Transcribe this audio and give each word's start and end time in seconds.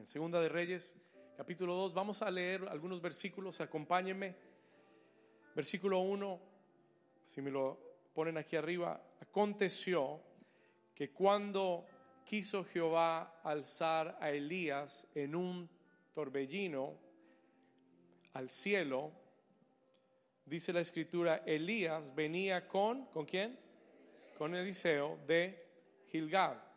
En 0.00 0.06
Segunda 0.06 0.40
de 0.40 0.48
Reyes, 0.48 0.96
capítulo 1.36 1.74
2, 1.74 1.92
vamos 1.92 2.22
a 2.22 2.30
leer 2.30 2.66
algunos 2.70 3.02
versículos, 3.02 3.60
acompáñenme. 3.60 4.34
Versículo 5.54 5.98
1, 5.98 6.40
si 7.22 7.42
me 7.42 7.50
lo 7.50 7.78
ponen 8.14 8.38
aquí 8.38 8.56
arriba, 8.56 8.98
aconteció 9.20 10.22
que 10.94 11.10
cuando 11.10 11.84
quiso 12.24 12.64
Jehová 12.64 13.42
alzar 13.44 14.16
a 14.22 14.30
Elías 14.30 15.06
en 15.14 15.34
un 15.34 15.68
torbellino 16.14 16.96
al 18.32 18.48
cielo, 18.48 19.12
dice 20.46 20.72
la 20.72 20.80
escritura, 20.80 21.42
Elías 21.44 22.14
venía 22.14 22.66
con, 22.66 23.04
¿con 23.08 23.26
quién? 23.26 23.58
Con 24.38 24.54
Eliseo 24.54 25.18
de 25.26 25.62
Gilgal. 26.06 26.69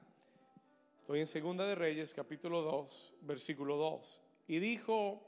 Estoy 1.04 1.20
en 1.20 1.28
Segunda 1.28 1.68
de 1.68 1.76
Reyes, 1.76 2.14
capítulo 2.14 2.62
2, 2.62 3.16
versículo 3.24 3.76
2. 3.76 4.22
Y 4.48 4.60
dijo 4.60 5.22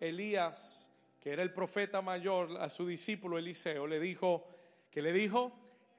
Elías, 0.00 0.88
que 1.20 1.32
era 1.32 1.42
el 1.42 1.52
profeta 1.52 2.00
mayor, 2.00 2.56
a 2.58 2.70
su 2.70 2.86
discípulo 2.86 3.36
Eliseo, 3.36 3.86
le 3.86 4.00
dijo, 4.00 4.48
que 4.90 5.02
le 5.02 5.12
dijo, 5.12 5.52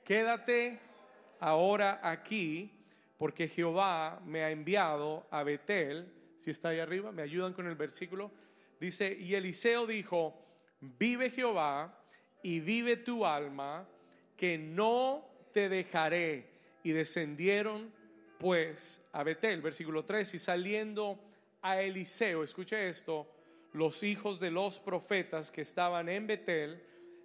quédate 0.04 0.80
ahora 1.40 2.00
aquí, 2.02 2.72
porque 3.20 3.48
Jehová 3.48 4.20
me 4.26 4.44
ha 4.44 4.50
enviado 4.50 5.28
a 5.30 5.44
Betel. 5.44 6.12
Si 6.36 6.50
está 6.50 6.70
ahí 6.70 6.80
arriba, 6.80 7.12
me 7.12 7.22
ayudan 7.22 7.54
con 7.54 7.68
el 7.68 7.76
versículo. 7.76 8.32
Dice, 8.80 9.16
y 9.16 9.36
Eliseo 9.36 9.86
dijo, 9.86 10.44
vive 10.82 11.30
Jehová 11.30 11.96
y 12.42 12.62
vive 12.62 12.98
tu 12.98 13.28
alma, 13.28 13.88
que 14.36 14.58
no 14.58 15.24
te 15.54 15.70
dejaré. 15.70 16.50
Y 16.82 16.94
descendieron 16.94 17.99
pues 18.40 19.02
a 19.12 19.22
Betel, 19.22 19.62
versículo 19.62 20.06
3, 20.06 20.34
y 20.34 20.40
saliendo 20.40 21.20
a 21.62 21.82
Eliseo, 21.82 22.44
escuche 22.44 22.90
esto, 22.90 23.30
los 23.74 24.02
hijos 24.02 24.40
de 24.40 24.50
los 24.50 24.80
profetas 24.80 25.52
que 25.52 25.62
estaban 25.62 26.08
en 26.10 26.26
Betel 26.26 26.82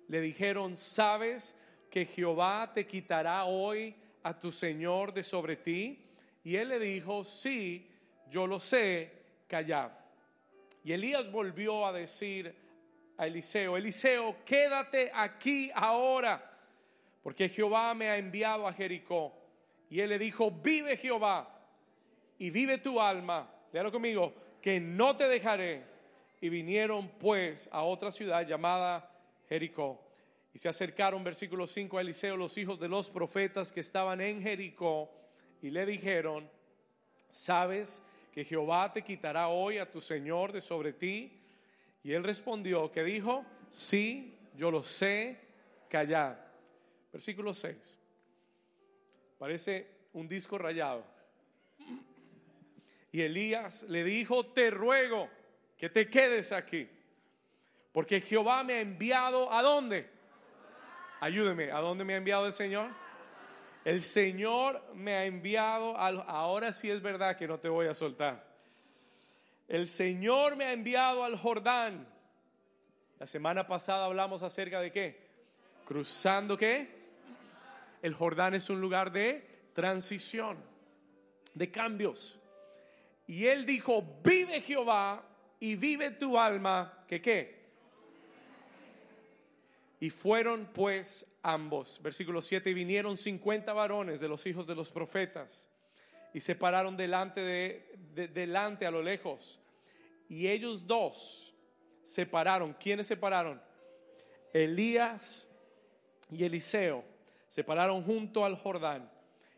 le 0.08 0.20
dijeron, 0.20 0.77
¿sabes 0.77 1.56
que 1.89 2.05
Jehová 2.05 2.72
te 2.74 2.86
quitará 2.86 3.44
hoy 3.44 3.94
a 4.24 4.39
tu 4.39 4.50
Señor 4.50 5.14
de 5.14 5.22
sobre 5.22 5.56
ti? 5.56 6.05
Y 6.42 6.56
él 6.56 6.69
le 6.69 6.80
dijo, 6.80 7.24
sí, 7.24 7.89
yo 8.28 8.48
lo 8.48 8.58
sé, 8.58 9.12
callad. 9.46 9.92
Y 10.83 10.92
Elías 10.92 11.30
volvió 11.30 11.86
a 11.86 11.92
decir 11.92 12.55
a 13.17 13.28
Eliseo, 13.28 13.77
Eliseo, 13.77 14.36
quédate 14.44 15.12
aquí 15.14 15.70
ahora, 15.74 16.58
porque 17.22 17.48
Jehová 17.48 17.94
me 17.94 18.11
ha 18.11 18.19
enviado 18.19 18.67
a 18.67 18.72
Jericó. 18.72 19.44
Y 19.95 20.00
él 20.00 20.11
le 20.11 20.19
dijo, 20.19 20.50
vive 20.50 20.97
Jehová 20.97 21.48
y 22.37 22.50
vive 22.50 22.78
tu 22.78 23.00
alma. 23.00 23.48
Léalo 23.73 23.92
conmigo, 23.92 24.34
que 24.61 24.81
no 24.81 25.17
te 25.17 25.28
dejaré. 25.28 25.84
Y 26.41 26.48
vinieron 26.48 27.11
pues 27.11 27.69
a 27.70 27.84
otra 27.84 28.11
ciudad 28.11 28.45
llamada 28.45 29.09
Jericó. 29.48 30.05
Y 30.53 30.59
se 30.59 30.69
acercaron, 30.69 31.23
versículo 31.23 31.69
5, 31.69 31.97
a 31.97 32.01
Eliseo, 32.01 32.36
los 32.36 32.59
hijos 32.59 32.81
de 32.81 32.89
los 32.89 33.09
profetas 33.09 33.73
que 33.73 33.78
estaban 33.78 34.20
en 34.20 34.42
Jericó, 34.42 35.12
y 35.62 35.70
le 35.70 35.86
dijeron, 35.86 36.51
¿sabes 37.31 38.03
que 38.33 38.45
Jehová 38.45 38.92
te 38.92 39.03
quitará 39.03 39.47
hoy 39.47 39.79
a 39.79 39.89
tu 39.89 40.01
Señor 40.01 40.51
de 40.51 40.61
sobre 40.61 40.92
ti? 40.92 41.41
Y 42.03 42.14
él 42.14 42.25
respondió, 42.25 42.91
que 42.91 43.05
dijo, 43.05 43.47
sí, 43.70 44.36
yo 44.56 44.73
lo 44.73 44.83
sé, 44.83 45.39
callar. 45.89 46.53
Versículo 47.12 47.55
6. 47.55 47.98
Parece 49.38 49.86
un 50.12 50.28
disco 50.28 50.58
rayado. 50.58 51.04
Y 53.12 53.22
Elías 53.22 53.84
le 53.84 54.02
dijo, 54.02 54.46
te 54.46 54.70
ruego 54.70 55.28
que 55.77 55.88
te 55.88 56.08
quedes 56.08 56.50
aquí, 56.50 56.88
porque 57.92 58.20
Jehová 58.20 58.64
me 58.64 58.74
ha 58.74 58.80
enviado 58.80 59.52
a 59.52 59.62
dónde. 59.62 60.10
Ayúdeme, 61.20 61.70
¿a 61.70 61.78
dónde 61.78 62.05
me 62.05 62.14
ha 62.14 62.16
enviado 62.16 62.46
el 62.46 62.52
Señor? 62.52 62.90
El 63.84 64.02
Señor 64.02 64.83
me 64.94 65.14
ha 65.14 65.27
enviado, 65.27 65.96
al, 65.96 66.24
ahora 66.27 66.73
sí 66.73 66.90
es 66.90 67.02
verdad 67.02 67.36
que 67.36 67.46
no 67.46 67.61
te 67.61 67.68
voy 67.68 67.86
a 67.86 67.94
soltar. 67.94 68.44
El 69.68 69.89
Señor 69.89 70.56
me 70.56 70.64
ha 70.64 70.73
enviado 70.73 71.23
al 71.23 71.36
Jordán. 71.36 72.08
La 73.18 73.27
semana 73.27 73.67
pasada 73.67 74.06
hablamos 74.06 74.42
acerca 74.42 74.80
de 74.80 74.90
qué? 74.90 75.27
Cruzando 75.84 76.56
qué? 76.56 77.04
El 78.05 78.13
Jordán 78.13 78.53
es 78.53 78.69
un 78.69 78.83
lugar 78.83 79.13
de 79.13 79.70
transición, 79.73 80.63
de 81.55 81.70
cambios. 81.70 82.39
Y 83.27 83.47
él 83.47 83.65
dijo, 83.65 84.20
vive 84.23 84.61
Jehová 84.61 85.27
y 85.59 85.75
vive 85.75 86.11
tu 86.11 86.39
alma, 86.39 87.03
que 87.09 87.23
qué. 87.23 87.65
Y 90.01 90.11
fueron 90.11 90.69
pues 90.75 91.25
ambos, 91.42 91.98
versículo 92.03 92.42
7, 92.42 92.69
y 92.69 92.75
vinieron 92.75 93.17
50 93.17 93.73
varones 93.73 94.21
de 94.21 94.29
los 94.29 94.47
hijos 94.47 94.67
de 94.67 94.75
los 94.75 94.92
profetas 94.92 95.71
y 96.35 96.41
se 96.41 96.55
pararon 96.55 96.98
delante 96.98 97.41
de, 97.41 98.29
delante 98.35 98.85
a 98.85 98.91
lo 98.91 99.03
lejos. 99.03 99.63
Y 100.29 100.48
ellos 100.48 100.86
dos 100.86 101.55
se 102.03 102.27
pararon. 102.27 102.75
¿Quiénes 102.75 103.07
se 103.07 103.17
pararon? 103.17 103.63
Elías 104.53 105.48
y 106.31 106.45
Eliseo 106.45 107.14
se 107.55 107.63
pararon 107.63 108.03
junto 108.03 108.45
al 108.45 108.57
Jordán 108.57 109.09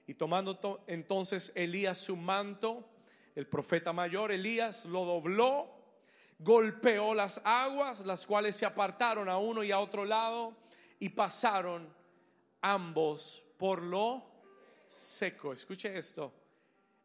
y 0.06 0.12
tomando 0.12 0.84
entonces 0.86 1.50
Elías 1.54 1.96
su 1.96 2.14
manto, 2.14 2.86
el 3.34 3.46
profeta 3.46 3.94
mayor 3.94 4.32
Elías 4.32 4.84
lo 4.84 5.06
dobló, 5.06 5.70
golpeó 6.38 7.14
las 7.14 7.40
aguas, 7.42 8.04
las 8.04 8.26
cuales 8.26 8.54
se 8.54 8.66
apartaron 8.66 9.30
a 9.30 9.38
uno 9.38 9.64
y 9.64 9.72
a 9.72 9.78
otro 9.78 10.04
lado 10.04 10.54
y 11.00 11.08
pasaron 11.08 11.88
ambos 12.60 13.42
por 13.56 13.80
lo 13.80 14.22
seco. 14.86 15.54
Escuche 15.54 15.96
esto. 15.96 16.34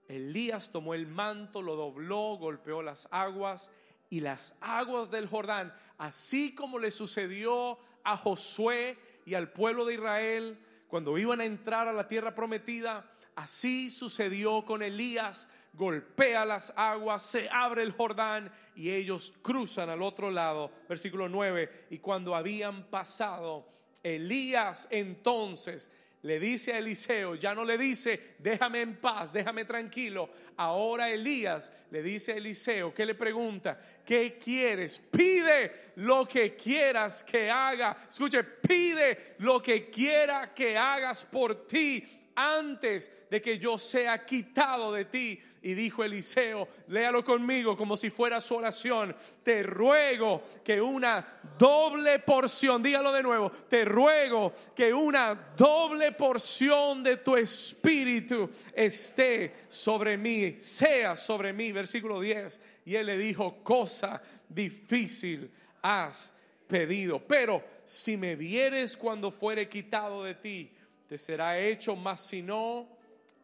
Elías 0.09 0.73
tomó 0.73 0.93
el 0.93 1.07
manto, 1.07 1.61
lo 1.61 1.77
dobló, 1.77 2.35
golpeó 2.35 2.81
las 2.81 3.07
aguas 3.11 3.71
y 4.09 4.19
las 4.19 4.57
aguas 4.59 5.09
del 5.09 5.29
Jordán, 5.29 5.73
así 5.97 6.53
como 6.53 6.79
le 6.79 6.91
sucedió 6.91 7.79
a 8.03 8.17
Josué 8.17 8.97
y 9.25 9.35
al 9.35 9.53
pueblo 9.53 9.85
de 9.85 9.93
Israel, 9.93 10.59
cuando 10.91 11.17
iban 11.17 11.39
a 11.39 11.45
entrar 11.45 11.87
a 11.87 11.93
la 11.93 12.09
tierra 12.09 12.35
prometida, 12.35 13.09
así 13.33 13.89
sucedió 13.89 14.65
con 14.65 14.83
Elías, 14.83 15.47
golpea 15.71 16.43
las 16.43 16.73
aguas, 16.75 17.23
se 17.23 17.47
abre 17.49 17.81
el 17.81 17.93
Jordán 17.93 18.51
y 18.75 18.91
ellos 18.91 19.33
cruzan 19.41 19.89
al 19.89 20.01
otro 20.01 20.29
lado. 20.29 20.69
Versículo 20.89 21.29
9, 21.29 21.87
y 21.91 21.99
cuando 21.99 22.35
habían 22.35 22.83
pasado, 22.89 23.65
Elías 24.03 24.89
entonces 24.91 25.89
le 26.23 26.39
dice 26.39 26.73
a 26.73 26.77
Eliseo, 26.77 27.35
ya 27.35 27.55
no 27.55 27.65
le 27.65 27.77
dice, 27.77 28.35
déjame 28.37 28.81
en 28.81 28.97
paz, 28.97 29.33
déjame 29.33 29.65
tranquilo. 29.65 30.29
Ahora 30.57 31.09
Elías 31.09 31.71
le 31.89 32.03
dice 32.03 32.33
a 32.33 32.35
Eliseo, 32.35 32.93
que 32.93 33.05
le 33.05 33.15
pregunta, 33.15 33.79
¿qué 34.05 34.37
quieres? 34.37 34.99
Pide 34.99 35.93
lo 35.95 36.27
que 36.27 36.55
quieras 36.55 37.23
que 37.23 37.49
haga. 37.49 38.05
Escuche, 38.07 38.43
pide 38.43 39.35
lo 39.39 39.61
que 39.61 39.89
quiera 39.89 40.53
que 40.53 40.77
hagas 40.77 41.25
por 41.25 41.65
ti 41.67 42.05
antes 42.35 43.11
de 43.29 43.41
que 43.41 43.57
yo 43.57 43.77
sea 43.79 44.23
quitado 44.23 44.91
de 44.91 45.05
ti. 45.05 45.41
Y 45.63 45.75
dijo 45.75 46.03
Eliseo, 46.03 46.67
léalo 46.87 47.23
conmigo 47.23 47.77
como 47.77 47.95
si 47.95 48.09
fuera 48.09 48.41
su 48.41 48.55
oración, 48.55 49.15
te 49.43 49.61
ruego 49.61 50.43
que 50.63 50.81
una 50.81 51.39
doble 51.55 52.17
porción, 52.17 52.81
dígalo 52.81 53.11
de 53.11 53.21
nuevo, 53.21 53.51
te 53.69 53.85
ruego 53.85 54.55
que 54.75 54.91
una 54.91 55.35
doble 55.55 56.13
porción 56.13 57.03
de 57.03 57.17
tu 57.17 57.37
espíritu 57.37 58.49
esté 58.73 59.53
sobre 59.67 60.17
mí, 60.17 60.55
sea 60.59 61.15
sobre 61.15 61.53
mí, 61.53 61.71
versículo 61.71 62.19
10. 62.19 62.59
Y 62.85 62.95
él 62.95 63.05
le 63.05 63.17
dijo, 63.19 63.63
cosa 63.63 64.19
difícil 64.49 65.51
has 65.83 66.33
pedido, 66.65 67.19
pero 67.19 67.63
si 67.85 68.17
me 68.17 68.35
vieres 68.35 68.97
cuando 68.97 69.29
fuere 69.29 69.69
quitado 69.69 70.23
de 70.23 70.33
ti, 70.33 70.71
te 71.05 71.19
será 71.19 71.59
hecho, 71.59 71.95
mas 71.95 72.21
si 72.21 72.41
no, 72.41 72.87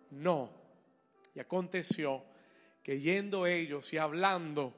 no. 0.09 0.56
Y 1.37 1.39
aconteció 1.39 2.23
que 2.81 2.99
yendo 2.99 3.45
ellos 3.45 3.93
y 3.93 3.99
hablando, 3.99 4.73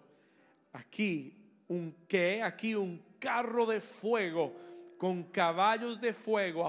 aquí 0.73 1.33
un 1.69 2.05
que 2.05 2.43
aquí 2.43 2.75
un 2.75 3.01
carro 3.17 3.65
de 3.65 3.79
fuego 3.79 4.53
con 4.97 5.23
caballos 5.31 6.01
de 6.01 6.13
fuego 6.13 6.67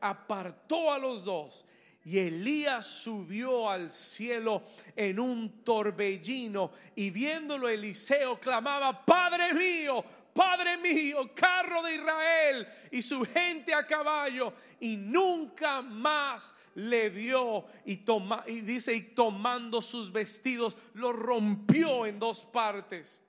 apartó 0.00 0.92
a 0.92 0.98
los 0.98 1.22
dos 1.22 1.64
Y 2.04 2.18
Elías 2.18 2.84
subió 2.84 3.70
al 3.70 3.92
cielo 3.92 4.64
en 4.96 5.20
un 5.20 5.62
torbellino 5.62 6.72
y 6.96 7.10
viéndolo 7.10 7.68
Eliseo 7.68 8.40
clamaba, 8.40 9.04
Padre 9.06 9.54
mío, 9.54 10.04
Padre 10.36 10.76
mío, 10.76 11.32
carro 11.34 11.82
de 11.82 11.94
Israel 11.94 12.68
y 12.90 13.02
su 13.02 13.24
gente 13.24 13.72
a 13.74 13.86
caballo. 13.86 14.52
Y 14.78 14.96
nunca 14.96 15.82
más 15.82 16.54
le 16.74 17.10
dio 17.10 17.66
y, 17.84 17.96
toma, 17.96 18.44
y 18.46 18.60
dice, 18.60 18.94
y 18.94 19.00
tomando 19.14 19.80
sus 19.80 20.12
vestidos, 20.12 20.76
lo 20.94 21.12
rompió 21.12 22.06
en 22.06 22.18
dos 22.18 22.44
partes. 22.44 23.20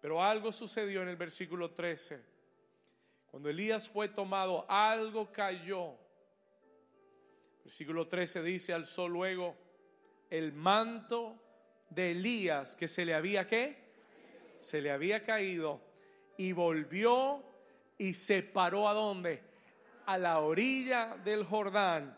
Pero 0.00 0.22
algo 0.22 0.52
sucedió 0.52 1.02
en 1.02 1.08
el 1.08 1.16
versículo 1.16 1.70
13. 1.70 2.24
Cuando 3.30 3.50
Elías 3.50 3.88
fue 3.88 4.08
tomado, 4.08 4.64
algo 4.68 5.30
cayó 5.30 5.98
Versículo 7.68 8.08
13 8.08 8.42
dice, 8.42 8.72
alzó 8.72 9.06
luego 9.08 9.54
el 10.30 10.54
manto 10.54 11.38
de 11.90 12.12
Elías 12.12 12.74
que 12.74 12.88
se 12.88 13.04
le 13.04 13.12
había 13.12 13.46
qué? 13.46 13.76
Se 14.56 14.80
le 14.80 14.90
había 14.90 15.22
caído 15.22 15.78
y 16.38 16.52
volvió 16.52 17.42
y 17.98 18.14
se 18.14 18.42
paró 18.42 18.88
a 18.88 18.94
dónde? 18.94 19.42
A 20.06 20.16
la 20.16 20.38
orilla 20.38 21.18
del 21.22 21.44
Jordán 21.44 22.16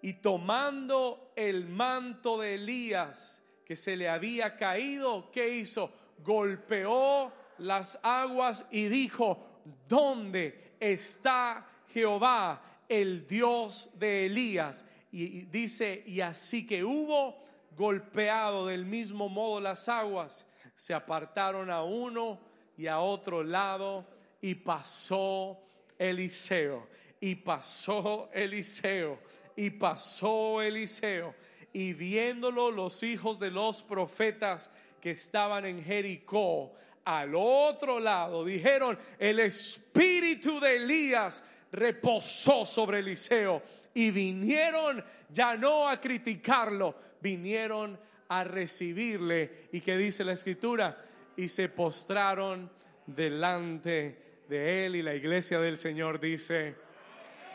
y 0.00 0.12
tomando 0.14 1.32
el 1.34 1.66
manto 1.66 2.38
de 2.38 2.54
Elías 2.54 3.42
que 3.64 3.74
se 3.74 3.96
le 3.96 4.08
había 4.08 4.56
caído, 4.56 5.32
¿qué 5.32 5.56
hizo? 5.56 5.92
Golpeó 6.22 7.32
las 7.58 7.98
aguas 8.04 8.64
y 8.70 8.86
dijo, 8.86 9.44
¿dónde 9.88 10.76
está 10.78 11.66
Jehová? 11.88 12.62
el 12.88 13.26
Dios 13.26 13.90
de 13.94 14.26
Elías. 14.26 14.84
Y 15.10 15.42
dice, 15.42 16.02
y 16.06 16.20
así 16.20 16.66
que 16.66 16.84
hubo 16.84 17.44
golpeado 17.76 18.66
del 18.66 18.84
mismo 18.84 19.28
modo 19.28 19.60
las 19.60 19.88
aguas, 19.88 20.46
se 20.74 20.94
apartaron 20.94 21.70
a 21.70 21.82
uno 21.82 22.40
y 22.76 22.86
a 22.86 23.00
otro 23.00 23.42
lado 23.42 24.06
y 24.40 24.54
pasó 24.54 25.58
Eliseo, 25.98 26.88
y 27.20 27.34
pasó 27.34 28.28
Eliseo, 28.32 29.18
y 29.56 29.70
pasó 29.70 30.60
Eliseo. 30.62 31.34
Y 31.72 31.92
viéndolo 31.92 32.70
los 32.70 33.02
hijos 33.02 33.38
de 33.38 33.50
los 33.50 33.82
profetas 33.82 34.70
que 35.00 35.12
estaban 35.12 35.66
en 35.66 35.82
Jericó, 35.82 36.74
al 37.04 37.34
otro 37.36 38.00
lado, 38.00 38.44
dijeron, 38.44 38.98
el 39.18 39.38
espíritu 39.38 40.58
de 40.58 40.76
Elías 40.76 41.42
reposó 41.70 42.64
sobre 42.64 42.98
Eliseo 42.98 43.62
y 43.94 44.10
vinieron 44.10 45.04
ya 45.30 45.56
no 45.56 45.88
a 45.88 46.00
criticarlo, 46.00 46.96
vinieron 47.20 47.98
a 48.28 48.44
recibirle. 48.44 49.68
¿Y 49.72 49.80
que 49.80 49.96
dice 49.96 50.24
la 50.24 50.32
escritura? 50.32 51.00
Y 51.36 51.48
se 51.48 51.68
postraron 51.68 52.70
delante 53.06 54.42
de 54.48 54.86
él 54.86 54.96
y 54.96 55.02
la 55.02 55.14
iglesia 55.14 55.58
del 55.58 55.76
Señor 55.76 56.20
dice, 56.20 56.76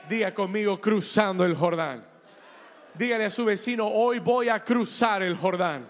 diga 0.09 0.33
conmigo 0.33 0.79
cruzando 0.79 1.45
el 1.45 1.55
Jordán. 1.55 2.05
Dígale 2.93 3.25
a 3.25 3.29
su 3.29 3.45
vecino, 3.45 3.87
hoy 3.87 4.19
voy 4.19 4.49
a 4.49 4.63
cruzar 4.63 5.23
el 5.23 5.35
Jordán. 5.35 5.87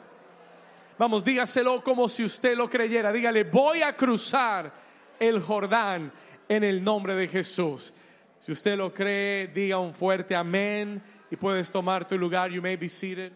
Vamos, 0.98 1.24
dígaselo 1.24 1.84
como 1.84 2.08
si 2.08 2.24
usted 2.24 2.56
lo 2.56 2.70
creyera. 2.70 3.12
Dígale, 3.12 3.44
voy 3.44 3.82
a 3.82 3.96
cruzar 3.96 4.72
el 5.20 5.42
Jordán 5.42 6.12
en 6.48 6.64
el 6.64 6.84
nombre 6.84 7.16
de 7.16 7.28
Jesús. 7.28 7.94
Si 8.38 8.52
usted 8.52 8.78
lo 8.78 8.94
cree, 8.94 9.48
diga 9.48 9.80
un 9.80 9.94
fuerte 9.94 10.36
amén 10.36 11.02
y 11.32 11.36
puedes 11.36 11.72
tomar 11.72 12.08
tu 12.08 12.18
lugar. 12.18 12.52
You 12.52 12.62
may 12.62 12.76
be 12.76 12.90
seated. 12.90 13.34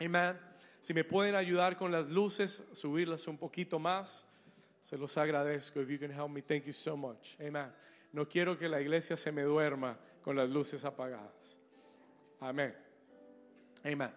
Amen. 0.00 0.49
Si 0.80 0.94
me 0.94 1.04
pueden 1.04 1.34
ayudar 1.34 1.76
con 1.76 1.92
las 1.92 2.08
luces, 2.10 2.64
subirlas 2.72 3.26
un 3.28 3.36
poquito 3.36 3.78
más, 3.78 4.26
se 4.80 4.96
los 4.96 5.16
agradezco. 5.18 5.80
If 5.80 5.88
you 5.88 5.98
can 5.98 6.10
help 6.10 6.30
me, 6.30 6.40
thank 6.40 6.64
you 6.64 6.72
so 6.72 6.96
much. 6.96 7.36
Amen. 7.40 7.70
No 8.12 8.26
quiero 8.26 8.58
que 8.58 8.68
la 8.68 8.80
iglesia 8.80 9.16
se 9.16 9.30
me 9.30 9.42
duerma 9.42 9.98
con 10.22 10.36
las 10.36 10.48
luces 10.48 10.84
apagadas. 10.84 11.56
Amén. 12.40 12.74
Amén. 13.84 14.10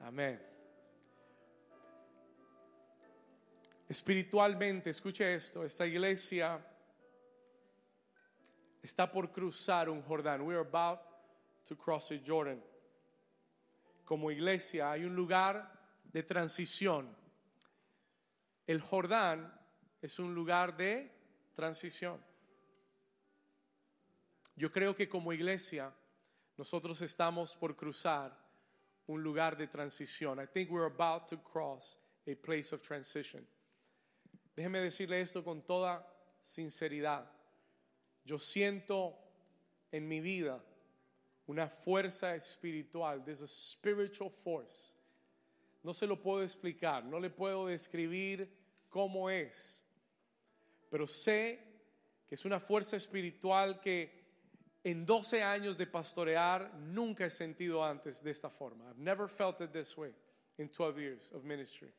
Amén. 0.00 0.40
Espiritualmente, 3.88 4.90
escuche 4.90 5.34
esto, 5.34 5.64
esta 5.64 5.84
iglesia 5.84 6.64
está 8.80 9.10
por 9.10 9.32
cruzar 9.32 9.88
un 9.88 10.00
Jordán. 10.02 10.42
We 10.42 10.54
are 10.54 10.60
about 10.60 11.00
to 11.66 11.74
cross 11.74 12.08
the 12.08 12.20
Jordan. 12.24 12.62
Como 14.10 14.32
iglesia 14.32 14.90
hay 14.90 15.04
un 15.04 15.14
lugar 15.14 15.70
de 16.02 16.24
transición. 16.24 17.16
El 18.66 18.80
Jordán 18.80 19.56
es 20.02 20.18
un 20.18 20.34
lugar 20.34 20.76
de 20.76 21.12
transición. 21.54 22.20
Yo 24.56 24.72
creo 24.72 24.96
que 24.96 25.08
como 25.08 25.32
iglesia 25.32 25.94
nosotros 26.56 27.00
estamos 27.02 27.54
por 27.56 27.76
cruzar 27.76 28.36
un 29.06 29.22
lugar 29.22 29.56
de 29.56 29.68
transición. 29.68 30.40
I 30.40 30.46
think 30.48 30.72
we're 30.72 30.92
about 30.92 31.28
to 31.28 31.40
cross 31.44 31.96
a 32.26 32.34
place 32.34 32.74
of 32.74 32.82
transition. 32.82 33.46
Déjeme 34.56 34.80
decirle 34.80 35.20
esto 35.20 35.44
con 35.44 35.62
toda 35.62 36.04
sinceridad. 36.42 37.30
Yo 38.24 38.38
siento 38.38 39.16
en 39.92 40.08
mi 40.08 40.20
vida 40.20 40.60
una 41.50 41.68
fuerza 41.68 42.34
espiritual. 42.36 43.24
There's 43.24 43.42
a 43.42 43.48
spiritual 43.48 44.30
force. 44.30 44.92
No 45.82 45.92
se 45.92 46.06
lo 46.06 46.16
puedo 46.16 46.42
explicar, 46.42 47.04
no 47.04 47.18
le 47.18 47.30
puedo 47.30 47.66
describir 47.66 48.48
cómo 48.88 49.30
es, 49.30 49.82
pero 50.90 51.06
sé 51.06 51.58
que 52.28 52.34
es 52.34 52.44
una 52.44 52.60
fuerza 52.60 52.96
espiritual 52.96 53.80
que 53.80 54.20
en 54.84 55.04
12 55.04 55.42
años 55.42 55.76
de 55.76 55.86
pastorear 55.86 56.72
nunca 56.78 57.24
he 57.24 57.30
sentido 57.30 57.82
antes 57.82 58.22
de 58.22 58.30
esta 58.30 58.50
forma. 58.50 58.84
I've 58.88 59.00
never 59.00 59.28
felt 59.28 59.60
it 59.60 59.72
this 59.72 59.96
way 59.96 60.12
in 60.58 60.68
12 60.68 60.98
years 60.98 61.32
of 61.32 61.44
ministry. 61.44 61.90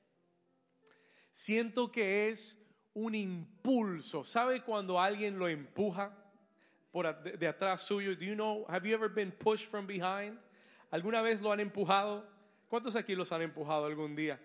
Siento 1.32 1.92
que 1.92 2.30
es 2.30 2.58
un 2.94 3.16
impulso. 3.16 4.24
¿Sabe 4.24 4.64
cuando 4.64 5.00
alguien 5.00 5.38
lo 5.38 5.48
empuja 5.48 6.21
de, 6.94 7.48
atrás 7.48 7.82
suyo? 7.82 8.16
Do 8.16 8.26
you 8.26 8.36
know, 8.36 8.66
have 8.70 8.86
you 8.86 8.94
ever 8.94 9.10
been 9.10 9.32
pushed 9.32 9.66
from 9.66 9.86
behind? 9.86 10.38
¿Alguna 10.92 11.22
vez 11.22 11.42
lo 11.42 11.52
han 11.52 11.60
empujado? 11.60 12.24
¿Cuántos 12.70 12.96
aquí 12.96 13.16
los 13.16 13.32
han 13.32 13.42
empujado 13.42 13.86
algún 13.86 14.16
día? 14.16 14.40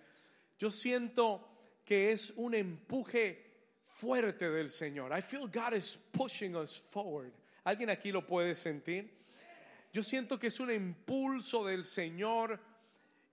Yo 0.59 0.71
siento 0.71 1.41
que 1.85 2.13
es 2.13 2.33
un 2.37 2.55
empuje 2.55 3.39
fuerte 3.85 4.51
del 4.51 4.69
Señor. 4.69 5.13
I 5.13 5.21
feel 5.21 5.49
God 5.49 5.75
is 5.75 5.97
pushing 6.13 6.57
us 6.57 6.77
forward. 6.77 7.33
¿Alguien 7.65 7.91
aquí 7.91 8.13
lo 8.13 8.27
puede 8.27 8.55
sentir? 8.55 9.11
Yo 9.93 10.03
siento 10.03 10.39
que 10.39 10.49
es 10.49 10.61
un 10.61 10.71
impulso 10.71 11.65
del 11.65 11.85
Señor. 11.85 12.61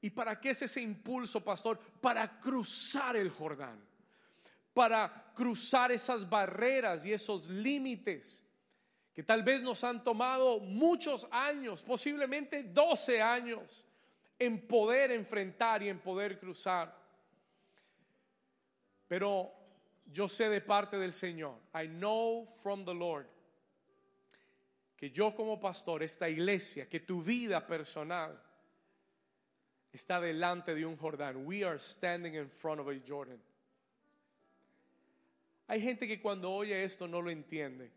¿Y 0.01 0.09
para 0.09 0.39
qué 0.39 0.51
es 0.51 0.61
ese 0.63 0.81
impulso, 0.81 1.43
pastor? 1.43 1.79
Para 2.01 2.39
cruzar 2.39 3.15
el 3.15 3.29
Jordán 3.29 3.79
para 4.73 5.31
cruzar 5.35 5.91
esas 5.91 6.27
barreras 6.27 7.05
y 7.05 7.13
esos 7.13 7.47
límites 7.47 8.43
que 9.13 9.23
tal 9.23 9.43
vez 9.43 9.61
nos 9.61 9.83
han 9.83 10.03
tomado 10.03 10.59
muchos 10.59 11.27
años, 11.31 11.83
posiblemente 11.83 12.63
12 12.63 13.21
años, 13.21 13.85
en 14.39 14.67
poder 14.67 15.11
enfrentar 15.11 15.83
y 15.83 15.89
en 15.89 15.99
poder 15.99 16.39
cruzar. 16.39 16.97
Pero 19.07 19.53
yo 20.11 20.27
sé 20.27 20.49
de 20.49 20.61
parte 20.61 20.97
del 20.97 21.13
Señor, 21.13 21.59
I 21.75 21.87
know 21.87 22.47
from 22.63 22.83
the 22.85 22.93
Lord, 22.93 23.27
que 24.97 25.11
yo 25.11 25.35
como 25.35 25.59
pastor, 25.59 26.01
esta 26.01 26.27
iglesia, 26.27 26.89
que 26.89 26.99
tu 26.99 27.21
vida 27.21 27.67
personal 27.67 28.41
está 29.91 30.19
delante 30.19 30.73
de 30.73 30.85
un 30.85 30.97
Jordán. 30.97 31.45
We 31.45 31.63
are 31.63 31.77
standing 31.77 32.33
in 32.33 32.49
front 32.49 32.79
of 32.79 32.87
a 32.87 32.99
Jordan. 33.07 33.39
Hay 35.67 35.81
gente 35.81 36.07
que 36.07 36.19
cuando 36.19 36.51
oye 36.51 36.83
esto 36.83 37.07
no 37.07 37.21
lo 37.21 37.29
entiende. 37.29 37.91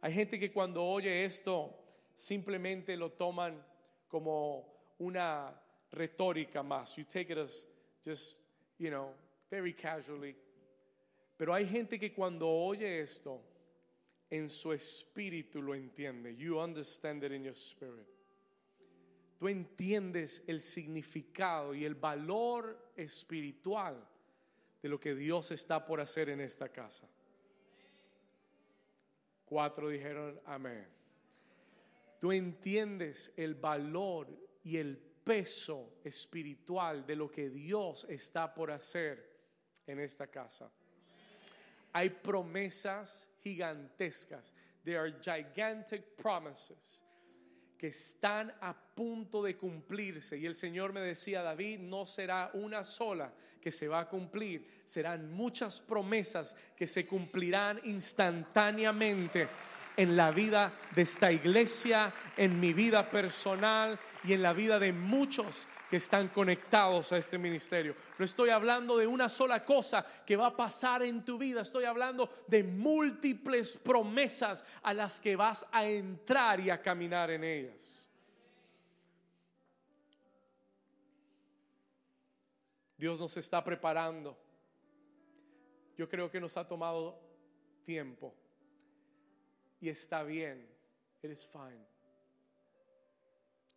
Hay 0.00 0.12
gente 0.12 0.38
que 0.38 0.52
cuando 0.52 0.84
oye 0.84 1.24
esto 1.24 1.74
simplemente 2.14 2.96
lo 2.96 3.10
toman 3.12 3.64
como 4.08 4.94
una 4.98 5.52
retórica 5.92 6.62
más. 6.62 6.96
You 6.96 7.04
take 7.04 7.32
it 7.32 7.38
as 7.38 7.64
just, 8.04 8.40
you 8.78 8.90
know, 8.90 9.14
very 9.50 9.72
casually. 9.72 10.36
Pero 11.36 11.54
hay 11.54 11.66
gente 11.66 11.98
que 11.98 12.12
cuando 12.12 12.48
oye 12.48 13.00
esto, 13.00 13.40
en 14.30 14.50
su 14.50 14.72
espíritu 14.72 15.62
lo 15.62 15.74
entiende. 15.74 16.36
You 16.36 16.60
understand 16.60 17.24
it 17.24 17.32
in 17.32 17.44
your 17.44 17.54
spirit. 17.54 18.06
Tú 19.38 19.48
entiendes 19.48 20.42
el 20.48 20.60
significado 20.60 21.74
y 21.74 21.84
el 21.84 21.94
valor 21.94 22.92
espiritual 22.96 23.96
de 24.82 24.88
lo 24.88 24.98
que 24.98 25.14
Dios 25.14 25.52
está 25.52 25.84
por 25.84 26.00
hacer 26.00 26.28
en 26.28 26.40
esta 26.40 26.68
casa. 26.68 27.08
Cuatro 29.48 29.88
dijeron 29.88 30.40
amén. 30.44 30.86
tú 32.18 32.32
entiendes 32.32 33.32
el 33.36 33.54
valor 33.54 34.28
y 34.62 34.76
el 34.76 34.98
peso 34.98 35.94
espiritual 36.04 37.06
de 37.06 37.16
lo 37.16 37.30
que 37.30 37.48
Dios 37.48 38.04
está 38.10 38.52
por 38.52 38.70
hacer 38.70 39.38
en 39.86 40.00
esta 40.00 40.26
casa. 40.26 40.70
Hay 41.92 42.10
promesas 42.10 43.28
gigantescas. 43.42 44.54
There 44.84 44.98
are 44.98 45.12
gigantic 45.22 46.16
promises 46.16 47.02
que 47.78 47.88
están 47.88 48.52
a 48.60 48.74
punto 48.76 49.42
de 49.42 49.56
cumplirse. 49.56 50.36
Y 50.36 50.46
el 50.46 50.56
Señor 50.56 50.92
me 50.92 51.00
decía, 51.00 51.42
David, 51.42 51.78
no 51.78 52.04
será 52.04 52.50
una 52.54 52.82
sola 52.82 53.32
que 53.60 53.70
se 53.70 53.86
va 53.86 54.00
a 54.00 54.08
cumplir, 54.08 54.82
serán 54.84 55.32
muchas 55.32 55.80
promesas 55.80 56.54
que 56.76 56.86
se 56.86 57.06
cumplirán 57.06 57.80
instantáneamente 57.84 59.48
en 59.96 60.16
la 60.16 60.30
vida 60.30 60.72
de 60.94 61.02
esta 61.02 61.32
iglesia, 61.32 62.12
en 62.36 62.60
mi 62.60 62.72
vida 62.72 63.10
personal 63.10 63.98
y 64.24 64.32
en 64.32 64.42
la 64.42 64.52
vida 64.52 64.78
de 64.78 64.92
muchos 64.92 65.68
que 65.88 65.96
están 65.96 66.28
conectados 66.28 67.12
a 67.12 67.18
este 67.18 67.38
ministerio. 67.38 67.94
No 68.18 68.24
estoy 68.24 68.50
hablando 68.50 68.96
de 68.96 69.06
una 69.06 69.28
sola 69.28 69.64
cosa 69.64 70.04
que 70.26 70.36
va 70.36 70.48
a 70.48 70.56
pasar 70.56 71.02
en 71.02 71.24
tu 71.24 71.38
vida, 71.38 71.62
estoy 71.62 71.84
hablando 71.84 72.30
de 72.46 72.62
múltiples 72.62 73.76
promesas 73.76 74.64
a 74.82 74.92
las 74.94 75.20
que 75.20 75.36
vas 75.36 75.66
a 75.72 75.84
entrar 75.86 76.60
y 76.60 76.70
a 76.70 76.80
caminar 76.80 77.30
en 77.30 77.44
ellas. 77.44 78.08
Dios 82.96 83.20
nos 83.20 83.36
está 83.36 83.62
preparando. 83.62 84.36
Yo 85.96 86.08
creo 86.08 86.30
que 86.30 86.40
nos 86.40 86.56
ha 86.56 86.66
tomado 86.66 87.20
tiempo 87.84 88.34
y 89.80 89.88
está 89.88 90.22
bien. 90.22 90.68
It 91.22 91.30
is 91.30 91.46
fine. 91.46 91.86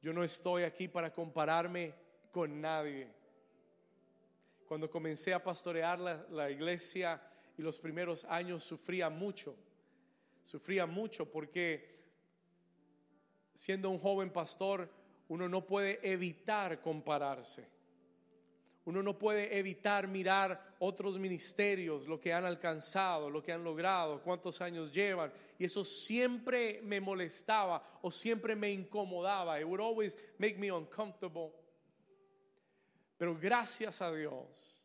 Yo 0.02 0.14
no 0.14 0.24
estoy 0.24 0.64
aquí 0.64 0.88
para 0.88 1.14
compararme 1.14 1.94
con 2.32 2.62
nadie. 2.62 3.08
Cuando 4.68 4.90
comencé 4.90 5.34
a 5.34 5.44
pastorear 5.44 6.00
la, 6.00 6.26
la, 6.32 6.50
iglesia 6.50 7.22
y 7.58 7.62
los 7.62 7.80
primeros 7.80 8.26
años 8.26 8.64
sufría 8.64 9.10
mucho. 9.10 9.56
Sufría 10.44 10.86
mucho 10.86 11.30
porque 11.30 12.00
siendo 13.54 13.90
un 13.90 14.00
joven 14.00 14.32
pastor 14.32 14.90
uno 15.28 15.48
no 15.48 15.66
puede 15.66 16.00
evitar 16.02 16.82
compararse. 16.82 17.68
Uno 18.84 19.04
no 19.04 19.18
puede 19.18 19.58
evitar 19.58 20.08
mirar 20.08 20.76
otros 20.80 21.20
ministerios, 21.20 22.08
lo 22.08 22.20
que 22.20 22.34
han 22.34 22.46
alcanzado, 22.46 23.30
lo 23.30 23.44
que 23.44 23.52
han 23.52 23.64
logrado, 23.64 24.22
cuántos 24.24 24.60
años 24.60 24.92
llevan. 24.92 25.32
Y 25.60 25.66
eso 25.66 25.86
siempre 25.86 26.82
me 26.84 27.00
molestaba 27.00 28.00
o 28.02 28.10
siempre 28.10 28.56
me 28.56 28.72
incomodaba. 28.72 29.60
It 29.60 29.68
would 29.68 29.80
always 29.80 30.18
make 30.40 30.58
me 30.58 30.72
uncomfortable. 30.72 31.52
Pero 33.22 33.38
gracias 33.38 34.02
a 34.02 34.12
Dios, 34.12 34.84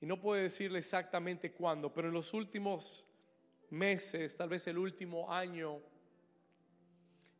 y 0.00 0.06
no 0.06 0.20
puedo 0.20 0.42
decirle 0.42 0.80
exactamente 0.80 1.52
cuándo, 1.52 1.94
pero 1.94 2.08
en 2.08 2.14
los 2.14 2.34
últimos 2.34 3.06
meses, 3.70 4.36
tal 4.36 4.48
vez 4.48 4.66
el 4.66 4.76
último 4.76 5.32
año, 5.32 5.80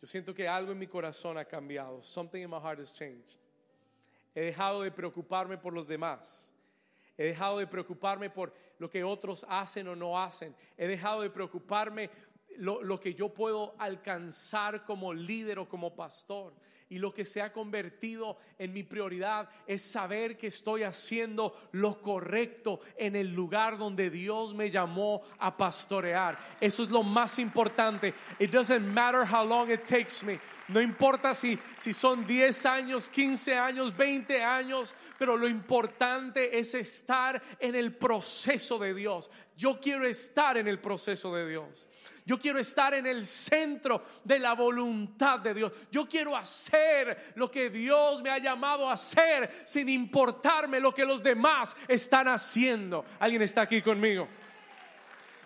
yo 0.00 0.06
siento 0.06 0.32
que 0.32 0.46
algo 0.46 0.70
en 0.70 0.78
mi 0.78 0.86
corazón 0.86 1.36
ha 1.36 1.44
cambiado. 1.44 2.00
Something 2.00 2.42
in 2.42 2.50
my 2.50 2.60
heart 2.60 2.78
has 2.78 2.94
changed. 2.94 3.40
He 4.36 4.42
dejado 4.42 4.82
de 4.82 4.92
preocuparme 4.92 5.58
por 5.58 5.72
los 5.72 5.88
demás. 5.88 6.52
He 7.18 7.24
dejado 7.24 7.58
de 7.58 7.66
preocuparme 7.66 8.30
por 8.30 8.54
lo 8.78 8.88
que 8.88 9.02
otros 9.02 9.44
hacen 9.48 9.88
o 9.88 9.96
no 9.96 10.16
hacen. 10.16 10.54
He 10.78 10.86
dejado 10.86 11.22
de 11.22 11.30
preocuparme 11.30 12.08
lo, 12.56 12.84
lo, 12.84 13.00
que 13.00 13.14
yo 13.14 13.30
puedo 13.30 13.74
alcanzar 13.80 14.84
como 14.84 15.12
líder 15.12 15.58
o 15.58 15.68
como 15.68 15.96
pastor. 15.96 16.54
Y 16.92 16.98
lo 16.98 17.14
que 17.14 17.24
se 17.24 17.40
ha 17.40 17.54
convertido 17.54 18.36
en 18.58 18.74
mi 18.74 18.82
prioridad 18.82 19.48
es 19.66 19.80
saber 19.80 20.36
que 20.36 20.48
estoy 20.48 20.82
haciendo 20.82 21.56
lo 21.72 22.02
correcto 22.02 22.80
en 22.98 23.16
el 23.16 23.32
lugar 23.32 23.78
donde 23.78 24.10
Dios 24.10 24.54
me 24.54 24.70
llamó 24.70 25.22
a 25.38 25.56
pastorear. 25.56 26.38
Eso 26.60 26.82
es 26.82 26.90
lo 26.90 27.02
más 27.02 27.38
importante. 27.38 28.12
It 28.38 28.50
doesn't 28.50 28.84
matter 28.84 29.24
how 29.24 29.42
long 29.42 29.70
it 29.70 29.84
takes 29.84 30.22
me. 30.22 30.38
No 30.68 30.82
importa 30.82 31.34
si, 31.34 31.58
si 31.78 31.94
son 31.94 32.26
10 32.26 32.66
años, 32.66 33.08
15 33.08 33.54
años, 33.56 33.96
20 33.96 34.42
años, 34.42 34.94
pero 35.18 35.38
lo 35.38 35.48
importante 35.48 36.58
es 36.58 36.74
estar 36.74 37.42
en 37.58 37.74
el 37.74 37.96
proceso 37.96 38.78
de 38.78 38.92
Dios. 38.92 39.30
Yo 39.56 39.78
quiero 39.78 40.06
estar 40.06 40.56
en 40.56 40.66
el 40.66 40.80
proceso 40.80 41.34
de 41.34 41.48
Dios. 41.48 41.86
Yo 42.24 42.38
quiero 42.38 42.60
estar 42.60 42.94
en 42.94 43.06
el 43.06 43.26
centro 43.26 44.04
de 44.22 44.38
la 44.38 44.54
voluntad 44.54 45.40
de 45.40 45.54
Dios. 45.54 45.72
Yo 45.90 46.08
quiero 46.08 46.36
hacer 46.36 47.32
lo 47.34 47.50
que 47.50 47.68
Dios 47.68 48.22
me 48.22 48.30
ha 48.30 48.38
llamado 48.38 48.88
a 48.88 48.92
hacer 48.92 49.62
sin 49.64 49.88
importarme 49.88 50.78
lo 50.78 50.94
que 50.94 51.04
los 51.04 51.22
demás 51.22 51.76
están 51.88 52.28
haciendo. 52.28 53.04
¿Alguien 53.18 53.42
está 53.42 53.62
aquí 53.62 53.82
conmigo? 53.82 54.28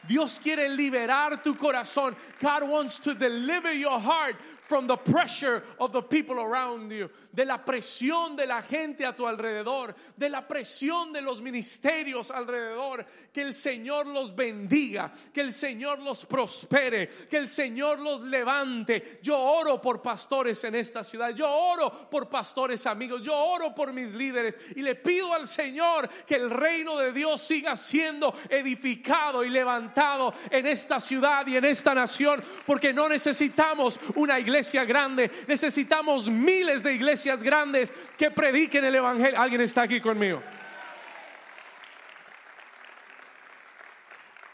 Dios 0.07 0.39
quiere 0.41 0.69
liberar 0.69 1.43
tu 1.43 1.57
corazón. 1.57 2.15
God 2.41 2.69
wants 2.69 3.01
to 3.01 3.15
deliver 3.15 3.73
your 3.73 4.01
heart 4.01 4.37
from 4.67 4.87
the 4.87 4.97
pressure 4.97 5.63
of 5.79 5.93
the 5.93 6.03
people 6.03 6.41
around 6.41 6.91
you, 6.91 7.09
de 7.33 7.45
la 7.45 7.59
presión 7.59 8.37
de 8.37 8.47
la 8.47 8.63
gente 8.63 9.05
a 9.05 9.13
tu 9.13 9.25
alrededor, 9.25 9.95
de 10.19 10.29
la 10.29 10.43
presión 10.43 11.13
de 11.13 11.21
los 11.21 11.41
ministerios 11.41 12.31
alrededor. 12.31 13.05
Que 13.33 13.43
el 13.43 13.55
Señor 13.55 14.07
los 14.07 14.35
bendiga, 14.35 15.13
que 15.33 15.41
el 15.41 15.53
Señor 15.53 16.01
los 16.01 16.25
prospere, 16.25 17.09
que 17.29 17.37
el 17.37 17.47
Señor 17.47 18.01
los 18.01 18.23
levante. 18.23 19.21
Yo 19.23 19.39
oro 19.39 19.81
por 19.81 20.03
pastores 20.03 20.65
en 20.65 20.75
esta 20.75 21.05
ciudad, 21.05 21.31
yo 21.31 21.49
oro 21.49 21.91
por 22.11 22.29
pastores 22.29 22.87
amigos, 22.87 23.23
yo 23.23 23.37
oro 23.37 23.75
por 23.75 23.93
mis 23.93 24.15
líderes 24.15 24.59
y 24.75 24.83
le 24.83 24.97
pido 24.97 25.33
al 25.33 25.47
Señor 25.47 26.09
que 26.27 26.35
el 26.35 26.51
reino 26.51 26.97
de 26.97 27.13
Dios 27.13 27.41
siga 27.41 27.77
siendo 27.77 28.35
edificado 28.49 29.45
y 29.45 29.51
levantado 29.51 30.35
en 30.51 30.67
esta 30.67 30.99
ciudad 30.99 31.47
y 31.47 31.57
en 31.57 31.67
esta 31.67 31.95
nación, 31.95 32.43
porque 32.67 32.93
no 32.93 33.09
necesitamos 33.09 34.01
una 34.17 34.41
iglesia 34.41 34.56
iglesia 34.57 34.85
grande. 34.85 35.31
Necesitamos 35.47 36.31
miles 36.31 36.83
de 36.83 36.95
iglesias 36.95 37.43
grandes 37.43 37.93
que 38.17 38.31
prediquen 38.31 38.85
el 38.85 38.95
Evangelio. 38.95 39.39
¿Alguien 39.39 39.61
está 39.61 39.83
aquí 39.83 40.01
conmigo? 40.01 40.43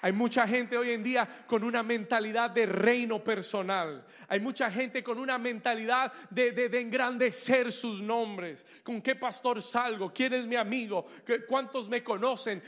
Hay 0.04 0.12
mucha 0.12 0.48
gente 0.48 0.76
hoy 0.76 0.90
en 0.90 1.04
día 1.04 1.28
con 1.46 1.62
una 1.62 1.84
mentalidad 1.84 2.50
de 2.50 2.66
reino 2.66 3.22
personal. 3.22 4.04
Hay 4.26 4.40
mucha 4.40 4.68
gente 4.68 5.00
con 5.04 5.16
una 5.16 5.38
mentalidad 5.38 6.12
de, 6.28 6.50
de, 6.50 6.80
engrandecer 6.80 7.70
sus 7.70 8.02
nombres. 8.02 8.66
¿Con 8.82 9.00
qué 9.00 9.14
pastor 9.14 9.62
salgo? 9.62 10.12
¿Quién 10.12 10.32
es 10.32 10.44
mi 10.44 10.56
amigo? 10.56 11.06
¿Cuántos 11.48 11.88
me 11.88 12.02
conocen? 12.02 12.60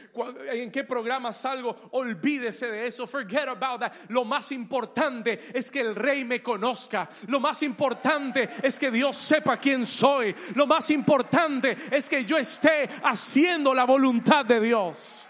¿En 0.52 0.70
qué 0.70 0.84
programa 0.84 1.32
salgo? 1.32 1.88
Olvídese 1.90 2.70
de 2.70 2.86
eso. 2.86 3.04
Forget 3.04 3.48
about 3.48 3.80
that. 3.80 3.92
Lo 4.10 4.24
más 4.24 4.52
importante 4.52 5.40
es 5.52 5.72
que 5.72 5.80
el 5.80 5.96
rey 5.96 6.24
me 6.24 6.40
conozca. 6.40 7.10
Lo 7.26 7.40
más 7.40 7.64
importante 7.64 8.48
es 8.62 8.78
que 8.78 8.92
Dios 8.92 9.16
sepa 9.16 9.56
quién 9.56 9.84
soy. 9.86 10.32
Lo 10.54 10.68
más 10.68 10.88
importante 10.92 11.76
es 11.90 12.08
que 12.08 12.24
yo 12.24 12.38
esté 12.38 12.88
haciendo 13.02 13.74
la 13.74 13.82
voluntad 13.82 14.44
de 14.44 14.60
Dios. 14.60 15.23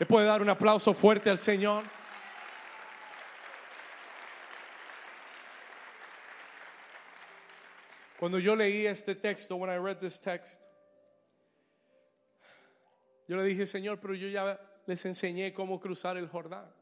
¿Le 0.00 0.06
puede 0.06 0.24
dar 0.24 0.40
un 0.40 0.48
aplauso 0.48 0.94
fuerte 0.94 1.28
al 1.28 1.36
Señor? 1.36 1.84
Cuando 8.18 8.38
yo 8.38 8.56
leí 8.56 8.86
este 8.86 9.14
texto, 9.14 9.56
when 9.56 9.70
I 9.70 9.76
read 9.76 9.98
this 9.98 10.18
text, 10.18 10.62
yo 13.28 13.36
le 13.36 13.44
dije, 13.44 13.66
Señor, 13.66 14.00
pero 14.00 14.14
yo 14.14 14.28
ya 14.28 14.58
les 14.86 15.04
enseñé 15.04 15.52
cómo 15.52 15.78
cruzar 15.78 16.16
el 16.16 16.28
Jordán. 16.28 16.72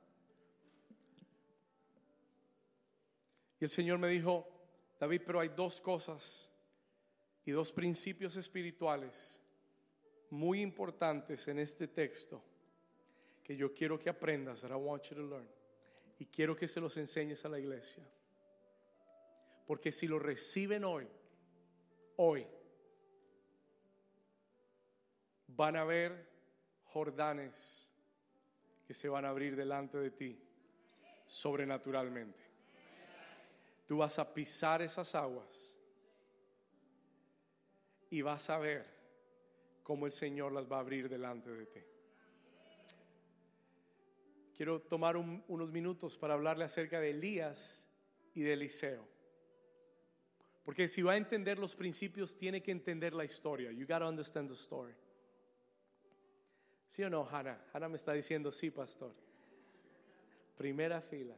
Y 3.58 3.64
el 3.64 3.70
Señor 3.70 3.98
me 3.98 4.06
dijo, 4.06 4.48
David, 5.00 5.22
pero 5.26 5.40
hay 5.40 5.48
dos 5.48 5.80
cosas 5.80 6.48
y 7.44 7.50
dos 7.50 7.72
principios 7.72 8.36
espirituales 8.36 9.40
muy 10.30 10.60
importantes 10.60 11.48
en 11.48 11.58
este 11.58 11.88
texto 11.88 12.44
que 13.48 13.56
yo 13.56 13.72
quiero 13.72 13.98
que 13.98 14.10
aprendas, 14.10 14.60
that 14.60 14.70
I 14.70 14.74
want 14.74 15.04
you 15.04 15.16
to 15.16 15.22
learn. 15.22 15.48
Y 16.18 16.26
quiero 16.26 16.54
que 16.54 16.68
se 16.68 16.82
los 16.82 16.94
enseñes 16.98 17.46
a 17.46 17.48
la 17.48 17.58
iglesia. 17.58 18.06
Porque 19.66 19.90
si 19.90 20.06
lo 20.06 20.18
reciben 20.18 20.84
hoy, 20.84 21.08
hoy, 22.16 22.46
van 25.46 25.76
a 25.76 25.84
ver 25.84 26.28
Jordanes 26.84 27.88
que 28.86 28.92
se 28.92 29.08
van 29.08 29.24
a 29.24 29.30
abrir 29.30 29.56
delante 29.56 29.96
de 29.96 30.10
ti 30.10 30.38
sobrenaturalmente. 31.24 32.42
Tú 33.86 33.96
vas 33.96 34.18
a 34.18 34.34
pisar 34.34 34.82
esas 34.82 35.14
aguas 35.14 35.74
y 38.10 38.20
vas 38.20 38.50
a 38.50 38.58
ver 38.58 38.84
cómo 39.82 40.04
el 40.04 40.12
Señor 40.12 40.52
las 40.52 40.70
va 40.70 40.76
a 40.76 40.80
abrir 40.80 41.08
delante 41.08 41.48
de 41.50 41.64
ti. 41.64 41.80
Quiero 44.58 44.80
tomar 44.82 45.16
unos 45.16 45.70
minutos 45.70 46.18
para 46.18 46.34
hablarle 46.34 46.64
acerca 46.64 46.98
de 46.98 47.10
Elías 47.10 47.88
y 48.34 48.42
de 48.42 48.54
Eliseo. 48.54 49.06
Porque 50.64 50.88
si 50.88 51.00
va 51.00 51.12
a 51.12 51.16
entender 51.16 51.60
los 51.60 51.76
principios, 51.76 52.36
tiene 52.36 52.60
que 52.60 52.72
entender 52.72 53.14
la 53.14 53.24
historia. 53.24 53.70
You 53.70 53.86
got 53.86 54.00
to 54.00 54.08
understand 54.08 54.48
the 54.48 54.56
story. 54.56 54.94
¿Sí 56.88 57.04
o 57.04 57.08
no, 57.08 57.24
Hannah? 57.24 57.66
Hannah 57.72 57.88
me 57.88 57.98
está 57.98 58.12
diciendo, 58.12 58.50
sí, 58.50 58.72
pastor. 58.72 59.14
Primera 60.56 61.00
fila. 61.00 61.36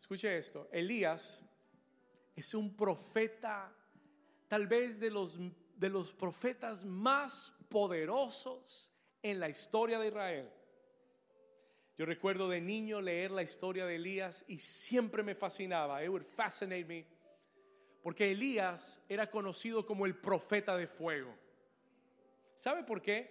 Escuche 0.00 0.36
esto. 0.36 0.68
Elías 0.72 1.44
es 2.34 2.54
un 2.54 2.74
profeta, 2.74 3.72
tal 4.48 4.66
vez 4.66 4.98
de 4.98 5.10
los, 5.10 5.38
de 5.76 5.88
los 5.90 6.12
profetas 6.12 6.84
más 6.84 7.54
poderosos 7.68 8.90
en 9.22 9.38
la 9.38 9.48
historia 9.48 10.00
de 10.00 10.08
Israel. 10.08 10.50
Yo 11.96 12.06
recuerdo 12.06 12.48
de 12.48 12.60
niño 12.60 13.00
leer 13.00 13.30
la 13.30 13.42
historia 13.42 13.86
de 13.86 13.96
Elías 13.96 14.44
y 14.48 14.58
siempre 14.58 15.22
me 15.22 15.34
fascinaba. 15.34 16.02
It 16.02 16.08
would 16.08 16.24
fascinate 16.24 16.84
me. 16.84 17.06
Porque 18.02 18.32
Elías 18.32 19.00
era 19.08 19.30
conocido 19.30 19.86
como 19.86 20.04
el 20.04 20.16
profeta 20.16 20.76
de 20.76 20.88
fuego. 20.88 21.32
¿Sabe 22.56 22.82
por 22.82 23.00
qué? 23.00 23.30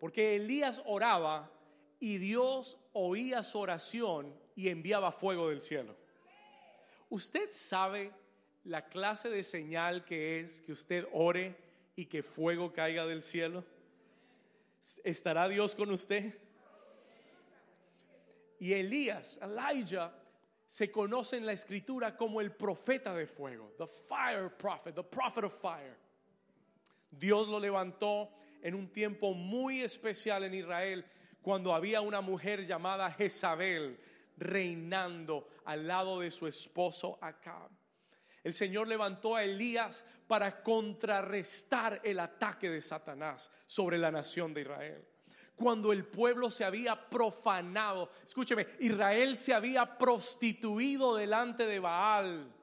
Porque 0.00 0.36
Elías 0.36 0.82
oraba 0.86 1.52
y 2.00 2.16
Dios 2.18 2.78
oía 2.92 3.42
su 3.42 3.58
oración 3.58 4.34
y 4.56 4.68
enviaba 4.68 5.12
fuego 5.12 5.50
del 5.50 5.60
cielo. 5.60 5.94
¿Usted 7.10 7.50
sabe 7.50 8.12
la 8.64 8.88
clase 8.88 9.28
de 9.28 9.44
señal 9.44 10.04
que 10.04 10.40
es 10.40 10.62
que 10.62 10.72
usted 10.72 11.06
ore 11.12 11.56
y 11.94 12.06
que 12.06 12.22
fuego 12.22 12.72
caiga 12.72 13.06
del 13.06 13.22
cielo? 13.22 13.64
¿Estará 15.04 15.48
Dios 15.48 15.74
con 15.74 15.90
usted? 15.90 16.47
Y 18.58 18.72
Elías, 18.72 19.38
Elijah, 19.42 20.12
se 20.66 20.90
conoce 20.90 21.36
en 21.36 21.46
la 21.46 21.52
escritura 21.52 22.16
como 22.16 22.40
el 22.40 22.52
profeta 22.52 23.14
de 23.14 23.26
fuego, 23.26 23.72
the 23.78 23.86
fire 23.86 24.50
prophet, 24.50 24.94
the 24.94 25.02
prophet 25.02 25.44
of 25.44 25.58
fire. 25.60 25.96
Dios 27.10 27.48
lo 27.48 27.58
levantó 27.58 28.30
en 28.62 28.74
un 28.74 28.88
tiempo 28.88 29.32
muy 29.32 29.82
especial 29.82 30.44
en 30.44 30.54
Israel, 30.54 31.04
cuando 31.40 31.72
había 31.72 32.00
una 32.00 32.20
mujer 32.20 32.66
llamada 32.66 33.10
Jezabel 33.12 33.98
reinando 34.36 35.48
al 35.64 35.86
lado 35.86 36.20
de 36.20 36.30
su 36.30 36.46
esposo 36.46 37.18
Acab. 37.22 37.70
El 38.44 38.52
Señor 38.52 38.88
levantó 38.88 39.36
a 39.36 39.44
Elías 39.44 40.04
para 40.26 40.62
contrarrestar 40.62 42.00
el 42.04 42.20
ataque 42.20 42.68
de 42.68 42.82
Satanás 42.82 43.50
sobre 43.66 43.98
la 43.98 44.10
nación 44.10 44.52
de 44.52 44.60
Israel 44.62 45.08
cuando 45.58 45.92
el 45.92 46.06
pueblo 46.06 46.50
se 46.50 46.64
había 46.64 47.08
profanado. 47.10 48.10
Escúcheme, 48.24 48.66
Israel 48.78 49.36
se 49.36 49.52
había 49.52 49.98
prostituido 49.98 51.16
delante 51.16 51.66
de 51.66 51.80
Baal. 51.80 52.54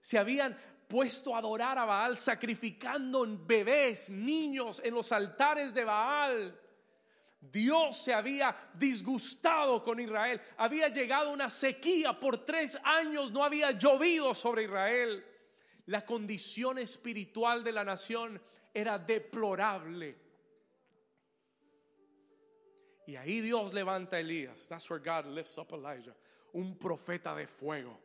Se 0.00 0.18
habían 0.18 0.56
puesto 0.86 1.34
a 1.34 1.38
adorar 1.38 1.78
a 1.78 1.84
Baal, 1.84 2.16
sacrificando 2.16 3.26
bebés, 3.44 4.10
niños 4.10 4.80
en 4.84 4.94
los 4.94 5.10
altares 5.10 5.74
de 5.74 5.84
Baal. 5.84 6.60
Dios 7.40 7.96
se 7.96 8.12
había 8.12 8.54
disgustado 8.74 9.82
con 9.82 9.98
Israel. 9.98 10.40
Había 10.58 10.88
llegado 10.88 11.30
una 11.30 11.48
sequía 11.48 12.18
por 12.18 12.44
tres 12.44 12.78
años, 12.84 13.32
no 13.32 13.42
había 13.42 13.70
llovido 13.72 14.34
sobre 14.34 14.64
Israel. 14.64 15.24
La 15.86 16.04
condición 16.04 16.78
espiritual 16.78 17.64
de 17.64 17.72
la 17.72 17.84
nación 17.84 18.40
era 18.74 18.98
deplorable. 18.98 20.25
Y 23.06 23.16
ahí 23.16 23.40
Dios 23.40 23.72
levanta 23.72 24.16
a 24.16 24.20
Elías. 24.20 24.66
That's 24.68 24.90
where 24.90 25.00
God 25.00 25.26
lifts 25.26 25.58
up 25.58 25.72
Elijah. 25.72 26.14
Un 26.52 26.74
profeta 26.76 27.34
de 27.36 27.46
fuego. 27.46 27.98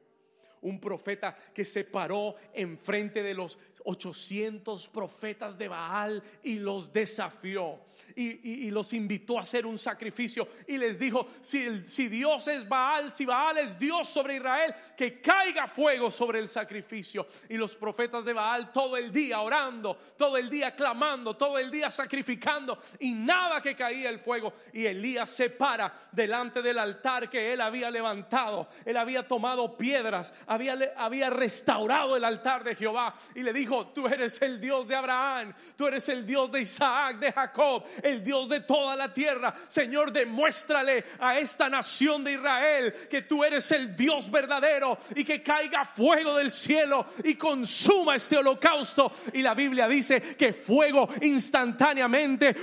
Un 0.62 0.80
profeta 0.80 1.36
que 1.53 1.65
se 1.65 1.84
paró 1.84 2.36
enfrente 2.53 3.24
de 3.24 3.34
los 3.34 3.58
800 3.84 4.88
profetas 4.89 5.58
de 5.58 5.68
Baal 5.68 6.24
y 6.44 6.56
los 6.56 6.94
desafió 6.94 7.80
y, 8.15 8.72
los 8.72 8.94
invitó 8.94 9.38
a 9.38 9.41
hacer 9.41 9.65
un 9.65 9.77
sacrificio 9.77 10.48
y 10.68 10.77
les 10.77 10.98
dijo, 10.98 11.27
si, 11.41 11.86
si 11.86 12.08
Dios 12.08 12.48
es 12.48 12.68
Baal, 12.68 13.12
si 13.12 13.25
Baal 13.25 13.58
es 13.58 13.77
Dios 13.77 14.08
sobre 14.08 14.36
Israel, 14.36 14.74
que 14.96 15.22
caiga 15.22 15.68
fuego 15.68 16.12
sobre 16.12 16.39
el 16.39 16.48
sacrificio. 16.48 17.27
Y 17.50 17.58
los 17.58 17.75
profetas 17.75 18.25
de 18.25 18.34
Baal 18.34 18.72
todo 18.72 18.98
el 18.98 19.12
día 19.12 19.41
orando, 19.41 19.98
todo 20.18 20.38
el 20.38 20.50
día 20.50 20.75
clamando, 20.75 21.36
todo 21.36 21.58
el 21.58 21.70
día 21.72 21.89
sacrificando 21.89 22.80
y 23.00 23.13
nada 23.13 23.62
que 23.62 23.76
caía 23.76 24.10
el 24.10 24.19
fuego. 24.19 24.54
Y 24.74 24.86
Elías 24.86 25.30
se 25.30 25.50
para 25.50 26.10
delante 26.12 26.62
del 26.62 26.80
altar 26.80 27.30
que 27.30 27.54
él 27.54 27.62
había 27.62 27.91
levantado. 27.91 28.69
Él 28.86 28.97
había 28.97 29.28
tomado 29.28 29.78
piedras, 29.78 30.34
había, 30.52 31.30
restaurado 31.30 32.18
el 32.18 32.26
altar 32.26 32.64
de 32.64 32.76
Jehová 32.76 33.16
y 33.34 33.42
le 33.42 33.54
dijo, 33.54 33.88
tú 33.88 34.08
eres 34.08 34.42
el 34.42 34.60
Dios 34.60 34.86
de 34.86 34.96
Abraham, 34.96 35.54
tú 35.78 35.88
eres 35.88 36.10
el 36.10 36.26
Dios 36.26 36.52
de 36.52 36.62
Isaac, 36.62 37.20
de 37.20 37.32
Jacob, 37.32 37.86
el 38.04 38.22
Dios 38.22 38.50
de 38.50 38.60
toda 38.60 38.96
la 38.98 39.14
tierra. 39.14 39.54
Señor, 39.70 40.12
demuéstrale 40.12 41.06
a 41.20 41.40
esta 41.40 41.70
nación 41.70 42.24
de 42.24 42.34
Israel 42.34 42.94
que 43.10 43.22
tú 43.22 43.46
eres 43.46 43.72
el 43.72 43.96
Dios 43.96 44.30
verdadero 44.30 44.98
y 45.16 45.24
que 45.24 45.42
caiga 45.42 45.86
fuego 45.86 46.36
del 46.36 46.52
cielo 46.52 47.06
y 47.24 47.36
consuma 47.36 48.16
este 48.16 48.38
holocausto. 48.38 49.12
Y 49.34 49.42
la 49.42 49.54
Biblia 49.54 49.88
dice 49.88 50.20
que 50.36 50.52
fuego 50.52 51.08
instantáneamente 51.22 52.56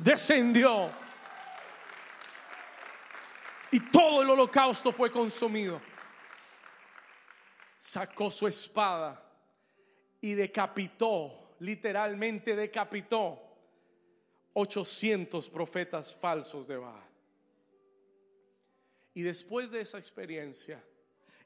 descendió. 0.00 0.90
Y 3.70 3.80
todo 3.80 4.22
el 4.22 4.30
holocausto 4.30 4.92
fue 4.92 5.10
consumido. 5.10 5.80
Sacó 7.78 8.30
su 8.30 8.46
espada 8.46 9.24
y 10.20 10.34
decapitó, 10.34 11.54
literalmente 11.60 12.56
decapitó 12.56 13.40
800 14.52 15.48
profetas 15.50 16.14
falsos 16.14 16.66
de 16.66 16.76
Baal. 16.76 17.08
Y 19.14 19.22
después 19.22 19.70
de 19.70 19.80
esa 19.80 19.98
experiencia, 19.98 20.82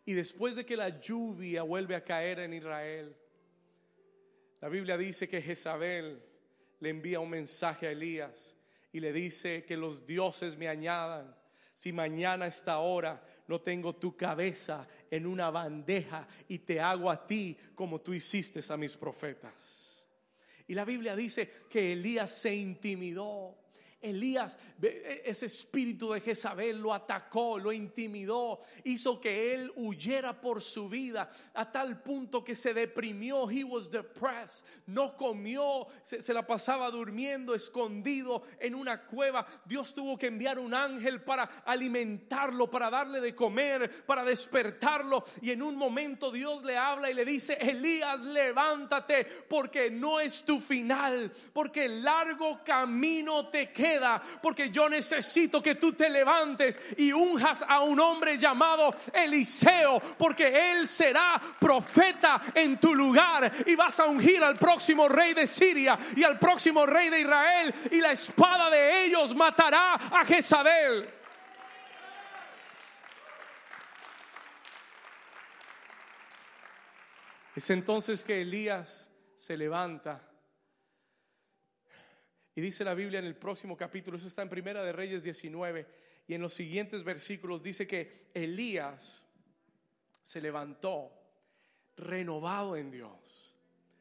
y 0.05 0.15
después 0.15 0.57
de 0.57 0.67
que 0.67 0.77
la 0.77 1.01
lluvia 1.01 1.63
vuelve 1.63 1.95
a 1.95 2.05
caer 2.05 2.41
en 2.41 2.55
Israel, 2.55 3.15
la 4.61 4.69
Biblia 4.69 4.97
dice 4.97 5.29
que 5.29 5.43
Jezabel 5.43 6.23
le 6.81 6.89
envía 6.89 7.21
un 7.21 7.31
mensaje 7.31 7.87
a 7.87 7.91
Elías 7.91 8.57
y 8.93 9.01
le 9.01 9.13
dice 9.13 9.65
que 9.65 9.77
los 9.77 10.07
dioses 10.07 10.57
me 10.57 10.69
añadan. 10.69 11.35
Si 11.75 11.93
mañana 11.93 12.45
a 12.45 12.49
esta 12.49 12.79
hora 12.79 13.23
no 13.49 13.61
tengo 13.61 13.97
tu 13.97 14.17
cabeza 14.17 14.89
en 15.11 15.27
una 15.27 15.51
bandeja 15.51 16.27
y 16.49 16.61
te 16.61 16.81
hago 16.81 17.11
a 17.11 17.27
ti 17.27 17.57
como 17.75 18.01
tú 18.01 18.15
hiciste 18.15 18.61
a 18.69 18.77
mis 18.77 18.97
profetas. 18.97 20.09
Y 20.67 20.75
la 20.75 20.85
Biblia 20.85 21.15
dice 21.17 21.51
que 21.69 21.93
Elías 21.93 22.31
se 22.31 22.55
intimidó 22.55 23.62
Elías, 24.03 24.59
e, 24.83 25.23
ese 25.25 25.47
espíritu 25.47 26.13
de 26.13 26.21
Jezabel 26.21 26.81
lo 26.81 26.93
atacó, 26.93 27.59
lo 27.59 27.73
intimidó, 27.73 28.61
hizo 28.83 29.21
que 29.21 29.55
él 29.55 29.73
huyera 29.77 30.41
por 30.41 30.61
su 30.61 30.89
vida 30.89 31.31
a 31.55 31.71
tal 31.71 32.03
punto 32.03 32.43
que 32.43 32.57
se 32.57 32.75
deprimió. 32.75 33.49
He 33.49 33.63
was 33.63 33.91
depressed, 33.91 34.67
no 34.87 35.17
comió, 35.17 35.87
se, 36.03 36.21
se 36.21 36.35
la 36.35 36.45
pasaba 36.45 36.91
durmiendo, 36.91 37.55
escondido 37.55 38.43
en 38.59 38.75
una 38.75 39.07
cueva. 39.07 39.47
Dios 39.65 39.95
tuvo 39.95 40.19
que 40.19 40.27
enviar 40.27 40.59
un 40.59 40.75
ángel 40.75 41.23
para 41.23 41.45
alimentarlo, 41.65 42.69
para 42.69 42.91
darle 42.91 43.21
de 43.21 43.37
comer, 43.37 44.05
para 44.05 44.25
despertarlo. 44.25 45.25
Y 45.41 45.53
en 45.53 45.63
un 45.63 45.77
momento 45.77 46.33
Dios 46.33 46.65
le 46.65 46.77
habla 46.77 47.09
y 47.09 47.15
le 47.15 47.25
dice: 47.25 47.55
Elías, 47.61 48.21
levántate, 48.21 49.25
porque 49.49 49.91
no 49.91 50.19
es 50.19 50.43
tu 50.43 50.59
final, 50.59 51.33
porque 51.53 51.89
largo 51.89 52.65
camino 52.65 53.49
te 53.49 53.71
queda 53.71 53.92
porque 54.41 54.71
yo 54.71 54.89
necesito 54.89 55.63
que 55.63 55.75
tú 55.75 55.93
te 55.93 56.09
levantes 56.09 56.79
y 56.97 57.13
unjas 57.13 57.65
a 57.67 57.81
un 57.81 58.01
hombre 58.01 58.39
llamado 58.39 58.95
Eliseo, 59.13 60.01
porque 60.19 60.73
él 60.73 60.87
será 60.87 61.41
profeta 61.59 62.41
en 62.55 62.79
tu 62.79 62.95
lugar 62.95 63.51
y 63.67 63.75
vas 63.75 63.99
a 64.01 64.07
ungir 64.07 64.43
al 64.43 64.59
próximo 64.59 65.09
rey 65.09 65.35
de 65.35 65.47
Siria 65.47 65.99
y 66.17 66.25
al 66.25 66.39
próximo 66.39 66.87
rey 66.87 67.11
de 67.11 67.21
Israel 67.21 67.75
y 67.91 68.01
la 68.01 68.13
espada 68.13 68.71
de 68.71 69.05
ellos 69.05 69.35
matará 69.35 69.95
a 69.95 70.25
Jezabel. 70.25 71.09
Es 77.55 77.69
entonces 77.69 78.25
que 78.25 78.41
Elías 78.41 79.11
se 79.37 79.57
levanta 79.57 80.32
y 82.55 82.61
dice 82.61 82.85
la 82.85 82.95
Biblia 82.95 83.19
en 83.19 83.25
el 83.25 83.37
próximo 83.37 83.77
capítulo, 83.77 84.17
eso 84.17 84.29
está 84.29 84.43
en 84.43 84.49
Primera 84.49 84.83
de 84.83 84.93
Reyes 84.93 85.23
19, 85.23 85.87
y 86.29 86.35
en 86.35 86.41
los 86.43 86.53
siguientes 86.55 87.03
versículos 87.03 87.63
dice 87.63 87.87
que 87.87 88.31
Elías 88.35 89.27
se 90.23 90.41
levantó 90.41 91.13
renovado 91.97 92.77
en 92.77 92.91
Dios. 92.91 93.55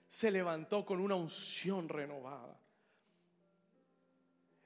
Se 0.07 0.29
levantó 0.29 0.85
con 0.85 0.99
una 0.99 1.15
unción 1.15 1.87
renovada. 1.87 2.59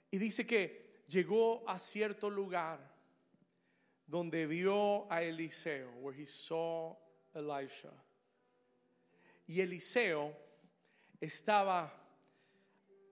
Y 0.10 0.18
dice 0.18 0.46
que 0.46 1.04
llegó 1.08 1.68
a 1.70 1.78
cierto 1.78 2.30
lugar 2.30 2.80
donde 4.08 4.48
vio 4.48 5.12
a 5.12 5.22
Eliseo, 5.22 5.92
where 6.02 6.20
he 6.20 6.26
saw 6.26 6.98
Elisha. 7.34 7.92
Y 9.48 9.62
Eliseo 9.62 10.36
estaba 11.20 12.05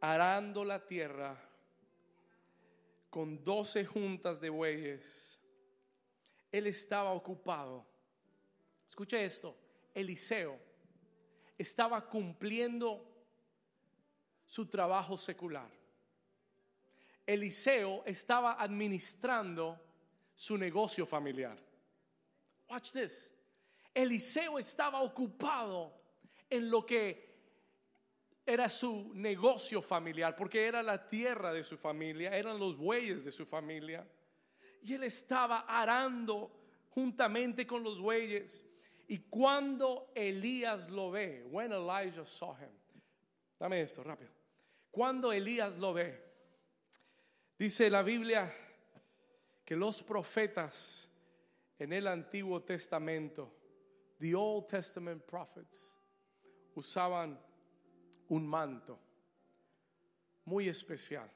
arando 0.03 0.65
la 0.65 0.85
tierra 0.85 1.33
con 3.09 3.41
doce 3.41 3.85
juntas 3.85 4.41
de 4.41 4.49
bueyes. 4.49 5.39
Él 6.51 6.67
estaba 6.67 7.13
ocupado. 7.13 7.85
Escuche 8.85 9.23
esto, 9.23 9.55
Eliseo 9.93 10.59
estaba 11.57 12.05
cumpliendo 12.09 13.01
su 14.45 14.65
trabajo 14.65 15.17
secular. 15.17 15.71
Eliseo 17.25 18.03
estaba 18.05 18.61
administrando 18.61 19.79
su 20.35 20.57
negocio 20.57 21.05
familiar. 21.05 21.57
Watch 22.69 22.91
this. 22.91 23.31
Eliseo 23.93 24.59
estaba 24.59 24.99
ocupado 24.99 25.97
en 26.49 26.69
lo 26.69 26.85
que 26.85 27.32
era 28.45 28.67
su 28.69 29.11
negocio 29.13 29.81
familiar, 29.81 30.35
porque 30.35 30.65
era 30.65 30.83
la 30.83 31.07
tierra 31.07 31.53
de 31.53 31.63
su 31.63 31.77
familia, 31.77 32.35
eran 32.35 32.59
los 32.59 32.77
bueyes 32.77 33.23
de 33.23 33.31
su 33.31 33.45
familia. 33.45 34.07
Y 34.81 34.93
él 34.93 35.03
estaba 35.03 35.61
arando 35.61 36.51
juntamente 36.89 37.65
con 37.65 37.83
los 37.83 38.01
bueyes. 38.01 38.65
Y 39.07 39.19
cuando 39.19 40.11
Elías 40.13 40.89
lo 40.89 41.11
ve, 41.11 41.43
when 41.49 41.71
Elijah 41.71 42.25
saw 42.25 42.55
him, 42.55 42.71
dame 43.59 43.81
esto 43.81 44.03
rápido. 44.03 44.31
Cuando 44.91 45.31
Elías 45.31 45.77
lo 45.77 45.93
ve, 45.93 46.21
dice 47.57 47.89
la 47.89 48.03
Biblia 48.03 48.53
que 49.63 49.75
los 49.75 50.03
profetas 50.03 51.09
en 51.79 51.93
el 51.93 52.07
Antiguo 52.07 52.61
Testamento, 52.61 53.51
the 54.19 54.35
Old 54.35 54.67
Testament 54.67 55.23
prophets, 55.25 55.95
usaban 56.75 57.39
un 58.33 58.47
manto 58.47 58.99
muy 60.45 60.67
especial. 60.67 61.29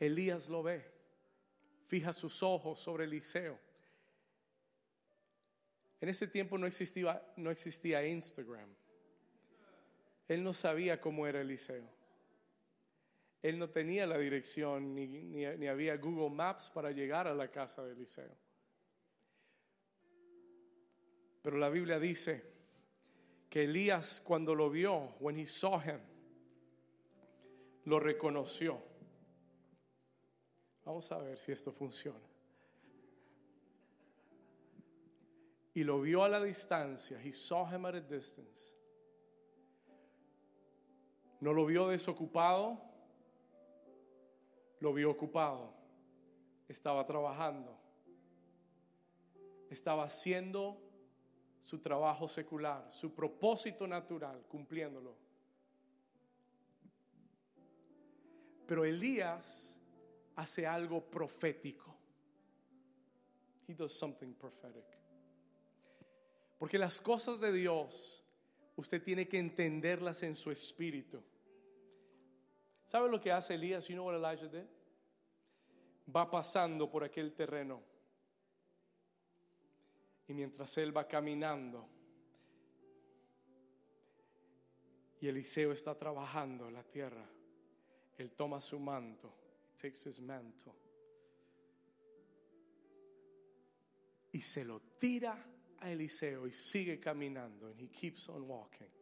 Elías 0.00 0.48
lo 0.48 0.62
ve, 0.62 0.82
fija 1.86 2.14
sus 2.14 2.42
ojos 2.42 2.80
sobre 2.80 3.04
Eliseo. 3.04 3.58
En 6.00 6.08
ese 6.08 6.26
tiempo 6.26 6.56
no 6.56 6.66
existía, 6.66 8.06
Instagram. 8.06 8.68
Él 10.28 10.42
no 10.42 10.54
sabía 10.54 10.98
cómo 10.98 11.26
era 11.26 11.42
Eliseo. 11.42 11.88
Él 13.42 13.58
no 13.58 13.68
tenía 13.68 14.06
la 14.06 14.16
dirección 14.16 14.94
ni, 14.94 15.06
ni 15.06 15.68
había 15.68 15.98
Google 15.98 16.34
Maps 16.34 16.70
para 16.70 16.92
llegar 16.92 17.26
a 17.26 17.34
la 17.34 17.50
casa 17.50 17.84
de 17.84 17.92
Eliseo. 17.92 18.34
Pero 21.42 21.58
la 21.58 21.68
Biblia 21.68 22.00
dice 22.00 22.55
que 23.56 23.64
Elías 23.64 24.20
cuando 24.20 24.54
lo 24.54 24.68
vio, 24.68 25.14
when 25.18 25.34
he 25.34 25.46
saw 25.46 25.78
him, 25.78 25.98
lo 27.86 27.98
reconoció. 27.98 28.76
Vamos 30.84 31.10
a 31.10 31.16
ver 31.16 31.38
si 31.38 31.52
esto 31.52 31.72
funciona. 31.72 32.20
Y 35.72 35.84
lo 35.84 36.02
vio 36.02 36.22
a 36.22 36.28
la 36.28 36.42
distancia. 36.42 37.18
He 37.18 37.32
saw 37.32 37.64
him 37.64 37.86
at 37.86 37.94
a 37.94 38.00
distance. 38.02 38.76
No 41.40 41.54
lo 41.54 41.64
vio 41.64 41.88
desocupado, 41.88 42.78
lo 44.80 44.92
vio 44.92 45.10
ocupado. 45.10 45.72
Estaba 46.68 47.06
trabajando. 47.06 47.74
Estaba 49.70 50.04
haciendo 50.04 50.85
su 51.66 51.80
trabajo 51.80 52.28
secular, 52.28 52.92
su 52.92 53.12
propósito 53.12 53.88
natural, 53.88 54.46
cumpliéndolo. 54.46 55.16
Pero 58.68 58.84
Elías 58.84 59.76
hace 60.36 60.64
algo 60.64 61.10
profético. 61.10 61.92
He 63.66 63.74
does 63.74 63.92
something 63.92 64.32
prophetic. 64.34 64.84
Porque 66.56 66.78
las 66.78 67.00
cosas 67.00 67.40
de 67.40 67.52
Dios, 67.52 68.24
usted 68.76 69.02
tiene 69.02 69.26
que 69.26 69.40
entenderlas 69.40 70.22
en 70.22 70.36
su 70.36 70.52
espíritu. 70.52 71.20
¿Sabe 72.84 73.10
lo 73.10 73.20
que 73.20 73.32
hace 73.32 73.54
Elías? 73.54 73.88
You 73.88 73.96
know 73.96 74.06
what 74.06 74.14
Elijah 74.14 74.46
did? 74.46 74.68
Va 76.14 76.30
pasando 76.30 76.88
por 76.88 77.02
aquel 77.02 77.34
terreno 77.34 77.95
y 80.28 80.34
mientras 80.34 80.76
él 80.78 80.96
va 80.96 81.06
caminando 81.06 81.88
y 85.20 85.28
Eliseo 85.28 85.72
está 85.72 85.96
trabajando 85.96 86.70
la 86.70 86.82
tierra, 86.82 87.26
él 88.18 88.32
toma 88.32 88.60
su 88.60 88.78
manto, 88.78 89.34
takes 89.80 90.08
his 90.08 90.20
manto 90.20 90.74
y 94.32 94.40
se 94.40 94.64
lo 94.64 94.80
tira 94.98 95.42
a 95.78 95.90
Eliseo 95.90 96.46
y 96.46 96.52
sigue 96.52 97.00
caminando 97.00 97.68
and 97.68 97.80
he 97.80 97.88
keeps 97.88 98.28
on 98.28 98.42
walking. 98.42 98.95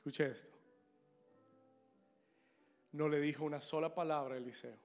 Escuche 0.00 0.30
esto. 0.30 0.56
No 2.92 3.06
le 3.06 3.20
dijo 3.20 3.44
una 3.44 3.60
sola 3.60 3.94
palabra 3.94 4.34
a 4.34 4.38
Eliseo. 4.38 4.78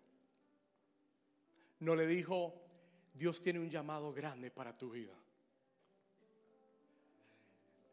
No 1.80 1.96
le 1.96 2.06
dijo, 2.06 2.54
Dios 3.14 3.42
tiene 3.42 3.60
un 3.60 3.70
llamado 3.70 4.12
grande 4.12 4.52
para 4.52 4.78
tu 4.78 4.90
vida. 4.90 5.14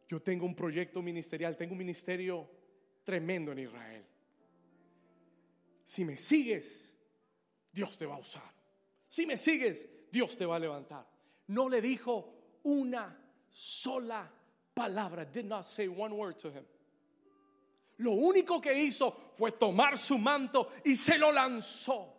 Yo 0.09 0.21
tengo 0.21 0.47
un 0.47 0.57
proyecto 0.57 1.01
ministerial, 1.01 1.57
tengo 1.57 1.75
un 1.75 1.79
ministerio 1.79 2.51
tremendo 3.05 3.53
en 3.53 3.61
Israel. 3.61 4.05
Si 5.85 6.05
me 6.05 6.17
sigues, 6.17 6.93
Dios 7.71 7.97
te 7.99 8.05
va 8.05 8.17
a 8.17 8.19
usar. 8.19 8.53
Si 9.07 9.27
me 9.27 9.37
sigues, 9.37 9.89
Dios 10.11 10.37
te 10.37 10.45
va 10.45 10.57
a 10.57 10.59
levantar. 10.59 11.07
No 11.47 11.69
le 11.69 11.81
dijo 11.81 12.59
una 12.65 13.17
sola 13.49 14.29
palabra. 14.75 15.25
Did 15.25 15.45
not 15.45 15.65
say 15.65 15.87
one 15.87 16.13
word 16.13 16.37
to 16.39 16.51
him. 16.51 16.65
Lo 18.03 18.11
único 18.11 18.61
que 18.61 18.75
hizo 18.75 19.33
fue 19.37 19.53
tomar 19.53 19.97
su 19.97 20.19
manto 20.19 20.71
y 20.85 20.97
se 20.97 21.17
lo 21.17 21.31
lanzó. 21.31 22.13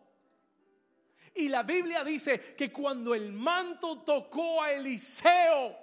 Y 1.36 1.50
la 1.50 1.64
Biblia 1.64 2.04
dice 2.06 2.56
que 2.56 2.72
cuando 2.72 3.14
el 3.14 3.34
manto 3.34 4.00
tocó 4.00 4.64
a 4.64 4.72
Eliseo, 4.72 5.78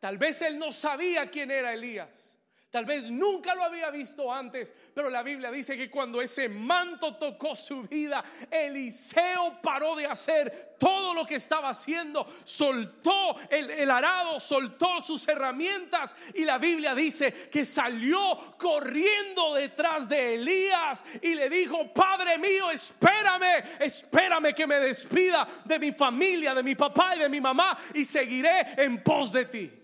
tal 0.00 0.18
vez 0.18 0.42
él 0.42 0.58
no 0.58 0.72
sabía 0.72 1.30
quién 1.30 1.52
era 1.52 1.72
Elías. 1.72 2.31
Tal 2.72 2.86
vez 2.86 3.10
nunca 3.10 3.54
lo 3.54 3.64
había 3.64 3.90
visto 3.90 4.32
antes, 4.32 4.72
pero 4.94 5.10
la 5.10 5.22
Biblia 5.22 5.50
dice 5.50 5.76
que 5.76 5.90
cuando 5.90 6.22
ese 6.22 6.48
manto 6.48 7.16
tocó 7.16 7.54
su 7.54 7.82
vida, 7.82 8.24
Eliseo 8.50 9.60
paró 9.60 9.94
de 9.94 10.06
hacer 10.06 10.76
todo 10.78 11.12
lo 11.12 11.26
que 11.26 11.34
estaba 11.34 11.68
haciendo, 11.68 12.26
soltó 12.44 13.36
el, 13.50 13.90
arado, 13.90 14.40
soltó 14.40 15.02
sus 15.02 15.28
herramientas 15.28 16.16
y 16.32 16.46
la 16.46 16.56
Biblia 16.56 16.94
dice 16.94 17.30
que 17.50 17.66
salió 17.66 18.54
corriendo 18.56 19.52
detrás 19.52 20.08
de 20.08 20.36
Elías 20.36 21.04
y 21.20 21.34
le 21.34 21.50
dijo, 21.50 21.92
Padre 21.92 22.38
mío, 22.38 22.70
espérame, 22.70 23.64
espérame 23.80 24.54
que 24.54 24.66
me 24.66 24.76
despida 24.76 25.46
de 25.66 25.78
mi 25.78 25.92
familia, 25.92 26.54
de 26.54 26.62
mi 26.62 26.74
papá 26.74 27.16
y 27.16 27.18
de 27.18 27.28
mi 27.28 27.38
mamá 27.38 27.76
y 27.92 28.06
seguiré 28.06 28.66
en 28.78 29.02
pos 29.02 29.30
de 29.30 29.44
ti. 29.44 29.81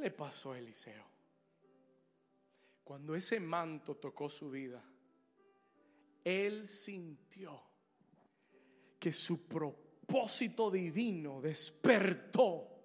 Le 0.00 0.10
pasó 0.10 0.52
a 0.52 0.58
Eliseo? 0.58 1.04
Cuando 2.82 3.14
ese 3.14 3.38
manto 3.38 3.96
tocó 3.96 4.28
su 4.28 4.50
vida, 4.50 4.82
él 6.24 6.66
sintió 6.66 7.62
que 8.98 9.12
su 9.12 9.46
propósito 9.46 10.70
divino 10.70 11.40
despertó 11.40 12.79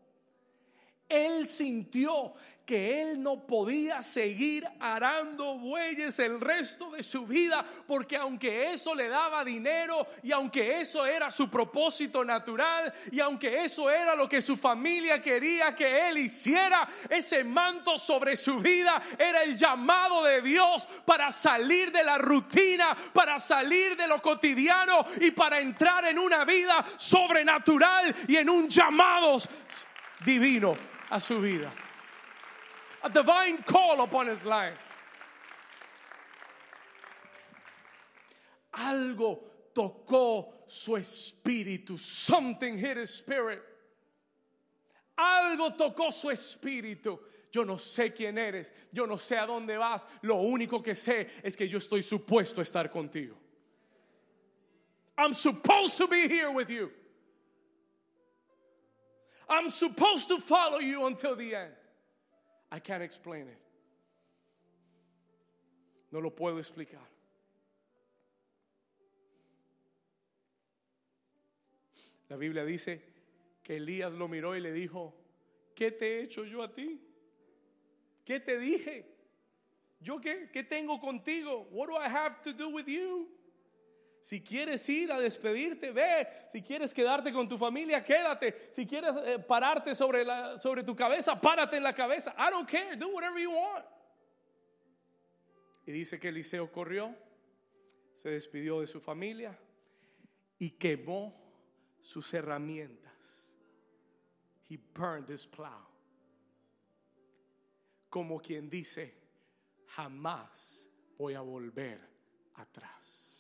Él 1.08 1.46
sintió 1.46 2.34
que 2.66 3.02
él 3.02 3.22
no 3.22 3.46
podía 3.46 4.02
seguir 4.02 4.68
arando 4.80 5.58
bueyes 5.58 6.18
el 6.20 6.42
resto 6.42 6.90
de 6.90 7.04
su 7.04 7.26
vida, 7.26 7.64
porque 7.86 8.18
aunque 8.18 8.74
eso 8.74 8.96
le 8.96 9.08
daba 9.08 9.46
dinero 9.46 10.08
y 10.24 10.32
aunque 10.32 10.82
eso 10.82 11.06
era 11.06 11.30
su 11.30 11.50
propósito 11.50 12.26
natural 12.26 12.92
y 13.12 13.20
aunque 13.20 13.64
eso 13.64 13.90
era 13.90 14.16
lo 14.16 14.28
que 14.28 14.42
su 14.42 14.58
familia 14.58 15.22
quería 15.22 15.76
que 15.76 16.10
él 16.10 16.18
hiciera, 16.18 16.88
ese 17.08 17.44
manto 17.44 18.00
sobre 18.00 18.36
su 18.36 18.58
vida 18.58 19.02
era 19.18 19.44
el 19.44 19.56
llamado 19.56 20.24
de 20.24 20.42
Dios 20.42 20.88
para 21.06 21.32
salir 21.32 21.92
de 21.92 22.04
la 22.04 22.18
rutina, 22.18 22.98
para 23.14 23.38
salir 23.38 23.96
de 23.96 24.08
lo 24.08 24.22
cotidiano 24.22 25.06
y 25.22 25.32
para 25.32 25.60
entrar 25.60 26.06
en 26.06 26.18
una 26.18 26.44
vida 26.46 26.84
sobrenatural 26.98 28.16
y 28.28 28.38
en 28.38 28.50
un 28.50 28.68
llamado 28.68 29.38
divino 30.26 30.95
a 31.16 31.22
su 31.22 31.40
vida. 31.40 31.72
A 33.04 33.10
divine 33.10 33.64
call 33.64 34.02
upon 34.02 34.28
his 34.28 34.46
life. 34.46 34.78
Algo 38.78 39.40
tocó 39.74 40.48
su 40.68 40.92
espíritu. 40.98 41.98
Something 41.98 42.78
hit 42.78 42.98
his 42.98 43.12
spirit. 43.12 43.62
Algo 45.18 45.78
tocó 45.78 46.12
su 46.12 46.28
espíritu. 46.28 47.18
Yo 47.50 47.64
no 47.64 47.76
sé 47.76 48.14
quién 48.14 48.38
eres, 48.38 48.74
yo 48.92 49.06
no 49.06 49.16
sé 49.16 49.38
a 49.38 49.48
dónde 49.48 49.78
vas. 49.80 50.06
Lo 50.22 50.36
único 50.36 50.84
que 50.84 50.94
sé 50.94 51.30
es 51.42 51.56
que 51.56 51.70
yo 51.70 51.78
estoy 51.78 52.04
supuesto 52.04 52.60
a 52.60 52.64
estar 52.66 52.92
contigo. 52.92 53.36
I'm 55.18 55.34
supposed 55.34 55.98
to 55.98 56.08
be 56.08 56.28
here 56.28 56.52
with 56.52 56.70
you. 56.70 56.92
I'm 59.50 59.70
supposed 59.70 60.28
to 60.30 60.40
follow 60.40 60.80
you 60.80 61.06
until 61.06 61.36
the 61.36 61.56
end. 61.56 61.74
I 62.72 62.80
can't 62.80 63.04
explain 63.04 63.48
it. 63.48 63.60
No 66.12 66.20
lo 66.20 66.30
puedo 66.32 66.58
explicar. 66.60 67.02
La 72.30 72.38
Biblia 72.38 72.66
dice 72.66 73.02
que 73.64 73.78
Elías 73.78 74.12
lo 74.12 74.28
miró 74.28 74.56
y 74.56 74.62
le 74.62 74.72
dijo, 74.72 75.14
¿qué 75.76 75.92
te 75.92 76.06
he 76.06 76.24
hecho 76.24 76.44
yo 76.44 76.64
a 76.64 76.74
ti? 76.74 77.00
¿Qué 78.26 78.40
te 78.40 78.58
dije? 78.58 79.06
¿Yo 80.02 80.20
qué? 80.20 80.50
¿Qué 80.52 80.64
tengo 80.64 81.00
contigo? 81.00 81.68
What 81.72 81.88
do 81.88 81.96
I 81.96 82.08
have 82.08 82.42
to 82.44 82.54
do 82.54 82.70
with 82.70 82.88
you? 82.88 83.28
Si 84.26 84.42
quieres 84.42 84.90
ir 84.90 85.12
a 85.12 85.20
despedirte, 85.20 85.92
ve. 85.92 86.28
Si 86.48 86.64
quieres 86.64 86.96
quedarte 86.96 87.32
con 87.32 87.48
tu 87.48 87.60
familia, 87.60 88.04
quédate. 88.04 88.70
Si 88.72 88.88
quieres 88.88 89.16
eh, 89.18 89.38
pararte 89.38 89.94
sobre, 89.94 90.26
la, 90.26 90.58
sobre 90.58 90.84
tu 90.84 90.96
cabeza, 90.96 91.40
párate 91.40 91.78
en 91.78 91.84
la 91.84 91.94
cabeza. 91.94 92.34
I 92.36 92.50
don't 92.50 92.68
care. 92.68 92.96
Do 92.98 93.10
whatever 93.10 93.40
you 93.40 93.52
want. 93.52 93.86
Y 95.86 95.92
dice 95.92 96.20
que 96.20 96.30
Eliseo 96.30 96.72
corrió, 96.72 97.16
se 98.16 98.32
despidió 98.32 98.82
de 98.82 98.88
su 98.88 99.00
familia 99.00 99.56
y 100.58 100.72
quemó 100.72 101.32
sus 102.02 102.34
herramientas. 102.34 103.48
He 104.68 104.80
burned 104.96 105.30
his 105.30 105.46
plow. 105.46 105.86
Como 108.10 108.40
quien 108.40 108.72
dice, 108.72 109.14
jamás 109.86 110.90
voy 111.16 111.36
a 111.36 111.42
volver 111.42 112.00
atrás 112.56 113.35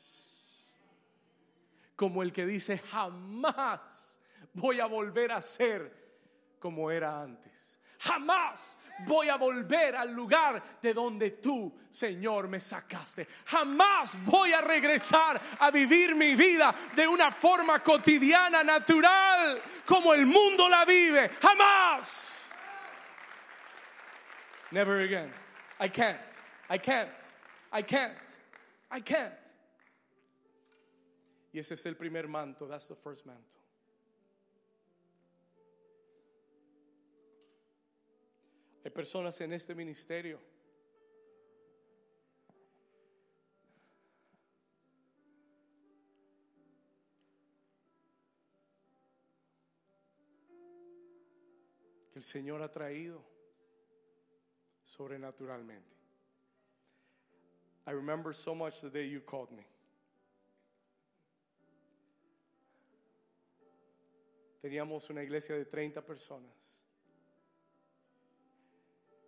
como 1.95 2.23
el 2.23 2.31
que 2.33 2.45
dice, 2.45 2.77
jamás 2.77 4.19
voy 4.53 4.79
a 4.79 4.85
volver 4.85 5.31
a 5.31 5.41
ser 5.41 6.05
como 6.59 6.91
era 6.91 7.21
antes. 7.21 7.79
Jamás 7.99 8.77
voy 9.05 9.29
a 9.29 9.35
volver 9.35 9.95
al 9.95 10.11
lugar 10.11 10.61
de 10.81 10.93
donde 10.93 11.31
tú, 11.31 11.75
Señor, 11.89 12.47
me 12.47 12.59
sacaste. 12.59 13.27
Jamás 13.45 14.17
voy 14.25 14.53
a 14.53 14.61
regresar 14.61 15.41
a 15.59 15.71
vivir 15.71 16.15
mi 16.15 16.35
vida 16.35 16.73
de 16.95 17.07
una 17.07 17.31
forma 17.31 17.81
cotidiana, 17.81 18.63
natural, 18.63 19.61
como 19.85 20.13
el 20.13 20.25
mundo 20.25 20.69
la 20.69 20.85
vive. 20.85 21.29
Jamás. 21.41 22.51
Never 24.71 25.01
again. 25.01 25.31
I 25.79 25.89
can't. 25.89 26.19
I 26.69 26.77
can't. 26.77 27.09
I 27.71 27.81
can't. 27.81 28.17
I 28.91 29.01
can't. 29.01 29.44
Y 31.55 31.59
ese 31.59 31.75
es 31.75 31.85
el 31.85 31.95
primer 31.95 32.27
manto. 32.27 32.67
That's 32.67 32.89
the 32.89 32.95
first 32.95 33.25
mantle. 33.25 33.61
Hay 38.83 38.91
personas 38.91 39.39
en 39.39 39.53
este 39.53 39.73
ministerio 39.73 40.37
que 52.11 52.19
el 52.19 52.23
Señor 52.23 52.61
ha 52.61 52.69
traído 52.69 53.23
sobrenaturalmente. 54.83 55.95
I 57.87 57.91
remember 57.91 58.33
so 58.33 58.53
much 58.53 58.81
the 58.81 58.89
day 58.89 59.07
you 59.07 59.21
called 59.21 59.51
me. 59.51 59.65
Teníamos 64.65 65.07
una 65.11 65.21
iglesia 65.21 65.55
de 65.55 65.65
30 65.65 66.03
personas. 66.03 66.51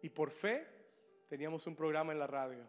Y 0.01 0.09
por 0.09 0.31
fe 0.31 0.67
teníamos 1.29 1.67
un 1.67 1.75
programa 1.75 2.11
en 2.11 2.17
la 2.17 2.25
radio. 2.25 2.67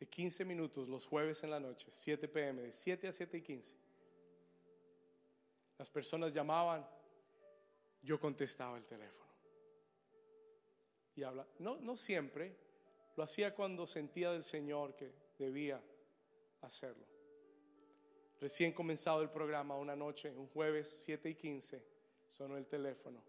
De 0.00 0.08
15 0.08 0.44
minutos 0.44 0.88
los 0.88 1.06
jueves 1.06 1.44
en 1.44 1.50
la 1.50 1.60
noche, 1.60 1.86
7 1.92 2.26
pm, 2.26 2.62
de 2.62 2.74
7 2.74 3.06
a 3.06 3.12
7 3.12 3.36
y 3.36 3.42
15. 3.42 3.76
Las 5.78 5.88
personas 5.88 6.32
llamaban, 6.32 6.84
yo 8.02 8.18
contestaba 8.18 8.76
el 8.78 8.84
teléfono. 8.84 9.30
Y 11.14 11.22
habla, 11.22 11.46
no, 11.60 11.76
no 11.76 11.94
siempre, 11.94 12.56
lo 13.14 13.22
hacía 13.22 13.54
cuando 13.54 13.86
sentía 13.86 14.32
del 14.32 14.42
Señor 14.42 14.96
que 14.96 15.12
debía 15.38 15.80
hacerlo. 16.62 17.11
Recién 18.42 18.72
comenzado 18.72 19.22
el 19.22 19.30
programa, 19.30 19.76
una 19.76 19.94
noche, 19.94 20.34
un 20.36 20.48
jueves 20.48 20.88
7 21.04 21.30
y 21.30 21.34
15, 21.36 21.80
sonó 22.26 22.56
el 22.56 22.66
teléfono. 22.66 23.22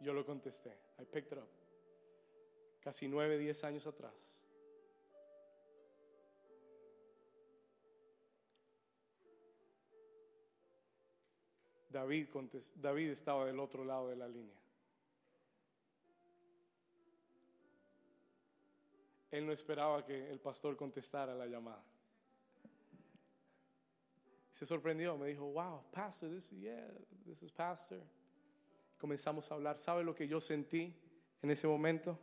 Yo 0.00 0.14
lo 0.14 0.24
contesté. 0.24 0.70
I 0.98 1.04
picked 1.04 1.32
it 1.32 1.38
up. 1.38 1.48
Casi 2.80 3.08
9, 3.08 3.36
10 3.36 3.64
años 3.64 3.86
atrás. 3.86 4.40
David, 11.90 12.28
David 12.76 13.10
estaba 13.10 13.44
del 13.44 13.60
otro 13.60 13.84
lado 13.84 14.08
de 14.08 14.16
la 14.16 14.28
línea. 14.28 14.56
Él 19.30 19.44
no 19.44 19.52
esperaba 19.52 20.06
que 20.06 20.30
el 20.30 20.40
pastor 20.40 20.74
contestara 20.74 21.34
la 21.34 21.44
llamada 21.44 21.84
se 24.56 24.64
sorprendió, 24.64 25.18
me 25.18 25.26
dijo, 25.26 25.44
wow, 25.52 25.82
pastor, 25.92 26.30
this, 26.30 26.50
yeah, 26.52 26.88
this 27.26 27.42
is 27.42 27.52
pastor. 27.52 28.00
Comenzamos 28.98 29.50
a 29.50 29.54
hablar, 29.54 29.78
¿sabe 29.78 30.02
lo 30.02 30.14
que 30.14 30.26
yo 30.26 30.40
sentí 30.40 30.94
en 31.42 31.50
ese 31.50 31.66
momento? 31.66 32.18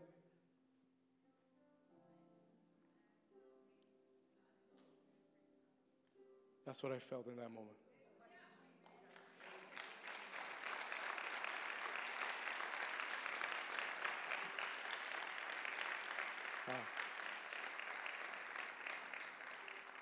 That's 6.66 6.82
what 6.82 6.92
I 6.92 6.98
felt 6.98 7.28
in 7.28 7.36
that 7.36 7.52
moment. 7.52 7.78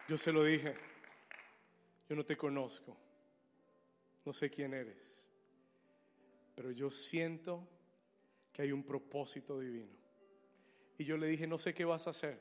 Yo 0.08 0.16
se 0.16 0.32
lo 0.32 0.46
dije. 0.46 0.91
Yo 2.12 2.18
no 2.18 2.26
te 2.26 2.36
conozco, 2.36 2.98
no 4.26 4.34
sé 4.34 4.50
quién 4.50 4.74
eres, 4.74 5.30
pero 6.54 6.70
yo 6.72 6.92
siento 6.92 7.66
que 8.52 8.64
hay 8.64 8.74
un 8.74 8.84
propósito 8.84 9.58
divino. 9.58 9.96
Y 10.98 11.06
yo 11.06 11.16
le 11.16 11.28
dije, 11.28 11.48
no 11.48 11.58
sé 11.58 11.74
qué 11.74 11.86
vas 11.86 12.08
a 12.08 12.10
hacer, 12.10 12.38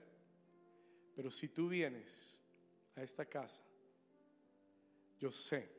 pero 1.14 1.30
si 1.30 1.50
tú 1.50 1.68
vienes 1.68 2.36
a 2.96 3.02
esta 3.02 3.24
casa, 3.26 3.62
yo 5.20 5.30
sé 5.30 5.70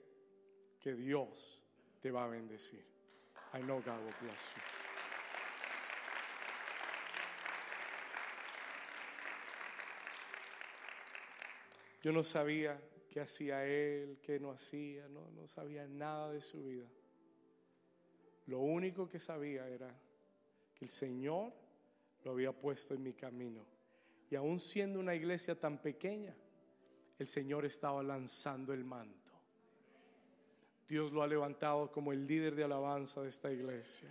que 0.80 0.96
Dios 0.96 1.62
te 2.00 2.12
va 2.12 2.24
a 2.24 2.28
bendecir. 2.28 2.86
I 3.54 3.60
know 3.60 3.82
God 3.82 4.00
will 4.06 4.16
bless 4.22 4.56
you. 4.56 4.62
Yo 12.04 12.14
no 12.14 12.24
sabía 12.24 12.82
qué 13.12 13.20
hacía 13.20 13.66
él, 13.66 14.20
qué 14.22 14.40
no 14.40 14.52
hacía, 14.52 15.08
no, 15.10 15.30
no 15.32 15.46
sabía 15.46 15.86
nada 15.86 16.32
de 16.32 16.40
su 16.40 16.64
vida. 16.64 16.88
Lo 18.48 18.60
único 18.60 19.08
que 19.10 19.20
sabía 19.20 19.68
era 19.68 19.94
que 20.74 20.86
el 20.86 20.90
Señor 20.90 21.52
lo 22.24 22.32
había 22.32 22.54
puesto 22.54 22.94
en 22.94 23.04
mi 23.04 23.14
camino. 23.14 23.66
Y 24.30 24.36
aún 24.36 24.62
siendo 24.62 25.00
una 25.00 25.14
iglesia 25.14 25.60
tan 25.60 25.82
pequeña, 25.82 26.34
el 27.20 27.28
Señor 27.28 27.66
estaba 27.66 28.02
lanzando 28.02 28.74
el 28.74 28.86
manto. 28.86 29.34
Dios 30.88 31.12
lo 31.12 31.22
ha 31.22 31.28
levantado 31.28 31.92
como 31.92 32.14
el 32.14 32.26
líder 32.26 32.56
de 32.56 32.64
alabanza 32.64 33.22
de 33.22 33.30
esta 33.30 33.52
iglesia. 33.52 34.10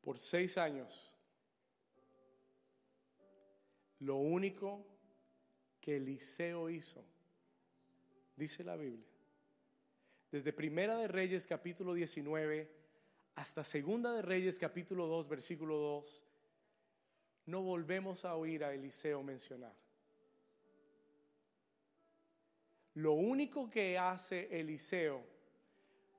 Por 0.00 0.18
seis 0.18 0.56
años, 0.58 1.16
lo 4.00 4.16
único 4.16 4.86
que 5.80 5.96
Eliseo 5.96 6.70
hizo, 6.70 7.04
dice 8.36 8.64
la 8.64 8.76
Biblia, 8.76 9.06
desde 10.30 10.52
Primera 10.52 10.96
de 10.96 11.08
Reyes 11.08 11.46
capítulo 11.46 11.94
19 11.94 12.70
hasta 13.34 13.64
Segunda 13.64 14.12
de 14.12 14.22
Reyes 14.22 14.58
capítulo 14.58 15.06
2 15.06 15.28
versículo 15.28 15.76
2, 15.78 16.26
no 17.46 17.62
volvemos 17.62 18.24
a 18.24 18.36
oír 18.36 18.62
a 18.62 18.74
Eliseo 18.74 19.22
mencionar. 19.22 19.74
Lo 22.94 23.12
único 23.12 23.70
que 23.70 23.96
hace 23.96 24.48
Eliseo 24.60 25.24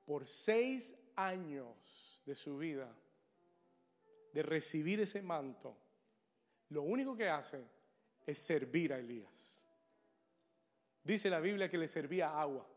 por 0.05 0.25
seis 0.25 0.95
años 1.15 2.23
de 2.25 2.33
su 2.33 2.57
vida 2.57 2.89
de 4.33 4.43
recibir 4.43 4.99
ese 5.01 5.21
manto, 5.21 5.75
lo 6.69 6.83
único 6.83 7.15
que 7.15 7.27
hace 7.27 7.65
es 8.25 8.37
servir 8.37 8.93
a 8.93 8.99
Elías. 8.99 9.65
Dice 11.03 11.29
la 11.29 11.39
Biblia 11.39 11.69
que 11.69 11.77
le 11.77 11.87
servía 11.87 12.39
agua. 12.39 12.67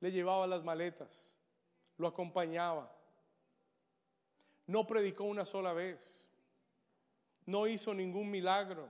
Le 0.00 0.12
llevaba 0.12 0.46
las 0.46 0.62
maletas, 0.62 1.34
lo 1.96 2.06
acompañaba. 2.06 2.92
No 4.66 4.86
predicó 4.86 5.24
una 5.24 5.44
sola 5.44 5.72
vez. 5.72 6.28
No 7.46 7.66
hizo 7.66 7.94
ningún 7.94 8.30
milagro. 8.30 8.88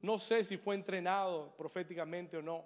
No 0.00 0.18
sé 0.18 0.44
si 0.44 0.56
fue 0.56 0.74
entrenado 0.74 1.54
proféticamente 1.56 2.38
o 2.38 2.42
no. 2.42 2.64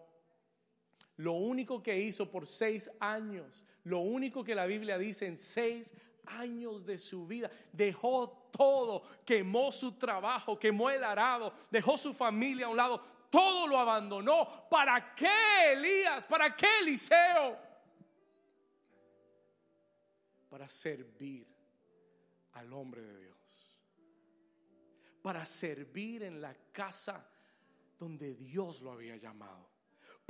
Lo 1.16 1.32
único 1.32 1.82
que 1.82 1.98
hizo 2.00 2.30
por 2.30 2.46
seis 2.46 2.90
años, 2.98 3.66
lo 3.84 4.00
único 4.00 4.42
que 4.42 4.54
la 4.54 4.66
Biblia 4.66 4.96
dice 4.98 5.26
en 5.26 5.38
seis 5.38 5.92
años 6.26 6.86
de 6.86 6.98
su 6.98 7.26
vida, 7.26 7.50
dejó 7.72 8.48
todo, 8.50 9.02
quemó 9.24 9.70
su 9.72 9.92
trabajo, 9.98 10.58
quemó 10.58 10.90
el 10.90 11.04
arado, 11.04 11.52
dejó 11.70 11.98
su 11.98 12.14
familia 12.14 12.66
a 12.66 12.70
un 12.70 12.76
lado, 12.76 13.02
todo 13.30 13.66
lo 13.66 13.78
abandonó. 13.78 14.68
¿Para 14.70 15.14
qué 15.14 15.72
Elías? 15.72 16.26
¿Para 16.26 16.54
qué 16.56 16.66
Eliseo? 16.80 17.58
Para 20.48 20.68
servir 20.68 21.46
al 22.52 22.72
hombre 22.72 23.02
de 23.02 23.18
Dios. 23.18 23.36
Para 25.22 25.44
servir 25.46 26.22
en 26.22 26.40
la 26.40 26.54
casa 26.72 27.26
donde 27.98 28.34
Dios 28.34 28.80
lo 28.80 28.92
había 28.92 29.16
llamado 29.16 29.71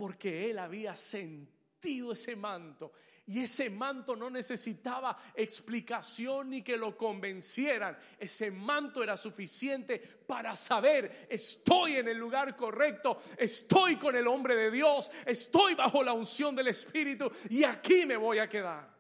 porque 0.03 0.51
él 0.51 0.59
había 0.59 0.97
sentido 0.97 2.11
ese 2.11 2.35
manto. 2.35 2.91
Y 3.25 3.45
ese 3.45 3.71
manto 3.71 4.17
no 4.17 4.29
necesitaba 4.31 5.17
explicación 5.33 6.51
ni 6.51 6.63
que 6.63 6.77
lo 6.77 6.97
convencieran. 6.97 7.97
Ese 8.19 8.51
manto 8.51 9.01
era 9.01 9.17
suficiente 9.17 10.01
para 10.27 10.57
saber, 10.57 11.29
estoy 11.31 11.99
en 11.99 12.09
el 12.09 12.19
lugar 12.19 12.57
correcto, 12.57 13.23
estoy 13.39 13.95
con 13.95 14.17
el 14.17 14.27
hombre 14.27 14.57
de 14.57 14.73
Dios, 14.73 15.09
estoy 15.25 15.77
bajo 15.77 16.03
la 16.03 16.15
unción 16.15 16.57
del 16.57 16.67
Espíritu 16.67 17.31
y 17.49 17.63
aquí 17.63 18.05
me 18.05 18.17
voy 18.17 18.41
a 18.41 18.49
quedar. 18.49 18.93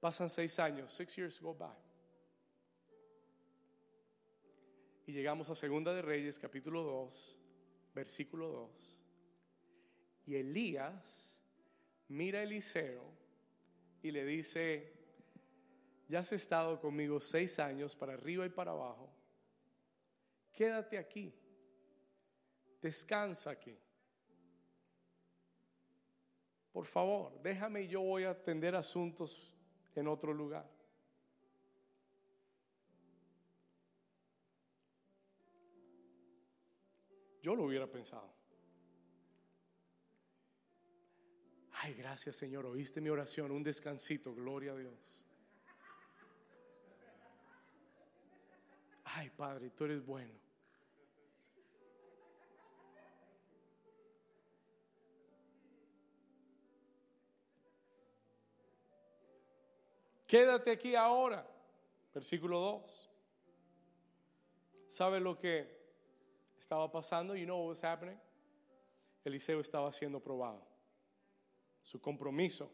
Pasan 0.00 0.28
seis 0.28 0.58
años, 0.58 0.92
six 0.92 1.16
years 1.16 1.40
go 1.40 1.54
by. 1.54 1.70
Y 5.06 5.12
llegamos 5.12 5.48
a 5.48 5.54
Segunda 5.54 5.94
de 5.94 6.02
Reyes, 6.02 6.38
capítulo 6.38 6.82
2 6.82 7.43
versículo 7.94 8.48
2. 8.48 9.00
Y 10.26 10.36
Elías 10.36 11.40
mira 12.08 12.40
a 12.40 12.42
Eliseo 12.42 13.02
y 14.02 14.10
le 14.10 14.24
dice, 14.24 14.92
ya 16.08 16.20
has 16.20 16.32
estado 16.32 16.80
conmigo 16.80 17.20
seis 17.20 17.58
años 17.58 17.96
para 17.96 18.14
arriba 18.14 18.44
y 18.44 18.50
para 18.50 18.72
abajo, 18.72 19.10
quédate 20.52 20.98
aquí, 20.98 21.32
descansa 22.82 23.50
aquí. 23.50 23.76
Por 26.72 26.86
favor, 26.86 27.40
déjame 27.40 27.82
y 27.82 27.88
yo 27.88 28.00
voy 28.00 28.24
a 28.24 28.30
atender 28.30 28.74
asuntos 28.74 29.54
en 29.94 30.08
otro 30.08 30.32
lugar. 30.32 30.73
Yo 37.44 37.54
lo 37.54 37.64
hubiera 37.64 37.86
pensado. 37.86 38.32
Ay, 41.72 41.92
gracias 41.92 42.36
Señor, 42.36 42.64
oíste 42.64 43.02
mi 43.02 43.10
oración, 43.10 43.50
un 43.52 43.62
descansito, 43.62 44.34
gloria 44.34 44.72
a 44.72 44.76
Dios. 44.76 45.26
Ay, 49.04 49.28
Padre, 49.28 49.68
tú 49.68 49.84
eres 49.84 50.02
bueno. 50.06 50.32
Quédate 60.26 60.70
aquí 60.70 60.94
ahora. 60.94 61.46
Versículo 62.14 62.58
2. 62.58 63.10
¿Sabe 64.88 65.20
lo 65.20 65.38
que 65.38 65.73
estaba 66.64 66.90
pasando, 66.90 67.36
you 67.36 67.44
know 67.44 67.58
what 67.58 67.68
was 67.68 67.82
happening? 67.82 68.18
Eliseo 69.24 69.60
estaba 69.60 69.92
siendo 69.92 70.18
probado. 70.18 70.62
Su 71.82 72.00
compromiso, 72.00 72.70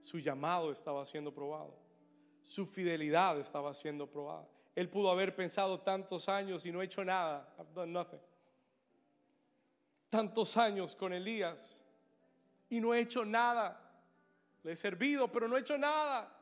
su 0.00 0.18
llamado 0.18 0.70
estaba 0.70 1.04
siendo 1.04 1.32
probado. 1.32 1.74
Su 2.42 2.66
fidelidad 2.66 3.40
estaba 3.40 3.74
siendo 3.74 4.06
probada. 4.06 4.46
Él 4.76 4.88
pudo 4.88 5.10
haber 5.10 5.34
pensado 5.34 5.80
tantos 5.80 6.28
años 6.28 6.66
y 6.66 6.72
no 6.72 6.82
hecho 6.82 7.04
nada. 7.04 7.52
I've 7.58 7.74
done 7.74 7.92
nothing. 7.92 8.20
Tantos 10.08 10.56
años 10.56 10.94
con 10.94 11.12
Elías 11.12 11.82
y 12.68 12.80
no 12.80 12.94
he 12.94 13.00
hecho 13.00 13.24
nada. 13.24 13.80
Le 14.62 14.72
he 14.72 14.76
servido, 14.76 15.30
pero 15.32 15.48
no 15.48 15.56
he 15.56 15.60
hecho 15.60 15.76
nada. 15.76 16.32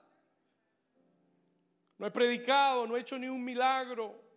No 1.96 2.06
he 2.06 2.10
predicado, 2.10 2.86
no 2.86 2.96
he 2.96 3.00
hecho 3.00 3.18
ni 3.18 3.28
un 3.28 3.42
milagro. 3.42 4.31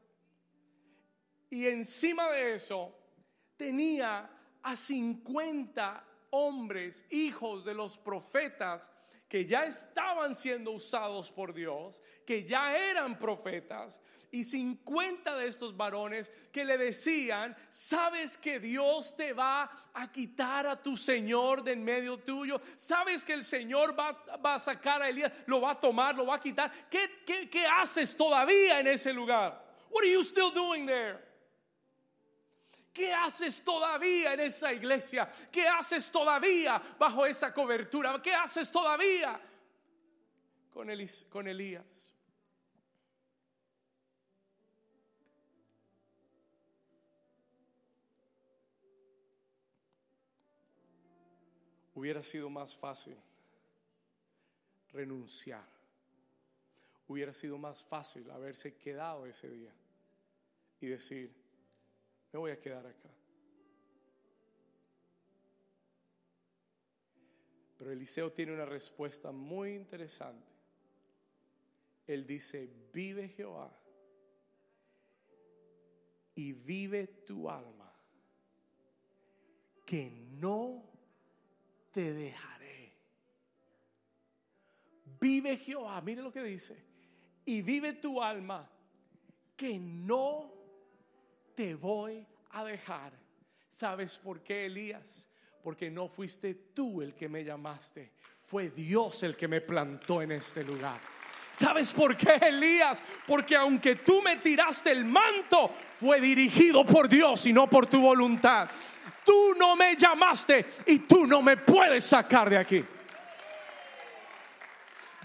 Y 1.55 1.67
encima 1.67 2.29
de 2.31 2.55
eso 2.55 2.93
tenía 3.55 4.29
a 4.61 4.75
50 4.75 6.05
hombres, 6.31 7.05
hijos 7.09 7.63
de 7.63 7.73
los 7.73 7.97
profetas, 7.97 8.91
que 9.29 9.45
ya 9.45 9.63
estaban 9.63 10.35
siendo 10.35 10.71
usados 10.71 11.31
por 11.31 11.53
Dios, 11.53 12.03
que 12.25 12.43
ya 12.43 12.77
eran 12.77 13.17
profetas, 13.17 14.01
y 14.31 14.43
50 14.43 15.33
de 15.37 15.47
estos 15.47 15.77
varones 15.77 16.29
que 16.51 16.65
le 16.65 16.77
decían, 16.77 17.55
sabes 17.69 18.37
que 18.37 18.59
Dios 18.59 19.15
te 19.15 19.31
va 19.31 19.71
a 19.93 20.11
quitar 20.11 20.67
a 20.67 20.83
tu 20.83 20.97
Señor 20.97 21.63
de 21.63 21.71
en 21.71 21.85
medio 21.85 22.17
tuyo, 22.17 22.59
sabes 22.75 23.23
que 23.23 23.31
el 23.31 23.45
Señor 23.45 23.97
va, 23.97 24.09
a 24.43 24.59
sacar 24.59 25.01
a 25.01 25.07
Elías, 25.07 25.31
lo 25.45 25.61
va 25.61 25.71
a 25.71 25.79
tomar, 25.79 26.15
lo 26.15 26.25
va 26.25 26.35
a 26.35 26.39
quitar. 26.41 26.89
¿Qué, 26.89 27.23
qué, 27.25 27.49
qué 27.49 27.65
haces 27.65 28.13
todavía 28.17 28.81
en 28.81 28.87
ese 28.87 29.13
lugar? 29.13 29.63
What 29.89 30.03
are 30.03 30.11
you 30.11 30.25
still 30.25 30.51
doing 30.51 30.85
there? 30.85 31.24
¿Qué 32.95 33.13
haces 33.13 33.61
todavía 33.61 34.35
en 34.35 34.39
esa 34.39 34.71
iglesia? 34.71 35.29
¿Qué 35.51 35.67
haces 35.67 36.09
todavía 36.09 36.81
bajo 36.97 37.25
esa 37.25 37.53
cobertura? 37.53 38.21
¿Qué 38.21 38.33
haces 38.33 38.71
todavía 38.71 39.37
con, 40.71 40.89
Elías? 40.89 42.13
Hubiera 51.95 52.23
sido 52.23 52.49
más 52.49 52.77
fácil 52.77 53.17
renunciar. 54.93 55.67
hubiera 57.09 57.33
sido 57.33 57.57
más 57.57 57.83
fácil 57.83 58.31
haberse 58.31 58.77
quedado 58.77 59.25
ese 59.25 59.49
día 59.49 59.73
y 60.79 60.87
decir, 60.87 61.44
me 62.35 62.39
voy 62.39 62.51
a 62.51 62.59
quedar 62.59 62.85
acá. 62.85 63.09
Pero 67.77 67.93
Eliseo 67.93 68.29
tiene 68.33 68.51
una 68.51 68.65
respuesta 68.65 69.31
muy 69.31 69.73
interesante. 69.73 70.51
Él 72.05 72.27
dice, 72.27 72.69
vive 72.91 73.29
Jehová 73.29 73.71
y 76.35 76.51
vive 76.51 77.07
tu 77.25 77.49
alma, 77.49 77.89
que 79.85 80.11
no 80.11 80.83
te 81.91 82.13
dejaré. 82.13 82.91
Vive 85.21 85.55
Jehová, 85.55 86.01
mire 86.01 86.21
lo 86.21 86.33
que 86.33 86.43
dice, 86.43 86.83
y 87.45 87.61
vive 87.61 87.93
tu 87.93 88.21
alma, 88.21 88.69
que 89.55 89.79
no 89.79 90.54
te 91.55 91.75
voy 91.75 92.25
a 92.51 92.63
dejar. 92.63 93.13
¿Sabes 93.69 94.17
por 94.17 94.41
qué, 94.41 94.65
Elías? 94.65 95.29
Porque 95.63 95.89
no 95.89 96.07
fuiste 96.07 96.53
tú 96.73 97.01
el 97.01 97.15
que 97.15 97.27
me 97.27 97.43
llamaste, 97.43 98.11
fue 98.45 98.69
Dios 98.69 99.23
el 99.23 99.35
que 99.35 99.47
me 99.47 99.61
plantó 99.61 100.21
en 100.21 100.33
este 100.33 100.63
lugar. 100.63 100.99
¿Sabes 101.51 101.93
por 101.93 102.15
qué, 102.17 102.35
Elías? 102.41 103.01
Porque 103.25 103.55
aunque 103.55 103.95
tú 103.95 104.21
me 104.21 104.35
tiraste 104.37 104.91
el 104.91 105.05
manto, 105.05 105.71
fue 105.99 106.19
dirigido 106.19 106.85
por 106.85 107.07
Dios 107.07 107.45
y 107.45 107.53
no 107.53 107.69
por 107.69 107.87
tu 107.87 108.01
voluntad. 108.01 108.69
Tú 109.23 109.55
no 109.57 109.75
me 109.75 109.95
llamaste 109.95 110.65
y 110.85 110.99
tú 110.99 111.25
no 111.25 111.41
me 111.41 111.57
puedes 111.57 112.03
sacar 112.03 112.49
de 112.49 112.57
aquí. 112.57 112.85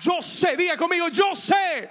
Yo 0.01 0.23
sé, 0.23 0.57
diga 0.57 0.77
conmigo, 0.77 1.09
yo 1.09 1.35
sé 1.35 1.91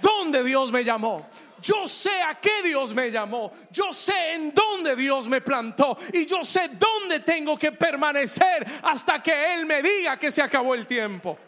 dónde 0.00 0.42
Dios 0.42 0.72
me 0.72 0.84
llamó. 0.84 1.28
Yo 1.64 1.88
sé 1.88 2.20
a 2.20 2.34
qué 2.34 2.62
Dios 2.62 2.92
me 2.92 3.10
llamó. 3.10 3.50
Yo 3.70 3.90
sé 3.90 4.34
en 4.34 4.52
dónde 4.52 4.94
Dios 4.94 5.26
me 5.28 5.40
plantó. 5.40 5.96
Y 6.12 6.26
yo 6.26 6.44
sé 6.44 6.68
dónde 6.68 7.20
tengo 7.20 7.58
que 7.58 7.72
permanecer 7.72 8.66
hasta 8.82 9.22
que 9.22 9.54
Él 9.54 9.64
me 9.64 9.80
diga 9.80 10.18
que 10.18 10.30
se 10.30 10.42
acabó 10.42 10.74
el 10.74 10.86
tiempo. 10.86 11.38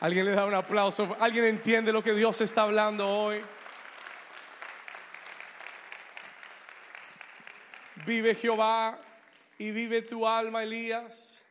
Alguien 0.00 0.26
le 0.26 0.32
da 0.32 0.44
un 0.44 0.52
aplauso. 0.52 1.16
Alguien 1.18 1.46
entiende 1.46 1.94
lo 1.94 2.02
que 2.02 2.12
Dios 2.12 2.42
está 2.42 2.64
hablando 2.64 3.08
hoy. 3.08 3.40
Vive 8.04 8.34
Jehová 8.34 9.00
y 9.56 9.70
vive 9.70 10.02
tu 10.02 10.28
alma, 10.28 10.62
Elías. 10.62 11.42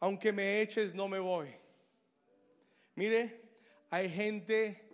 Aunque 0.00 0.32
me 0.32 0.62
eches, 0.62 0.94
no 0.94 1.06
me 1.06 1.18
voy. 1.18 1.54
Mire, 2.94 3.42
hay 3.90 4.08
gente 4.08 4.87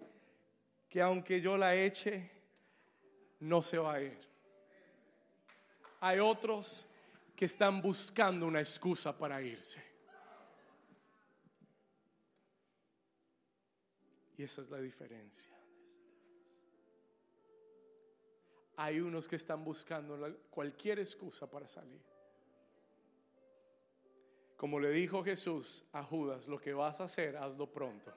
que 0.95 1.03
aunque 1.03 1.41
yo 1.41 1.59
la 1.59 1.75
eche, 1.75 2.31
no 3.41 3.63
se 3.63 3.79
va 3.79 3.95
a 3.95 4.01
ir. 4.01 4.17
Hay 5.99 6.21
otros 6.21 6.87
que 7.35 7.47
están 7.47 7.83
buscando 7.83 8.47
una 8.47 8.61
excusa 8.61 9.19
para 9.19 9.43
irse. 9.43 9.83
Y 14.39 14.45
esa 14.45 14.63
es 14.63 14.71
la 14.71 14.79
diferencia. 14.79 15.53
Hay 18.77 19.01
unos 19.01 19.27
que 19.27 19.35
están 19.35 19.65
buscando 19.65 20.39
cualquier 20.49 21.01
excusa 21.01 21.51
para 21.51 21.67
salir. 21.67 22.03
Como 24.57 24.79
le 24.79 24.91
dijo 24.91 25.25
Jesús 25.25 25.85
a 25.91 26.05
Judas, 26.05 26.47
lo 26.47 26.61
que 26.61 26.73
vas 26.73 27.01
a 27.01 27.05
hacer, 27.05 27.37
hazlo 27.37 27.69
pronto. 27.73 28.15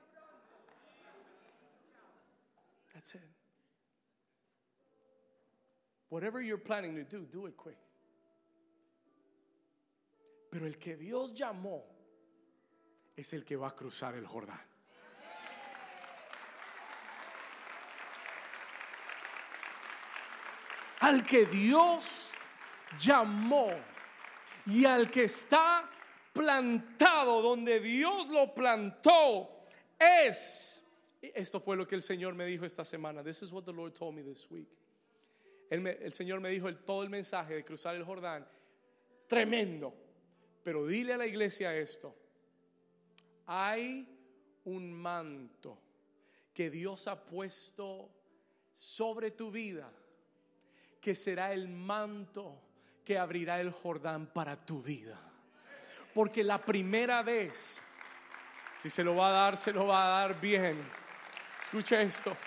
That's 2.97 3.13
it. 3.13 3.21
Whatever 6.09 6.41
you're 6.41 6.57
planning 6.57 6.95
to 6.95 7.03
do, 7.03 7.27
do 7.31 7.45
it 7.45 7.55
quick. 7.55 7.77
Pero 10.49 10.65
el 10.65 10.79
que 10.79 10.95
Dios 10.95 11.31
llamó 11.31 11.83
es 13.15 13.33
el 13.33 13.41
que 13.41 13.55
va 13.55 13.67
a 13.67 13.75
cruzar 13.75 14.15
el 14.15 14.25
Jordán. 14.25 14.57
al 21.01 21.23
que 21.23 21.45
Dios 21.45 22.33
llamó 22.99 23.69
y 24.65 24.85
al 24.85 25.11
que 25.11 25.25
está 25.25 25.87
plantado 26.33 27.43
donde 27.43 27.79
Dios 27.79 28.27
lo 28.29 28.55
plantó 28.55 29.67
es 29.99 30.81
esto 31.21 31.59
fue 31.59 31.75
lo 31.75 31.87
que 31.87 31.95
el 31.95 32.01
Señor 32.01 32.35
me 32.35 32.45
dijo 32.45 32.65
esta 32.65 32.85
semana. 32.85 33.23
This 33.23 33.41
is 33.41 33.51
what 33.51 33.63
the 33.63 33.73
Lord 33.73 33.93
told 33.93 34.15
me 34.15 34.23
this 34.23 34.49
week. 34.49 34.69
El, 35.69 36.11
Señor 36.11 36.39
me 36.39 36.49
dijo 36.49 36.69
el, 36.69 36.77
todo 36.77 37.03
el 37.03 37.09
mensaje 37.09 37.55
de 37.55 37.65
cruzar 37.65 37.95
el 37.95 38.03
Jordán. 38.03 38.47
Tremendo. 39.27 39.93
Pero 40.63 40.85
dile 40.85 41.13
a 41.13 41.17
la 41.17 41.25
iglesia 41.25 41.75
esto. 41.75 42.15
Hay 43.45 44.07
un 44.65 44.93
manto 44.93 45.81
que 46.53 46.69
Dios 46.69 47.07
ha 47.07 47.25
puesto 47.25 48.09
sobre 48.73 49.31
tu 49.31 49.51
vida 49.51 49.91
que 50.99 51.15
será 51.15 51.53
el 51.53 51.67
manto 51.67 52.61
que 53.05 53.17
abrirá 53.17 53.61
el 53.61 53.71
Jordán 53.71 54.27
para 54.27 54.65
tu 54.65 54.81
vida. 54.81 55.17
Porque 56.13 56.43
la 56.43 56.59
primera 56.59 57.21
vez, 57.23 57.81
si 58.77 58.89
se 58.89 59.03
lo 59.03 59.15
va 59.15 59.29
a 59.29 59.31
dar, 59.31 59.57
se 59.57 59.71
lo 59.71 59.87
va 59.87 60.05
a 60.05 60.27
dar 60.27 60.41
bien. 60.41 60.77
Escucha 61.67 62.01
esto. 62.01 62.37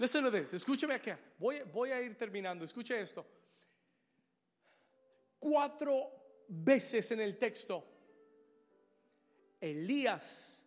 Listen 0.00 0.24
to 0.24 0.32
this. 0.32 0.52
Escúcheme 0.52 0.94
acá. 0.94 1.16
Voy, 1.38 1.62
voy 1.72 1.92
a 1.92 2.00
ir 2.00 2.16
terminando. 2.18 2.64
Escuche 2.64 3.00
esto. 3.00 3.24
Cuatro 5.38 6.10
veces 6.48 7.08
en 7.12 7.20
el 7.20 7.38
texto, 7.38 7.84
Elías 9.60 10.64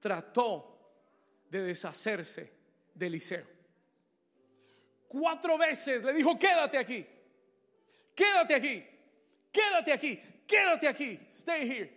trató 0.00 0.76
de 1.48 1.62
deshacerse 1.62 2.52
de 2.92 3.06
Eliseo. 3.06 3.46
Cuatro 5.06 5.56
veces 5.56 6.02
le 6.02 6.14
dijo, 6.14 6.36
quédate 6.36 6.78
aquí, 6.78 7.06
quédate 8.12 8.56
aquí, 8.56 8.84
quédate 9.52 9.92
aquí, 9.92 10.20
quédate 10.50 10.88
aquí, 10.88 11.18
stay 11.32 11.68
here. 11.68 11.90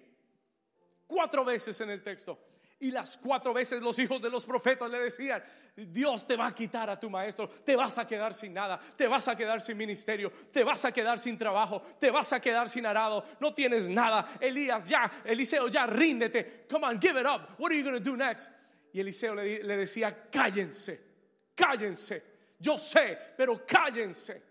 Cuatro 1.08 1.44
veces 1.44 1.80
en 1.82 1.90
el 1.90 2.04
texto. 2.04 2.38
Y 2.80 2.92
las 2.92 3.18
cuatro 3.18 3.54
veces 3.54 3.82
los 3.82 3.98
hijos 3.98 4.22
de 4.22 4.30
los 4.30 4.46
profetas 4.46 4.90
le 4.90 5.00
decían, 5.00 5.42
Dios 5.74 6.28
te 6.28 6.36
va 6.36 6.48
a 6.48 6.54
quitar 6.54 6.90
a 6.90 7.00
tu 7.00 7.10
maestro, 7.10 7.48
te 7.48 7.78
vas 7.78 7.98
a 7.98 8.06
quedar 8.06 8.34
sin 8.34 8.54
nada, 8.54 8.78
te 8.98 9.08
vas 9.08 9.26
a 9.30 9.38
quedar 9.38 9.62
sin 9.62 9.78
ministerio, 9.78 10.32
te 10.52 10.66
vas 10.66 10.84
a 10.84 10.92
quedar 10.92 11.18
sin 11.18 11.38
trabajo, 11.38 11.82
te 11.98 12.12
vas 12.12 12.34
a 12.34 12.42
quedar 12.42 12.70
sin 12.70 12.86
arado, 12.86 13.26
no 13.40 13.54
tienes 13.54 13.88
nada. 13.88 14.38
Elías, 14.42 14.86
ya, 14.86 15.10
Eliseo, 15.24 15.70
ya 15.70 15.88
ríndete. 15.88 16.68
Come 16.70 16.86
on, 16.86 17.00
give 17.00 17.18
it 17.18 17.26
up. 17.26 17.58
What 17.58 17.72
are 17.72 17.78
you 17.78 17.84
going 17.84 17.96
to 17.96 18.04
do 18.04 18.18
next? 18.18 18.52
Y 18.94 19.00
Eliseo 19.00 19.34
le, 19.34 19.78
decía, 19.78 20.30
cállense, 20.30 21.00
cállense. 21.56 22.22
Yo 22.60 22.78
sé, 22.78 23.18
pero 23.38 23.66
cállense. 23.66 24.42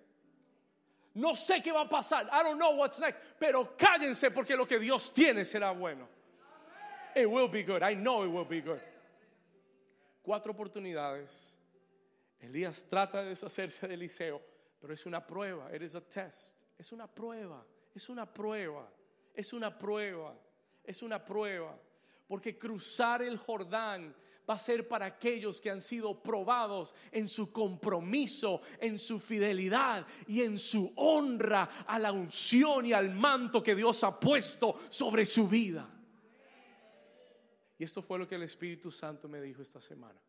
No 1.14 1.34
sé 1.34 1.62
qué 1.62 1.72
va 1.72 1.82
a 1.82 1.88
pasar. 1.88 2.28
I 2.32 2.42
don't 2.42 2.58
know 2.58 2.74
what's 2.76 2.98
next. 2.98 3.20
Pero 3.38 3.76
cállense 3.76 4.30
porque 4.30 4.56
lo 4.56 4.66
que 4.66 4.78
Dios 4.78 5.12
tiene 5.12 5.44
será 5.44 5.72
bueno. 5.78 6.08
It 7.14 7.28
will 7.28 7.48
be 7.48 7.62
good. 7.62 7.82
I 7.82 7.94
know 7.94 8.24
it 8.24 8.30
will 8.30 8.46
be 8.46 8.60
good. 8.60 8.80
Cuatro 10.22 10.52
oportunidades. 10.52 11.54
Elías 12.40 12.84
trata 12.88 13.22
de 13.22 13.30
deshacerse 13.30 13.86
de 13.86 13.94
Eliseo, 13.94 14.40
pero 14.80 14.92
es 14.92 15.04
una 15.06 15.20
prueba. 15.20 15.72
It 15.74 15.82
is 15.82 15.94
a 15.94 16.00
test. 16.00 16.62
Es 16.78 16.92
una 16.92 17.06
prueba. 17.06 17.62
Es 17.94 18.08
una 18.08 18.26
prueba. 18.26 18.88
Es 19.34 19.52
una 19.52 19.78
prueba. 19.78 20.34
Es 20.84 21.02
una 21.02 21.24
prueba. 21.24 21.78
Porque 22.26 22.58
cruzar 22.58 23.22
el 23.22 23.36
Jordán 23.36 24.14
va 24.48 24.54
a 24.54 24.58
ser 24.58 24.88
para 24.88 25.06
aquellos 25.06 25.60
que 25.60 25.70
han 25.70 25.80
sido 25.80 26.22
probados 26.22 26.94
en 27.10 27.28
su 27.28 27.52
compromiso, 27.52 28.60
en 28.80 28.98
su 28.98 29.20
fidelidad 29.20 30.06
y 30.26 30.42
en 30.42 30.58
su 30.58 30.92
honra 30.96 31.84
a 31.86 31.98
la 31.98 32.12
unción 32.12 32.86
y 32.86 32.92
al 32.92 33.10
manto 33.10 33.62
que 33.62 33.74
Dios 33.74 34.02
ha 34.04 34.18
puesto 34.18 34.74
sobre 34.88 35.24
su 35.24 35.48
vida. 35.48 35.88
Y 37.78 37.84
esto 37.84 38.02
fue 38.02 38.18
lo 38.18 38.28
que 38.28 38.36
el 38.36 38.42
Espíritu 38.42 38.90
Santo 38.90 39.28
me 39.28 39.40
dijo 39.40 39.62
esta 39.62 39.80
semana. 39.80 40.20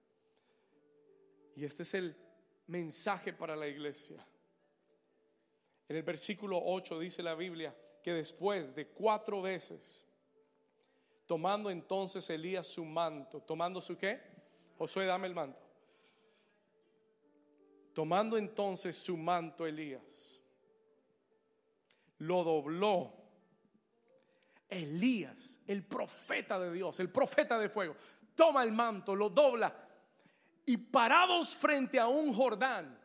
Y 1.55 1.65
este 1.65 1.83
es 1.83 1.93
el 1.93 2.15
mensaje 2.67 3.33
para 3.33 3.55
la 3.55 3.67
iglesia. 3.67 4.25
En 5.87 5.95
el 5.95 6.03
versículo 6.03 6.59
8 6.63 6.99
dice 6.99 7.21
la 7.21 7.35
Biblia 7.35 7.75
que 8.01 8.13
después 8.13 8.73
de 8.75 8.87
cuatro 8.87 9.41
veces 9.41 10.02
Tomando 11.25 11.69
entonces 11.69 12.29
Elías 12.29 12.67
su 12.67 12.83
manto. 12.85 13.41
¿Tomando 13.41 13.81
su 13.81 13.97
qué? 13.97 14.21
Josué, 14.77 15.05
dame 15.05 15.27
el 15.27 15.35
manto. 15.35 15.59
Tomando 17.93 18.37
entonces 18.37 18.97
su 18.97 19.15
manto 19.15 19.65
Elías, 19.65 20.41
lo 22.17 22.43
dobló. 22.43 23.13
Elías, 24.67 25.59
el 25.67 25.85
profeta 25.85 26.57
de 26.57 26.71
Dios, 26.71 26.99
el 26.99 27.11
profeta 27.11 27.59
de 27.59 27.69
fuego, 27.69 27.95
toma 28.33 28.63
el 28.63 28.71
manto, 28.71 29.15
lo 29.15 29.29
dobla 29.29 29.71
y 30.65 30.77
parados 30.77 31.55
frente 31.55 31.99
a 31.99 32.07
un 32.07 32.33
Jordán. 32.33 32.99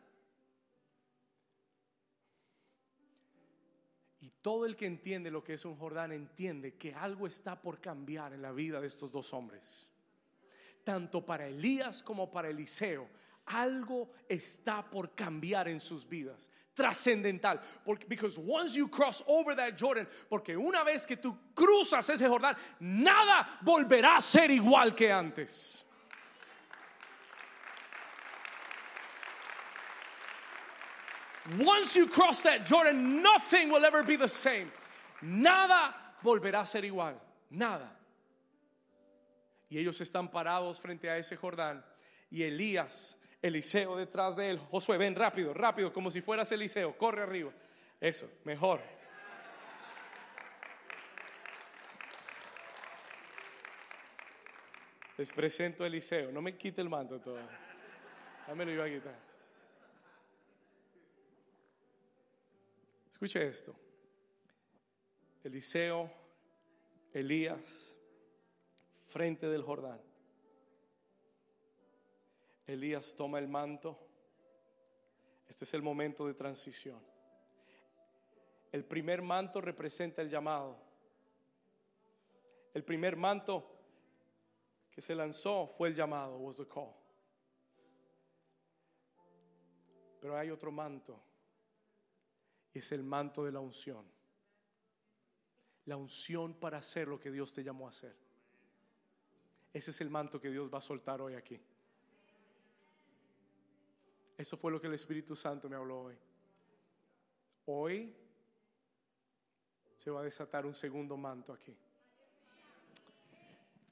Todo 4.41 4.65
el 4.65 4.75
que 4.75 4.85
entiende 4.85 5.31
lo 5.31 5.43
que 5.43 5.53
es 5.53 5.65
un 5.65 5.75
Jordán 5.75 6.11
entiende 6.11 6.75
que 6.75 6.93
algo 6.93 7.27
está 7.27 7.61
por 7.61 7.79
cambiar 7.79 8.33
en 8.33 8.41
la 8.41 8.51
vida 8.51 8.79
de 8.79 8.87
estos 8.87 9.11
dos 9.11 9.33
hombres. 9.33 9.91
Tanto 10.83 11.25
para 11.25 11.47
Elías 11.47 12.01
como 12.01 12.31
para 12.31 12.49
Eliseo 12.49 13.07
algo 13.49 14.11
está 14.27 14.87
por 14.87 15.15
cambiar 15.15 15.67
en 15.67 15.79
sus 15.79 16.07
vidas. 16.07 16.49
Trascendental. 16.73 17.59
Porque 17.83 18.05
because 18.07 18.39
once 18.39 18.75
you 18.75 18.87
cross 18.87 19.23
over 19.27 19.55
that 19.55 19.73
Jordan, 19.77 20.07
porque 20.29 20.55
una 20.55 20.83
vez 20.83 21.05
que 21.05 21.17
tú 21.17 21.35
cruzas 21.53 22.09
ese 22.09 22.27
Jordán, 22.27 22.55
nada 22.79 23.59
volverá 23.61 24.17
a 24.17 24.21
ser 24.21 24.51
igual 24.51 24.95
que 24.95 25.11
antes. 25.11 25.85
Once 31.57 31.95
you 31.95 32.07
cross 32.07 32.41
that 32.41 32.65
Jordan, 32.65 33.23
nothing 33.23 33.71
will 33.71 33.83
ever 33.83 34.03
be 34.03 34.15
the 34.15 34.29
same. 34.29 34.71
Nada 35.21 35.95
volverá 36.23 36.61
a 36.61 36.65
ser 36.65 36.83
igual. 36.83 37.15
Nada. 37.49 37.89
Y 39.69 39.77
ellos 39.77 39.99
están 40.01 40.29
parados 40.29 40.79
frente 40.79 41.09
a 41.09 41.17
ese 41.17 41.35
Jordán. 41.35 41.83
Y 42.31 42.43
Elías 42.43 43.15
Eliseo 43.41 43.95
detrás 43.95 44.35
de 44.35 44.51
él. 44.51 44.59
Josué, 44.59 44.97
ven 44.97 45.15
rápido, 45.15 45.53
rápido, 45.53 45.91
como 45.91 46.11
si 46.11 46.21
fueras 46.21 46.51
Eliseo. 46.51 46.97
Corre 46.97 47.23
arriba. 47.23 47.51
Eso, 47.99 48.29
mejor. 48.43 48.81
Les 55.17 55.31
presento 55.31 55.83
a 55.83 55.87
Eliseo. 55.87 56.31
No 56.31 56.41
me 56.41 56.55
quite 56.55 56.81
el 56.81 56.89
manto 56.89 57.19
todo. 57.19 57.39
Ya 58.47 58.55
me 58.55 58.65
lo 58.65 58.71
iba 58.71 58.85
a 58.85 58.89
quitar. 58.89 59.28
Escuche 63.19 63.45
esto. 63.45 63.75
Eliseo, 65.43 66.09
Elías, 67.11 67.97
frente 69.07 69.45
del 69.47 69.61
Jordán. 69.61 69.99
Elías 72.65 73.13
toma 73.17 73.39
el 73.39 73.49
manto. 73.49 73.99
Este 75.49 75.65
es 75.65 75.73
el 75.73 75.81
momento 75.81 76.27
de 76.27 76.33
transición. 76.33 76.97
El 78.71 78.85
primer 78.85 79.21
manto 79.21 79.59
representa 79.59 80.21
el 80.21 80.29
llamado. 80.29 80.77
El 82.73 82.85
primer 82.85 83.17
manto 83.17 83.69
que 84.91 85.01
se 85.01 85.13
lanzó 85.13 85.67
fue 85.67 85.89
el 85.89 85.93
llamado, 85.93 86.37
was 86.37 86.55
the 86.55 86.65
call. 86.65 86.95
Pero 90.21 90.37
hay 90.37 90.51
otro 90.51 90.71
manto 90.71 91.21
es 92.73 92.91
el 92.91 93.03
manto 93.03 93.43
de 93.43 93.51
la 93.51 93.59
unción. 93.59 94.05
La 95.85 95.97
unción 95.97 96.53
para 96.53 96.77
hacer 96.77 97.07
lo 97.07 97.19
que 97.19 97.31
Dios 97.31 97.51
te 97.53 97.63
llamó 97.63 97.87
a 97.87 97.89
hacer. 97.89 98.15
Ese 99.73 99.91
es 99.91 100.01
el 100.01 100.09
manto 100.09 100.39
que 100.39 100.49
Dios 100.49 100.71
va 100.73 100.79
a 100.79 100.81
soltar 100.81 101.21
hoy 101.21 101.35
aquí. 101.35 101.59
Eso 104.37 104.57
fue 104.57 104.71
lo 104.71 104.79
que 104.79 104.87
el 104.87 104.93
Espíritu 104.93 105.35
Santo 105.35 105.69
me 105.69 105.75
habló 105.75 106.03
hoy. 106.03 106.17
Hoy 107.65 108.15
se 109.95 110.09
va 110.09 110.21
a 110.21 110.23
desatar 110.23 110.65
un 110.65 110.73
segundo 110.73 111.17
manto 111.17 111.51
aquí. 111.51 111.75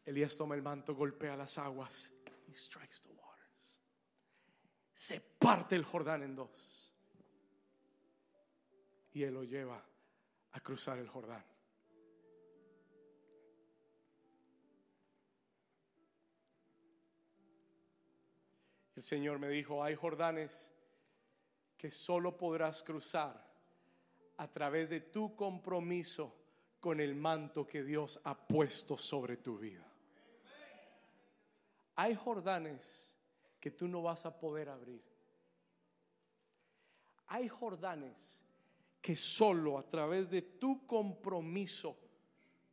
Elías 0.05 0.37
toma 0.37 0.55
el 0.55 0.61
manto, 0.61 0.95
golpea 0.95 1.35
las 1.35 1.57
aguas. 1.57 2.13
He 2.47 2.55
strikes 2.55 3.01
the 3.01 3.09
waters. 3.09 3.79
Se 4.93 5.19
parte 5.19 5.75
el 5.75 5.83
Jordán 5.83 6.23
en 6.23 6.33
dos. 6.33 6.86
Y 9.17 9.23
él 9.23 9.33
lo 9.33 9.43
lleva 9.43 9.83
a 10.51 10.59
cruzar 10.59 10.99
el 10.99 11.07
Jordán. 11.07 11.43
El 18.95 19.01
Señor 19.01 19.39
me 19.39 19.49
dijo, 19.49 19.83
hay 19.83 19.95
Jordanes 19.95 20.71
que 21.75 21.89
solo 21.89 22.37
podrás 22.37 22.83
cruzar 22.83 23.43
a 24.37 24.47
través 24.51 24.91
de 24.91 25.01
tu 25.01 25.35
compromiso 25.35 26.35
con 26.79 26.99
el 26.99 27.15
manto 27.15 27.65
que 27.65 27.83
Dios 27.83 28.21
ha 28.23 28.37
puesto 28.37 28.95
sobre 28.95 29.37
tu 29.37 29.57
vida. 29.57 29.91
Hay 31.95 32.13
Jordanes 32.13 33.15
que 33.59 33.71
tú 33.71 33.87
no 33.87 34.03
vas 34.03 34.27
a 34.27 34.39
poder 34.39 34.69
abrir. 34.69 35.01
Hay 37.25 37.47
Jordanes 37.47 38.46
que 39.07 39.15
solo 39.15 39.77
a 39.77 39.89
través 39.89 40.29
de 40.29 40.41
tu 40.41 40.85
compromiso 40.85 41.97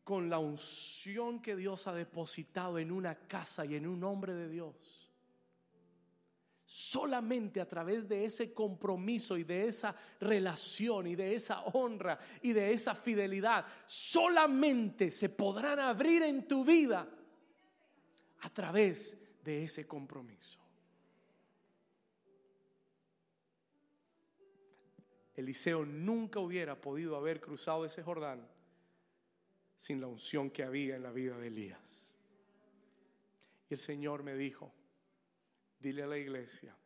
con 0.03 0.29
la 0.29 0.41
unción 0.41 1.41
que 1.41 1.55
Dios 1.55 1.87
ha 1.87 1.95
depositado 1.95 2.81
en 2.81 2.91
una 2.91 3.15
casa 3.15 3.65
y 3.65 3.77
en 3.77 3.87
un 3.87 4.03
hombre 4.03 4.35
de 4.35 4.49
Dios, 4.49 5.09
Solamente 6.67 7.61
a 7.61 7.69
través 7.69 8.09
de 8.09 8.25
ese 8.25 8.53
compromiso 8.53 9.37
y 9.37 9.45
de 9.45 9.69
esa 9.69 9.95
relación 10.19 11.07
y 11.07 11.15
de 11.15 11.37
esa 11.37 11.63
honra 11.67 12.19
y 12.43 12.53
de 12.53 12.73
esa 12.73 12.97
fidelidad, 12.97 13.65
solamente 13.87 15.13
se 15.13 15.29
podrán 15.29 15.79
abrir 15.79 16.23
en 16.23 16.49
tu 16.49 16.65
vida 16.65 17.07
a 18.41 18.51
través 18.51 19.17
de 19.45 19.63
ese 19.63 19.87
compromiso. 19.87 20.64
Eliseo 25.35 25.85
nunca 25.85 26.39
hubiera 26.41 26.81
podido 26.81 27.17
haber 27.17 27.41
cruzado 27.41 27.85
ese 27.85 28.03
Jordán 28.03 28.47
sin 29.75 30.01
la 30.01 30.07
unción 30.07 30.51
que 30.51 30.63
había 30.63 30.97
en 30.97 31.03
la 31.03 31.11
vida 31.11 31.37
de 31.37 31.49
Elías. 31.49 32.15
Y 33.69 33.75
el 33.75 33.81
Señor 33.81 34.23
me 34.23 34.35
dijo, 34.35 34.73
dile 35.81 36.05
a 36.05 36.07
la 36.07 36.19
iglesia 36.19 36.77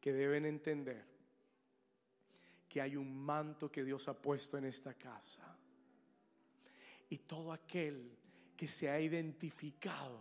que 0.00 0.12
deben 0.12 0.46
entender 0.46 1.04
que 2.68 2.80
hay 2.80 2.96
un 2.96 3.14
manto 3.16 3.70
que 3.70 3.84
Dios 3.84 4.08
ha 4.08 4.20
puesto 4.20 4.56
en 4.56 4.64
esta 4.64 4.94
casa. 4.94 5.58
Y 7.08 7.18
todo 7.18 7.52
aquel 7.52 8.16
que 8.56 8.66
se 8.66 8.88
ha 8.88 8.98
identificado, 8.98 10.18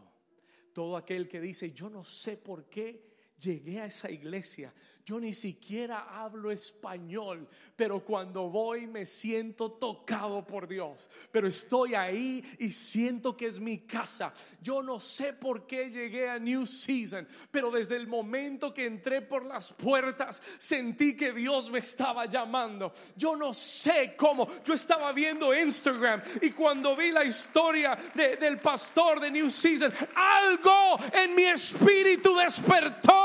todo 0.73 0.97
aquel 0.97 1.27
que 1.27 1.39
dice, 1.39 1.71
yo 1.71 1.89
no 1.89 2.03
sé 2.03 2.37
por 2.37 2.65
qué 2.65 3.14
llegué 3.39 3.81
a 3.81 3.85
esa 3.85 4.09
iglesia. 4.09 4.73
Yo 5.05 5.19
ni 5.19 5.35
siquiera 5.35 6.07
hablo 6.19 6.49
español, 6.49 7.47
pero 7.75 8.03
cuando 8.03 8.49
voy 8.49 8.87
me 8.87 9.05
siento 9.05 9.73
tocado 9.73 10.47
por 10.47 10.67
Dios. 10.67 11.11
Pero 11.31 11.47
estoy 11.47 11.93
ahí 11.93 12.43
y 12.57 12.71
siento 12.71 13.37
que 13.37 13.45
es 13.45 13.59
mi 13.59 13.85
casa. 13.85 14.33
Yo 14.59 14.81
no 14.81 14.99
sé 14.99 15.33
por 15.33 15.67
qué 15.67 15.91
llegué 15.91 16.27
a 16.27 16.39
New 16.39 16.65
Season, 16.65 17.27
pero 17.51 17.69
desde 17.69 17.97
el 17.97 18.07
momento 18.07 18.73
que 18.73 18.87
entré 18.87 19.21
por 19.21 19.45
las 19.45 19.71
puertas 19.73 20.41
sentí 20.57 21.15
que 21.15 21.31
Dios 21.33 21.69
me 21.69 21.79
estaba 21.79 22.25
llamando. 22.25 22.91
Yo 23.15 23.35
no 23.35 23.53
sé 23.53 24.15
cómo. 24.17 24.47
Yo 24.63 24.73
estaba 24.73 25.13
viendo 25.13 25.55
Instagram 25.55 26.23
y 26.41 26.49
cuando 26.49 26.95
vi 26.95 27.11
la 27.11 27.23
historia 27.23 27.95
del 28.15 28.59
pastor 28.59 29.19
de 29.19 29.29
New 29.29 29.51
Season, 29.51 29.93
algo 30.15 30.97
en 31.13 31.35
mi 31.35 31.43
espíritu 31.43 32.35
despertó 32.37 33.24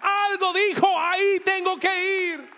algo 0.00 0.52
dijo, 0.52 0.86
ahí 0.98 1.40
tengo 1.44 1.78
que 1.78 2.32
ir. 2.32 2.50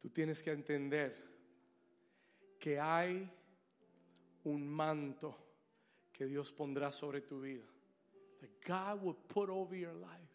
Tú 0.00 0.10
tienes 0.10 0.42
que 0.42 0.52
entender 0.52 1.24
que 2.58 2.78
hay 2.78 3.30
un 4.44 4.68
manto 4.68 5.36
que 6.12 6.26
Dios 6.26 6.52
pondrá 6.52 6.92
sobre 6.92 7.20
tu 7.20 7.40
vida. 7.40 7.64
That 8.40 8.50
God 8.66 9.02
will 9.02 9.16
put 9.16 9.48
over 9.48 9.76
your 9.76 9.94
life. 9.94 10.34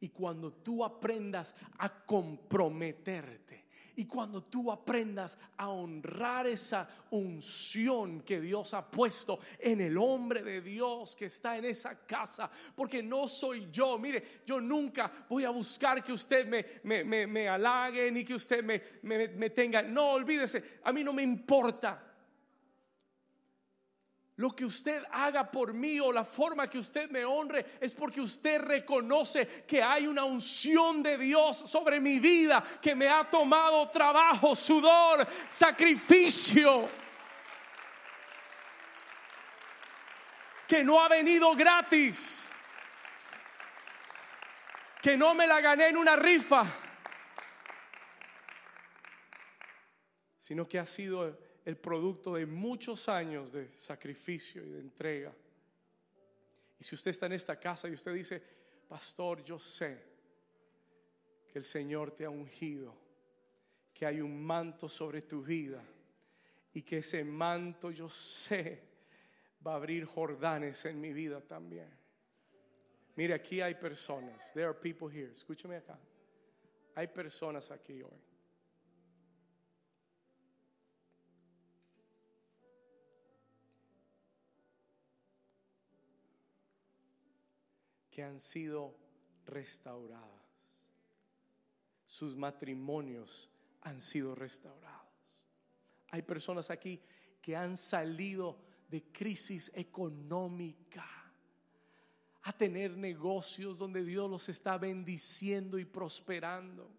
Y 0.00 0.10
cuando 0.10 0.52
tú 0.52 0.84
aprendas 0.84 1.54
a 1.78 1.88
comprometerte 2.04 3.65
y 3.96 4.04
cuando 4.04 4.44
tú 4.44 4.70
aprendas 4.70 5.38
a 5.56 5.68
honrar 5.68 6.46
esa 6.46 6.88
unción 7.10 8.20
que 8.20 8.40
Dios 8.40 8.74
ha 8.74 8.88
puesto 8.88 9.40
en 9.58 9.80
el 9.80 9.96
hombre 9.96 10.42
de 10.42 10.60
Dios 10.60 11.16
que 11.16 11.26
está 11.26 11.56
en 11.56 11.64
esa 11.64 12.06
casa, 12.06 12.50
porque 12.74 13.02
no 13.02 13.26
soy 13.26 13.68
yo, 13.72 13.98
mire, 13.98 14.42
yo 14.46 14.60
nunca 14.60 15.10
voy 15.28 15.44
a 15.44 15.50
buscar 15.50 16.04
que 16.04 16.12
usted 16.12 16.46
me, 16.46 17.04
me, 17.04 17.26
me, 17.26 17.48
halague 17.48 18.10
ni 18.12 18.24
que 18.24 18.34
usted 18.34 18.62
me, 18.62 18.82
me 19.02 19.50
tenga, 19.50 19.82
no, 19.82 20.12
olvídese, 20.12 20.80
a 20.84 20.92
mí 20.92 21.02
no 21.02 21.12
me 21.12 21.22
importa. 21.22 22.05
Lo 24.36 24.54
que 24.54 24.66
usted 24.66 25.02
haga 25.12 25.50
por 25.50 25.72
mí 25.72 25.98
o 25.98 26.12
la 26.12 26.24
forma 26.24 26.68
que 26.68 26.78
usted 26.78 27.08
me 27.10 27.24
honre 27.24 27.78
es 27.80 27.94
porque 27.94 28.20
usted 28.20 28.60
reconoce 28.60 29.64
que 29.66 29.82
hay 29.82 30.06
una 30.06 30.24
unción 30.24 31.02
de 31.02 31.16
Dios 31.16 31.56
sobre 31.56 32.00
mi 32.00 32.18
vida 32.18 32.62
que 32.82 32.94
me 32.94 33.08
ha 33.08 33.24
tomado 33.24 33.88
trabajo, 33.88 34.54
sudor, 34.54 35.26
sacrificio. 35.48 36.86
Que 40.68 40.84
no 40.84 41.00
ha 41.00 41.08
venido 41.08 41.54
gratis. 41.54 42.50
Que 45.00 45.16
no 45.16 45.32
me 45.34 45.46
la 45.46 45.62
gané 45.62 45.88
en 45.88 45.96
una 45.96 46.14
rifa. 46.14 46.66
Sino 50.38 50.68
que 50.68 50.78
ha 50.78 50.84
sido 50.84 51.45
el 51.66 51.76
producto 51.76 52.34
de 52.34 52.46
muchos 52.46 53.08
años 53.08 53.52
de 53.52 53.68
sacrificio 53.72 54.64
y 54.64 54.70
de 54.70 54.78
entrega. 54.78 55.34
Y 56.78 56.84
si 56.84 56.94
usted 56.94 57.10
está 57.10 57.26
en 57.26 57.32
esta 57.32 57.58
casa 57.58 57.88
y 57.88 57.92
usted 57.92 58.14
dice, 58.14 58.40
pastor, 58.88 59.42
yo 59.42 59.58
sé 59.58 60.00
que 61.48 61.58
el 61.58 61.64
Señor 61.64 62.12
te 62.12 62.24
ha 62.24 62.30
ungido, 62.30 62.94
que 63.92 64.06
hay 64.06 64.20
un 64.20 64.40
manto 64.44 64.88
sobre 64.88 65.22
tu 65.22 65.42
vida 65.42 65.82
y 66.72 66.82
que 66.82 66.98
ese 66.98 67.24
manto 67.24 67.90
yo 67.90 68.08
sé 68.08 68.84
va 69.66 69.72
a 69.72 69.76
abrir 69.76 70.04
Jordanes 70.04 70.84
en 70.84 71.00
mi 71.00 71.12
vida 71.12 71.40
también. 71.40 71.90
Mire, 73.16 73.34
aquí 73.34 73.60
hay 73.60 73.74
personas, 73.74 74.52
there 74.52 74.66
are 74.66 74.78
people 74.78 75.08
here, 75.10 75.32
escúcheme 75.32 75.74
acá, 75.74 75.98
hay 76.94 77.08
personas 77.08 77.72
aquí 77.72 78.02
hoy 78.02 78.35
que 88.16 88.24
han 88.24 88.40
sido 88.40 88.96
restauradas. 89.44 90.80
Sus 92.06 92.34
matrimonios 92.34 93.50
han 93.82 94.00
sido 94.00 94.34
restaurados. 94.34 95.04
Hay 96.08 96.22
personas 96.22 96.70
aquí 96.70 96.98
que 97.42 97.54
han 97.54 97.76
salido 97.76 98.58
de 98.88 99.02
crisis 99.12 99.70
económica 99.74 101.06
a 102.40 102.52
tener 102.54 102.96
negocios 102.96 103.76
donde 103.76 104.02
Dios 104.02 104.30
los 104.30 104.48
está 104.48 104.78
bendiciendo 104.78 105.78
y 105.78 105.84
prosperando. 105.84 106.90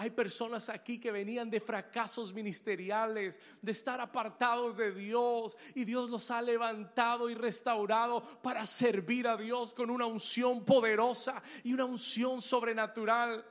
Hay 0.00 0.10
personas 0.10 0.68
aquí 0.68 1.00
que 1.00 1.10
venían 1.10 1.50
de 1.50 1.58
fracasos 1.58 2.32
ministeriales, 2.32 3.40
de 3.60 3.72
estar 3.72 4.00
apartados 4.00 4.76
de 4.76 4.92
Dios 4.92 5.58
y 5.74 5.84
Dios 5.84 6.08
los 6.08 6.30
ha 6.30 6.40
levantado 6.40 7.28
y 7.28 7.34
restaurado 7.34 8.22
para 8.40 8.64
servir 8.64 9.26
a 9.26 9.36
Dios 9.36 9.74
con 9.74 9.90
una 9.90 10.06
unción 10.06 10.64
poderosa 10.64 11.42
y 11.64 11.72
una 11.72 11.84
unción 11.84 12.40
sobrenatural. 12.40 13.44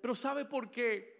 Pero 0.00 0.16
¿sabe 0.16 0.46
por 0.46 0.68
qué? 0.68 1.16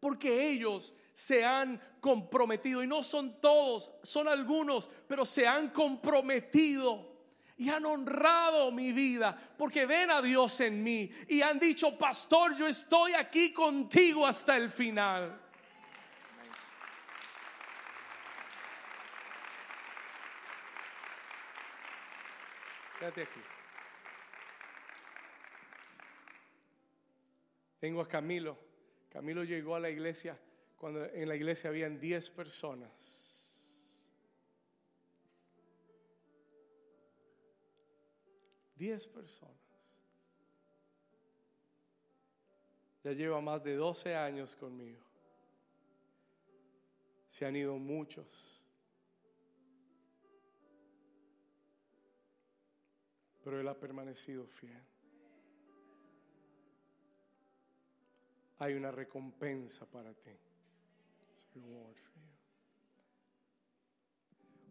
Porque 0.00 0.48
ellos 0.48 0.94
se 1.12 1.44
han 1.44 1.78
comprometido 2.00 2.82
y 2.82 2.86
no 2.86 3.02
son 3.02 3.38
todos, 3.38 3.90
son 4.02 4.28
algunos, 4.28 4.88
pero 5.06 5.26
se 5.26 5.46
han 5.46 5.68
comprometido 5.68 7.13
y 7.56 7.68
han 7.68 7.84
honrado 7.86 8.72
mi 8.72 8.92
vida 8.92 9.36
porque 9.56 9.86
ven 9.86 10.10
a 10.10 10.20
Dios 10.20 10.60
en 10.60 10.82
mí 10.82 11.10
y 11.28 11.42
han 11.42 11.58
dicho, 11.58 11.96
pastor, 11.96 12.56
yo 12.56 12.66
estoy 12.66 13.14
aquí 13.14 13.52
contigo 13.52 14.26
hasta 14.26 14.56
el 14.56 14.70
final. 14.70 15.40
Quédate 22.98 23.22
aquí. 23.22 23.40
Tengo 27.78 28.00
a 28.00 28.08
Camilo. 28.08 28.58
Camilo 29.10 29.44
llegó 29.44 29.76
a 29.76 29.80
la 29.80 29.90
iglesia 29.90 30.38
cuando 30.76 31.04
en 31.04 31.28
la 31.28 31.36
iglesia 31.36 31.70
habían 31.70 32.00
10 32.00 32.30
personas. 32.30 33.33
Diez 38.76 39.06
personas. 39.06 39.54
Ya 43.04 43.12
lleva 43.12 43.40
más 43.40 43.62
de 43.62 43.76
12 43.76 44.16
años 44.16 44.56
conmigo. 44.56 45.02
Se 47.26 47.44
han 47.44 47.54
ido 47.54 47.76
muchos. 47.76 48.62
Pero 53.42 53.60
Él 53.60 53.68
ha 53.68 53.78
permanecido 53.78 54.46
fiel. 54.46 54.82
Hay 58.58 58.72
una 58.72 58.90
recompensa 58.90 59.84
para 59.84 60.14
ti. 60.14 60.30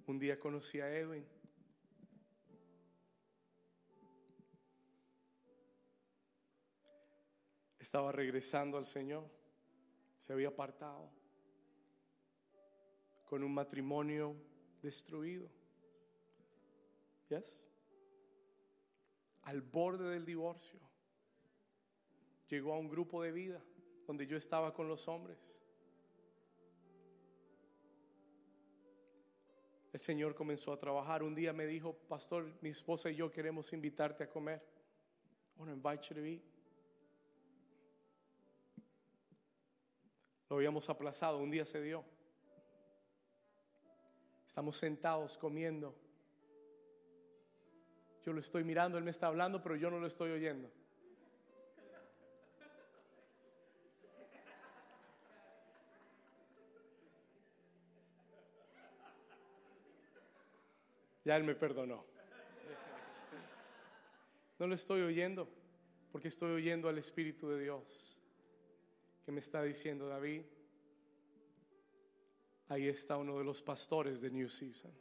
Un 0.08 0.18
día 0.18 0.40
conocí 0.40 0.80
a 0.80 0.90
Edwin. 0.92 1.24
Estaba 7.84 8.14
regresando 8.14 8.78
al 8.78 8.86
Señor, 8.86 9.30
se 10.18 10.32
había 10.32 10.48
apartado 10.48 11.12
con 13.26 13.44
un 13.44 13.54
matrimonio 13.54 14.36
destruido. 14.82 15.50
¿Yes? 17.28 17.66
Al 19.42 19.62
borde 19.62 20.10
del 20.10 20.26
divorcio. 20.26 20.80
Llegó 22.48 22.74
a 22.74 22.80
un 22.80 22.88
grupo 22.88 23.22
de 23.22 23.34
vida 23.34 23.62
donde 24.08 24.28
yo 24.28 24.38
estaba 24.38 24.74
con 24.74 24.88
los 24.88 25.08
hombres. 25.10 25.62
El 29.92 30.00
Señor 30.00 30.36
comenzó 30.36 30.72
a 30.72 30.80
trabajar. 30.80 31.22
Un 31.22 31.36
día 31.36 31.52
me 31.52 31.66
dijo, 31.66 31.94
pastor, 32.08 32.54
mi 32.62 32.70
esposa 32.70 33.10
y 33.12 33.16
yo 33.16 33.30
queremos 33.30 33.74
invitarte 33.74 34.24
a 34.24 34.30
comer. 34.30 34.62
I 35.56 35.60
want 35.60 35.70
to 35.70 35.76
invite 35.76 36.02
to. 36.08 36.53
Lo 40.54 40.58
habíamos 40.58 40.88
aplazado, 40.88 41.40
un 41.40 41.50
día 41.50 41.66
se 41.66 41.82
dio. 41.82 42.06
Estamos 44.46 44.78
sentados 44.78 45.36
comiendo. 45.36 45.96
Yo 48.24 48.34
lo 48.34 48.40
estoy 48.40 48.64
mirando, 48.64 49.00
él 49.00 49.04
me 49.04 49.10
está 49.10 49.26
hablando, 49.26 49.64
pero 49.64 49.76
yo 49.76 49.90
no 49.90 49.98
lo 49.98 50.06
estoy 50.06 50.30
oyendo. 50.30 50.70
Ya 61.26 61.36
él 61.36 61.46
me 61.46 61.56
perdonó. 61.56 62.06
No 64.60 64.68
lo 64.68 64.76
estoy 64.76 65.02
oyendo 65.02 65.50
porque 66.12 66.28
estoy 66.28 66.52
oyendo 66.52 66.90
al 66.90 67.00
Espíritu 67.00 67.50
de 67.50 67.60
Dios 67.64 68.23
que 69.26 69.32
me 69.32 69.40
está 69.40 69.64
diciendo 69.64 70.08
David, 70.08 70.44
ahí 72.68 72.88
está 72.88 73.16
uno 73.18 73.38
de 73.38 73.46
los 73.46 73.62
pastores 73.62 74.22
de 74.22 74.30
New 74.30 74.50
Season. 74.50 74.92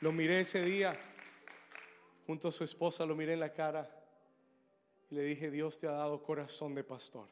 Lo 0.00 0.12
miré 0.12 0.42
ese 0.42 0.62
día 0.62 0.96
junto 2.26 2.48
a 2.48 2.52
su 2.52 2.62
esposa, 2.62 3.04
lo 3.04 3.16
miré 3.16 3.32
en 3.32 3.40
la 3.40 3.52
cara 3.52 3.90
y 5.10 5.14
le 5.14 5.22
dije, 5.22 5.50
Dios 5.50 5.78
te 5.78 5.88
ha 5.88 5.92
dado 5.92 6.22
corazón 6.22 6.74
de 6.74 6.84
pastor. 6.84 7.28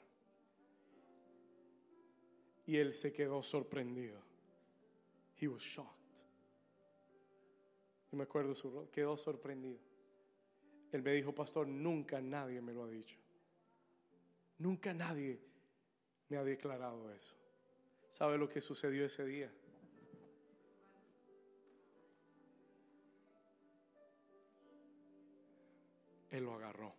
Y 2.67 2.79
él 2.79 2.93
se 2.93 3.13
quedó 3.13 3.43
sorprendido. 3.43 4.21
He 5.41 5.47
was 5.47 5.63
shocked 5.63 6.06
me 8.17 8.25
acuerdo 8.25 8.55
su 8.55 8.71
rostro, 8.71 8.91
quedó 8.91 9.17
sorprendido. 9.17 9.79
Él 10.93 11.03
me 11.03 11.13
dijo, 11.13 11.35
pastor, 11.35 11.69
nunca 11.69 12.21
nadie 12.21 12.61
me 12.61 12.73
lo 12.73 12.85
ha 12.85 12.89
dicho. 12.89 13.17
Nunca 14.59 14.95
nadie 14.95 15.39
me 16.29 16.37
ha 16.37 16.45
declarado 16.45 17.13
eso. 17.13 17.37
¿Sabe 18.09 18.39
lo 18.39 18.49
que 18.49 18.61
sucedió 18.61 19.05
ese 19.05 19.25
día? 19.25 19.53
Él 26.31 26.45
lo 26.45 26.55
agarró. 26.55 26.95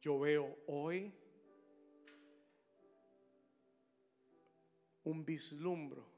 Yo 0.00 0.18
veo 0.18 0.56
hoy 0.66 1.12
un 5.04 5.24
vislumbro 5.24 6.09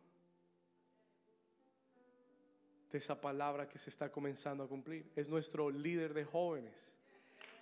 de 2.92 2.98
esa 2.98 3.18
palabra 3.18 3.66
que 3.66 3.78
se 3.78 3.88
está 3.88 4.12
comenzando 4.12 4.62
a 4.62 4.68
cumplir. 4.68 5.10
Es 5.16 5.30
nuestro 5.30 5.70
líder 5.70 6.12
de 6.12 6.24
jóvenes. 6.24 6.94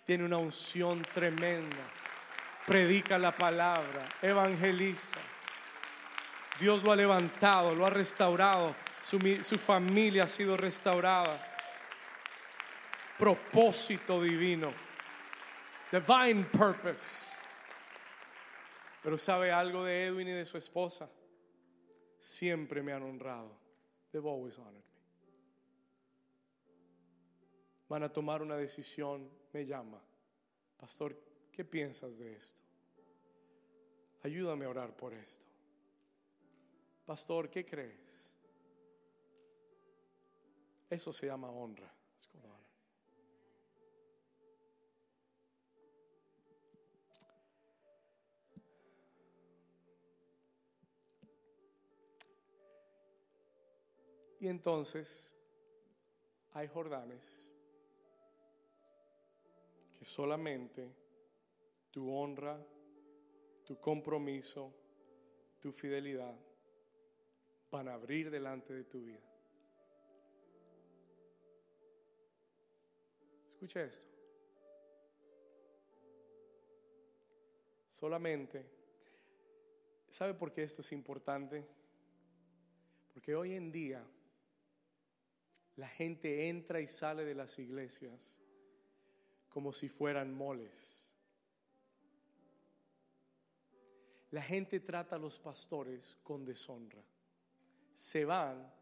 Tiene 0.05 0.25
una 0.25 0.39
unción 0.39 1.07
tremenda. 1.15 1.89
Predica 2.67 3.17
la 3.17 3.35
palabra, 3.35 4.09
evangeliza. 4.21 5.19
Dios 6.59 6.83
lo 6.83 6.93
ha 6.93 6.97
levantado, 6.97 7.75
lo 7.75 7.87
ha 7.87 7.91
restaurado. 7.91 8.75
Su, 9.01 9.19
su 9.43 9.57
familia 9.57 10.25
ha 10.25 10.29
sido 10.29 10.57
restaurada. 10.57 11.47
Propósito 13.17 14.21
divino. 14.21 14.75
Divine 15.93 16.45
purpose. 16.45 17.39
Pero 19.03 19.17
sabe 19.17 19.53
algo 19.53 19.85
de 19.85 20.07
Edwin 20.07 20.29
y 20.29 20.33
de 20.33 20.45
su 20.45 20.59
esposa. 20.59 21.09
Siempre 22.19 22.83
me 22.83 22.93
han 22.93 23.03
honrado. 23.03 23.59
They've 24.13 24.29
always 24.29 24.59
honored 24.59 24.90
Van 27.91 28.05
a 28.05 28.13
tomar 28.13 28.41
una 28.41 28.57
decisión, 28.57 29.29
me 29.53 29.67
llama. 29.67 30.01
Pastor, 30.77 31.21
¿qué 31.51 31.65
piensas 31.65 32.19
de 32.19 32.37
esto? 32.37 32.61
Ayúdame 34.23 34.65
a 34.65 34.69
orar 34.69 34.97
por 34.97 35.13
esto. 35.13 35.45
Pastor, 37.05 37.51
¿qué 37.51 37.67
crees? 37.67 38.33
Eso 40.89 41.13
se 41.13 41.27
llama 41.27 41.51
honra. 41.51 41.93
Y 54.39 54.49
entonces 54.49 55.35
hay 56.53 56.67
Jordanes 56.69 57.51
solamente 60.11 60.93
tu 61.91 62.11
honra, 62.11 62.59
tu 63.65 63.79
compromiso, 63.81 64.75
tu 65.61 65.73
fidelidad 65.73 66.35
van 67.71 67.89
a 67.89 67.95
abrir 67.95 68.31
delante 68.31 68.73
de 68.73 68.85
tu 68.85 69.03
vida. 69.03 69.21
Escucha 73.53 73.85
esto. 73.85 74.09
Solamente, 77.93 78.65
¿sabe 80.09 80.35
por 80.35 80.53
qué 80.53 80.65
esto 80.65 80.81
es 80.81 80.91
importante? 80.93 81.65
Porque 83.13 83.37
hoy 83.37 83.53
en 83.55 83.71
día 83.71 84.05
la 85.77 85.89
gente 85.89 86.49
entra 86.49 86.81
y 86.81 86.87
sale 86.87 87.25
de 87.25 87.35
las 87.35 87.59
iglesias 87.59 88.40
como 89.51 89.73
si 89.73 89.89
fueran 89.89 90.33
moles. 90.33 91.15
La 94.31 94.43
gente 94.43 94.81
trata 94.81 95.17
a 95.17 95.19
los 95.19 95.39
pastores 95.41 96.17
con 96.23 96.45
deshonra. 96.45 97.03
Se 97.93 98.25
van 98.25 98.73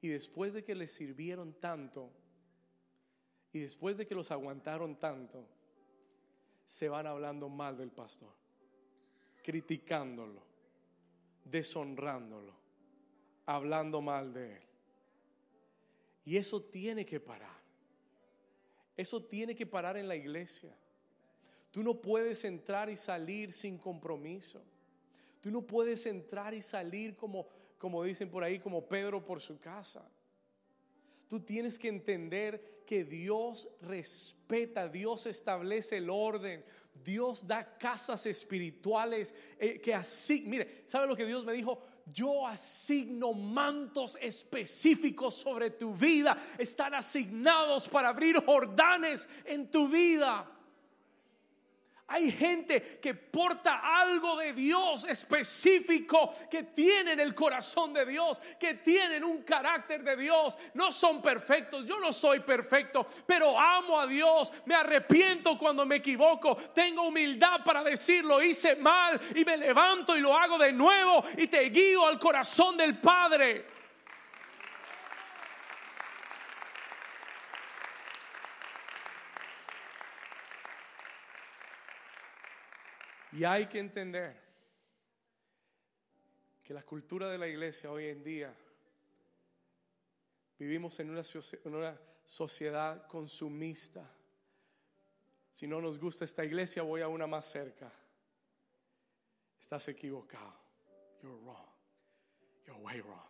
y 0.00 0.08
después 0.08 0.54
de 0.54 0.64
que 0.64 0.74
les 0.74 0.92
sirvieron 0.92 1.54
tanto 1.60 2.10
y 3.52 3.60
después 3.60 3.96
de 3.96 4.06
que 4.06 4.16
los 4.16 4.32
aguantaron 4.32 4.98
tanto, 4.98 5.46
se 6.66 6.88
van 6.88 7.06
hablando 7.06 7.48
mal 7.48 7.76
del 7.76 7.92
pastor, 7.92 8.34
criticándolo, 9.44 10.42
deshonrándolo, 11.44 12.52
hablando 13.46 14.00
mal 14.00 14.32
de 14.32 14.56
él. 14.56 14.62
Y 16.24 16.36
eso 16.36 16.62
tiene 16.62 17.06
que 17.06 17.20
parar. 17.20 17.63
Eso 18.96 19.22
tiene 19.22 19.54
que 19.54 19.66
parar 19.66 19.96
en 19.96 20.08
la 20.08 20.16
iglesia. 20.16 20.74
Tú 21.70 21.82
no 21.82 22.00
puedes 22.00 22.44
entrar 22.44 22.88
y 22.88 22.96
salir 22.96 23.52
sin 23.52 23.78
compromiso. 23.78 24.62
Tú 25.40 25.50
no 25.50 25.62
puedes 25.62 26.06
entrar 26.06 26.54
y 26.54 26.62
salir 26.62 27.16
como, 27.16 27.48
como 27.78 28.02
dicen 28.04 28.30
por 28.30 28.44
ahí, 28.44 28.58
como 28.58 28.86
Pedro 28.88 29.24
por 29.24 29.40
su 29.40 29.58
casa. 29.58 30.08
Tú 31.28 31.40
tienes 31.40 31.78
que 31.78 31.88
entender 31.88 32.82
que 32.86 33.04
Dios 33.04 33.68
respeta, 33.80 34.88
Dios 34.88 35.26
establece 35.26 35.96
el 35.96 36.10
orden, 36.10 36.64
Dios 37.02 37.46
da 37.46 37.76
casas 37.76 38.24
espirituales 38.26 39.34
eh, 39.58 39.80
que 39.80 39.94
así, 39.94 40.44
mire, 40.46 40.82
¿sabe 40.86 41.06
lo 41.06 41.16
que 41.16 41.26
Dios 41.26 41.44
me 41.44 41.52
dijo? 41.52 41.82
Yo 42.12 42.46
asigno 42.46 43.32
mantos 43.32 44.18
específicos 44.20 45.34
sobre 45.34 45.70
tu 45.70 45.94
vida. 45.94 46.36
Están 46.58 46.94
asignados 46.94 47.88
para 47.88 48.08
abrir 48.08 48.44
Jordanes 48.44 49.28
en 49.44 49.70
tu 49.70 49.88
vida. 49.88 50.53
Hay 52.06 52.30
gente 52.30 52.98
que 53.00 53.14
porta 53.14 53.80
algo 53.82 54.36
de 54.36 54.52
Dios 54.52 55.04
específico, 55.04 56.34
que 56.50 56.64
tienen 56.64 57.18
el 57.18 57.34
corazón 57.34 57.94
de 57.94 58.04
Dios, 58.04 58.40
que 58.60 58.74
tienen 58.74 59.24
un 59.24 59.42
carácter 59.42 60.04
de 60.04 60.14
Dios. 60.14 60.58
No 60.74 60.92
son 60.92 61.22
perfectos, 61.22 61.86
yo 61.86 61.98
no 61.98 62.12
soy 62.12 62.40
perfecto, 62.40 63.06
pero 63.26 63.58
amo 63.58 63.98
a 63.98 64.06
Dios, 64.06 64.52
me 64.66 64.74
arrepiento 64.74 65.56
cuando 65.56 65.86
me 65.86 65.96
equivoco, 65.96 66.56
tengo 66.74 67.08
humildad 67.08 67.64
para 67.64 67.82
decirlo, 67.82 68.42
hice 68.42 68.76
mal 68.76 69.18
y 69.34 69.42
me 69.42 69.56
levanto 69.56 70.14
y 70.14 70.20
lo 70.20 70.36
hago 70.36 70.58
de 70.58 70.74
nuevo 70.74 71.24
y 71.38 71.46
te 71.46 71.70
guío 71.70 72.06
al 72.06 72.18
corazón 72.18 72.76
del 72.76 72.98
Padre. 72.98 73.73
Y 83.34 83.42
hay 83.42 83.66
que 83.66 83.80
entender 83.80 84.36
que 86.62 86.72
la 86.72 86.84
cultura 86.84 87.28
de 87.28 87.36
la 87.36 87.48
iglesia 87.48 87.90
hoy 87.90 88.06
en 88.06 88.22
día, 88.22 88.54
vivimos 90.56 90.98
en 91.00 91.10
una, 91.10 92.00
sociedad 92.24 93.06
consumista. 93.08 94.08
Si 95.52 95.66
no 95.66 95.80
nos 95.80 95.98
gusta 95.98 96.24
esta 96.24 96.44
iglesia, 96.44 96.82
voy 96.82 97.02
a 97.02 97.08
una 97.08 97.26
más 97.26 97.44
cerca. 97.46 97.92
Estás 99.60 99.88
equivocado. 99.88 100.54
You're 101.20 101.36
wrong. 101.42 101.68
You're 102.66 102.80
way 102.80 103.00
wrong. 103.00 103.28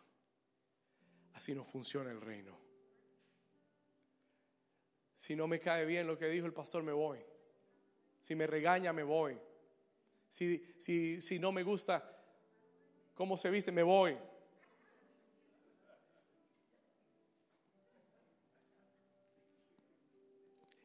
Así 1.32 1.54
no 1.54 1.64
funciona 1.64 2.10
el 2.10 2.20
reino. 2.20 2.56
Si 5.16 5.34
no 5.34 5.48
me 5.48 5.58
cae 5.58 5.86
bien 5.86 6.06
lo 6.06 6.18
que 6.18 6.26
dijo 6.26 6.46
el 6.46 6.52
pastor, 6.52 6.82
me 6.82 6.92
voy. 6.92 7.18
Si 8.20 8.34
me 8.36 8.46
regaña, 8.46 8.92
me 8.92 9.02
voy. 9.02 9.40
Si, 10.34 11.20
si, 11.20 11.38
no 11.38 11.52
me 11.52 11.62
gusta 11.62 12.02
cómo 13.14 13.36
se 13.36 13.48
viste, 13.50 13.70
me 13.70 13.84
voy. 13.84 14.18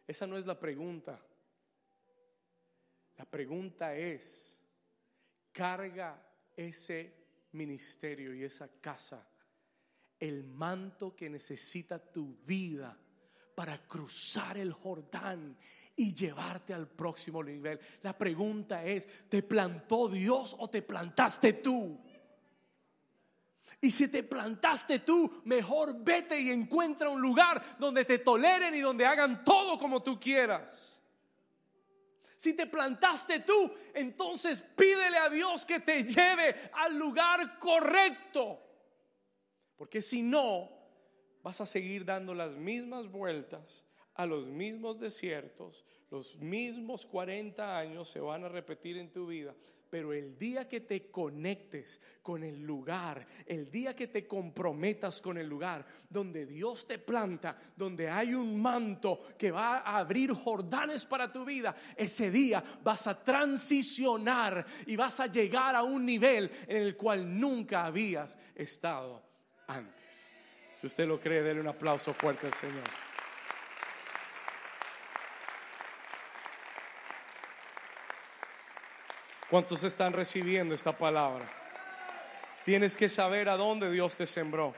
Esa 0.06 0.28
no 0.28 0.38
es 0.38 0.46
la 0.46 0.60
pregunta. 0.60 1.20
La 3.18 3.26
pregunta 3.26 3.96
es, 3.96 4.62
carga 5.52 6.24
ese 6.56 7.12
ministerio 7.54 8.36
y 8.36 8.44
esa 8.44 8.70
casa 8.80 9.28
el 10.20 10.44
manto 10.44 11.16
que 11.16 11.28
necesita 11.28 11.98
tu 11.98 12.38
vida 12.46 12.96
para 13.56 13.80
cruzar 13.88 14.60
el 14.60 14.74
Jordán 14.74 15.58
y 16.00 16.14
llevarte 16.14 16.74
al 16.74 16.88
próximo 16.88 17.44
nivel. 17.44 17.78
La 18.04 18.18
pregunta 18.18 18.86
es, 18.86 19.28
¿te 19.28 19.44
plantó 19.44 20.08
Dios 20.08 20.56
o 20.58 20.70
te 20.70 20.82
plantaste 20.82 21.52
tú? 21.54 22.00
Y 23.82 23.92
si 23.92 24.08
te 24.08 24.24
plantaste 24.24 25.00
tú, 25.00 25.42
mejor 25.44 26.02
vete 26.02 26.40
y 26.40 26.52
encuentra 26.52 27.10
un 27.10 27.22
lugar 27.22 27.78
donde 27.78 28.06
te 28.06 28.20
toleren 28.20 28.74
y 28.76 28.80
donde 28.80 29.06
hagan 29.06 29.44
todo 29.44 29.78
como 29.78 30.02
tú 30.02 30.18
quieras. 30.18 31.02
Si 32.38 32.54
te 32.54 32.66
plantaste 32.66 33.42
tú, 33.42 33.74
entonces 33.94 34.62
pídele 34.62 35.18
a 35.18 35.30
Dios 35.30 35.66
que 35.66 35.82
te 35.82 36.06
lleve 36.06 36.72
al 36.76 36.98
lugar 36.98 37.60
correcto. 37.60 38.58
Porque 39.76 40.02
si 40.02 40.22
no, 40.22 40.70
vas 41.44 41.60
a 41.60 41.66
seguir 41.66 42.06
dando 42.06 42.34
las 42.34 42.52
mismas 42.56 43.10
vueltas 43.10 43.84
a 44.20 44.26
los 44.26 44.48
mismos 44.48 45.00
desiertos, 45.00 45.86
los 46.12 46.38
mismos 46.40 47.06
40 47.06 47.78
años 47.78 48.10
se 48.10 48.20
van 48.20 48.44
a 48.44 48.50
repetir 48.50 48.98
en 48.98 49.14
tu 49.14 49.28
vida. 49.28 49.56
Pero 49.90 50.12
el 50.12 50.38
día 50.38 50.68
que 50.68 50.82
te 50.82 51.10
conectes 51.10 52.02
con 52.22 52.44
el 52.44 52.62
lugar, 52.62 53.26
el 53.46 53.72
día 53.72 53.96
que 53.96 54.08
te 54.08 54.28
comprometas 54.28 55.22
con 55.22 55.38
el 55.38 55.48
lugar 55.48 55.86
donde 56.10 56.46
Dios 56.46 56.86
te 56.86 57.00
planta, 57.00 57.58
donde 57.78 58.10
hay 58.10 58.34
un 58.34 58.62
manto 58.62 59.22
que 59.38 59.52
va 59.52 59.78
a 59.78 60.00
abrir 60.00 60.34
Jordanes 60.34 61.06
para 61.06 61.32
tu 61.32 61.46
vida, 61.46 61.74
ese 61.96 62.30
día 62.30 62.62
vas 62.84 63.08
a 63.08 63.24
transicionar 63.24 64.66
y 64.86 64.98
vas 64.98 65.22
a 65.22 65.28
llegar 65.28 65.78
a 65.78 65.84
un 65.84 66.06
nivel 66.06 66.52
en 66.68 66.84
el 66.84 66.98
cual 66.98 67.40
nunca 67.40 67.86
habías 67.86 68.38
estado 68.54 69.24
antes. 69.66 70.30
Si 70.76 70.88
usted 70.88 71.08
lo 71.08 71.22
cree, 71.22 71.42
déle 71.42 71.62
un 71.62 71.70
aplauso 71.70 72.14
fuerte 72.14 72.48
al 72.48 72.54
Señor. 72.54 73.09
¿Cuántos 79.50 79.84
están 79.84 80.14
recibiendo 80.14 80.76
esta 80.76 80.96
palabra? 80.96 81.50
Tienes 82.64 82.96
que 82.96 83.10
saber 83.10 83.50
a 83.50 83.58
dónde 83.58 83.92
Dios 83.92 84.16
te 84.16 84.28
sembró. 84.28 84.76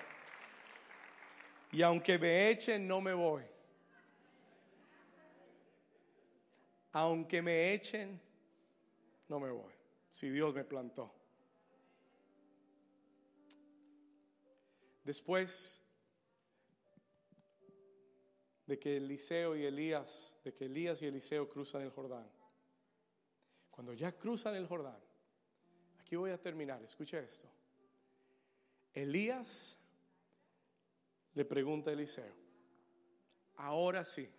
Y 1.74 1.82
aunque 1.82 2.18
me 2.18 2.50
echen, 2.50 2.88
no 2.88 3.02
me 3.02 3.14
voy. 3.14 3.44
Aunque 6.94 7.42
me 7.42 7.74
echen, 7.74 8.22
no 9.28 9.42
me 9.42 9.52
voy. 9.52 9.74
Si 10.10 10.30
Dios 10.30 10.56
me 10.56 10.64
plantó. 10.64 11.14
Después 15.04 15.82
de 18.68 18.80
que 18.80 18.96
Eliseo 18.96 19.58
y 19.58 19.66
Elías, 19.66 20.38
de 20.46 20.54
que 20.54 20.66
Elías 20.66 21.02
y 21.02 21.08
Eliseo 21.08 21.50
cruzan 21.50 21.82
el 21.82 21.90
Jordán. 21.90 22.41
Cuando 23.82 23.96
ya 23.96 24.12
cruzan 24.12 24.54
el 24.54 24.68
Jordán, 24.68 25.00
aquí 26.00 26.16
voy 26.16 26.30
a 26.30 26.40
terminar, 26.40 26.84
escucha 26.84 27.20
esto. 27.20 27.50
Elías 28.94 29.76
le 31.34 31.44
pregunta 31.44 31.90
a 31.90 31.94
Eliseo, 31.94 32.32
ahora 33.56 34.04
sí, 34.04 34.30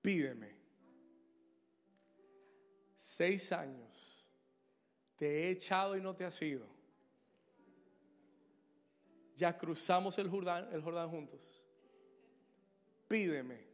pídeme, 0.00 0.54
seis 2.96 3.50
años, 3.50 4.24
te 5.16 5.26
he 5.26 5.50
echado 5.50 5.96
y 5.96 6.00
no 6.00 6.14
te 6.14 6.24
has 6.24 6.40
ido. 6.40 6.68
Ya 9.34 9.58
cruzamos 9.58 10.16
el 10.18 10.30
Jordán, 10.30 10.72
el 10.72 10.80
Jordán 10.80 11.10
juntos. 11.10 11.60
Pídeme, 13.08 13.67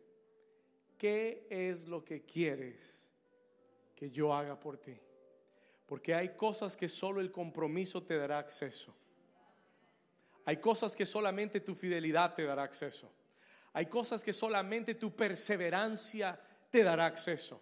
¿qué 1.04 1.46
es 1.50 1.86
lo 1.86 2.02
que 2.02 2.22
quieres 2.22 3.06
que 3.94 4.10
yo 4.10 4.32
haga 4.32 4.58
por 4.58 4.78
ti? 4.78 4.98
Porque 5.84 6.14
hay 6.14 6.30
cosas 6.30 6.78
que 6.78 6.88
solo 6.88 7.20
el 7.20 7.30
compromiso 7.30 8.02
te 8.02 8.16
dará 8.16 8.38
acceso. 8.38 8.96
Hay 10.46 10.56
cosas 10.56 10.96
que 10.96 11.04
solamente 11.04 11.60
tu 11.60 11.74
fidelidad 11.74 12.34
te 12.34 12.44
dará 12.44 12.62
acceso. 12.62 13.12
Hay 13.74 13.84
cosas 13.84 14.24
que 14.24 14.32
solamente 14.32 14.94
tu 14.94 15.14
perseverancia 15.14 16.40
te 16.70 16.82
dará 16.82 17.04
acceso. 17.04 17.60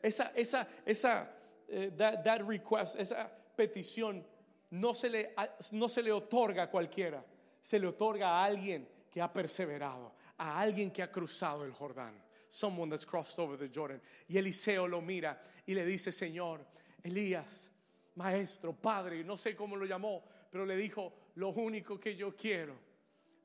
Esa, 0.00 0.30
esa, 0.36 0.68
esa, 0.86 1.36
eh, 1.66 1.90
that, 1.96 2.42
request, 2.42 3.00
esa 3.00 3.36
petición 3.56 4.24
no 4.70 4.94
se, 4.94 5.10
le, 5.10 5.34
no 5.72 5.88
se 5.88 6.04
le 6.04 6.12
otorga 6.12 6.62
a 6.62 6.70
cualquiera, 6.70 7.26
se 7.60 7.80
le 7.80 7.88
otorga 7.88 8.28
a 8.28 8.44
alguien 8.44 8.86
que 9.12 9.20
ha 9.20 9.32
perseverado, 9.32 10.14
a 10.38 10.58
alguien 10.58 10.90
que 10.90 11.02
ha 11.02 11.12
cruzado 11.12 11.64
el 11.64 11.72
Jordán. 11.72 12.14
Someone 12.48 12.90
that's 12.90 13.06
crossed 13.06 13.38
over 13.38 13.56
the 13.56 13.70
Jordan. 13.72 14.00
Y 14.28 14.38
Eliseo 14.38 14.88
lo 14.88 15.00
mira 15.00 15.40
y 15.66 15.74
le 15.74 15.84
dice, 15.84 16.10
Señor, 16.10 16.64
Elías, 17.02 17.70
maestro, 18.16 18.72
padre, 18.72 19.22
no 19.22 19.36
sé 19.36 19.54
cómo 19.54 19.76
lo 19.76 19.84
llamó, 19.84 20.24
pero 20.50 20.64
le 20.66 20.76
dijo, 20.76 21.12
lo 21.36 21.50
único 21.50 21.98
que 22.00 22.16
yo 22.16 22.34
quiero 22.34 22.74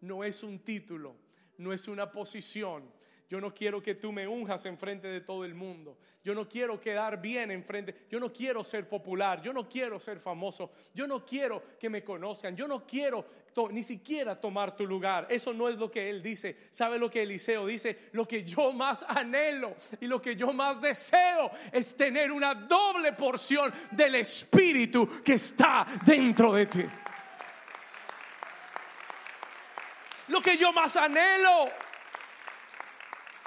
no 0.01 0.24
es 0.24 0.43
un 0.43 0.59
título, 0.59 1.15
no 1.57 1.74
es 1.74 1.88
una 1.88 2.11
posición, 2.11 2.89
yo 3.30 3.41
no 3.41 3.53
quiero 3.53 3.84
que 3.84 3.95
tú 3.95 4.13
me 4.13 4.25
unjas 4.25 4.65
en 4.65 4.78
frente 4.78 5.07
de 5.07 5.19
todo 5.19 5.43
el 5.43 5.53
mundo. 5.53 5.97
Yo 6.23 6.34
no 6.34 6.47
quiero 6.47 6.80
quedar 6.80 7.21
bien 7.21 7.51
en 7.51 7.61
frente. 7.61 8.07
Yo 8.09 8.21
no 8.21 8.32
quiero 8.32 8.63
ser 8.63 8.88
popular. 8.88 9.41
Yo 9.41 9.51
no 9.51 9.67
quiero 9.67 9.99
ser 9.99 10.19
famoso. 10.19 10.71
Yo 10.93 11.07
no 11.07 11.25
quiero 11.25 11.61
que 11.78 11.89
me 11.89 12.05
conozcan. 12.05 12.55
Yo 12.55 12.69
no 12.69 12.86
quiero 12.88 13.25
ni 13.71 13.84
siquiera 13.84 14.39
tomar 14.39 14.75
tu 14.75 14.86
lugar. 14.86 15.28
Eso 15.30 15.53
no 15.53 15.67
es 15.67 15.75
lo 15.75 15.91
que 15.91 16.09
él 16.09 16.21
dice. 16.23 16.55
¿Sabe 16.69 16.97
lo 16.97 17.09
que 17.09 17.23
Eliseo 17.23 17.65
dice? 17.65 18.09
Lo 18.13 18.25
que 18.25 18.45
yo 18.45 18.71
más 18.71 19.03
anhelo 19.03 19.75
y 19.99 20.07
lo 20.07 20.21
que 20.21 20.36
yo 20.36 20.53
más 20.53 20.80
deseo 20.80 21.51
es 21.71 21.97
tener 21.97 22.32
una 22.32 22.55
doble 22.55 23.11
porción 23.13 23.73
del 23.91 24.15
Espíritu 24.15 25.21
que 25.21 25.34
está 25.34 25.86
dentro 26.05 26.53
de 26.53 26.65
ti. 26.65 26.86
Lo 30.30 30.41
que 30.41 30.55
yo 30.55 30.71
más 30.71 30.95
anhelo 30.95 31.69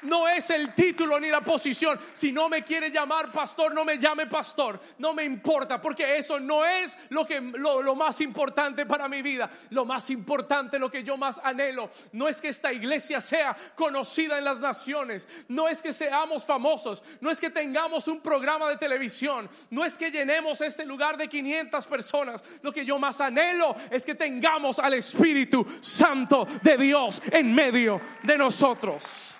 no 0.03 0.27
es 0.27 0.49
el 0.49 0.73
título 0.73 1.19
ni 1.19 1.29
la 1.29 1.41
posición. 1.41 1.99
Si 2.13 2.31
no 2.31 2.49
me 2.49 2.63
quiere 2.63 2.89
llamar 2.89 3.31
pastor, 3.31 3.73
no 3.73 3.85
me 3.85 3.97
llame 3.97 4.27
pastor. 4.27 4.79
No 4.97 5.13
me 5.13 5.23
importa, 5.23 5.81
porque 5.81 6.17
eso 6.17 6.39
no 6.39 6.65
es 6.65 6.97
lo, 7.09 7.25
que, 7.25 7.41
lo, 7.41 7.95
más 7.95 8.21
importante 8.21 8.85
para 8.85 9.07
mi 9.07 9.21
vida. 9.21 9.49
Lo 9.69 9.85
más 9.85 10.09
importante, 10.09 10.79
lo 10.79 10.89
que 10.89 11.03
yo 11.03 11.17
más 11.17 11.39
anhelo, 11.43 11.89
no 12.13 12.27
es 12.27 12.41
que 12.41 12.49
esta 12.49 12.73
iglesia 12.73 13.21
sea 13.21 13.55
conocida 13.75 14.37
en 14.37 14.45
las 14.45 14.59
naciones. 14.59 15.27
No 15.47 15.67
es 15.67 15.81
que 15.81 15.93
seamos 15.93 16.45
famosos. 16.45 17.03
No 17.19 17.29
es 17.29 17.39
que 17.39 17.49
tengamos 17.49 18.07
un 18.07 18.21
programa 18.21 18.69
de 18.69 18.77
televisión. 18.77 19.49
No 19.69 19.85
es 19.85 19.97
que 19.97 20.11
llenemos 20.11 20.61
este 20.61 20.85
lugar 20.85 21.17
de 21.17 21.27
500 21.27 21.87
personas. 21.87 22.43
Lo 22.61 22.71
que 22.71 22.85
yo 22.85 22.97
más 22.99 23.21
anhelo 23.21 23.75
es 23.89 24.05
que 24.05 24.15
tengamos 24.15 24.79
al 24.79 24.93
Espíritu 24.93 25.65
Santo 25.81 26.47
de 26.61 26.77
Dios 26.77 27.21
en 27.31 27.53
medio 27.53 27.99
de 28.23 28.37
nosotros. 28.37 29.35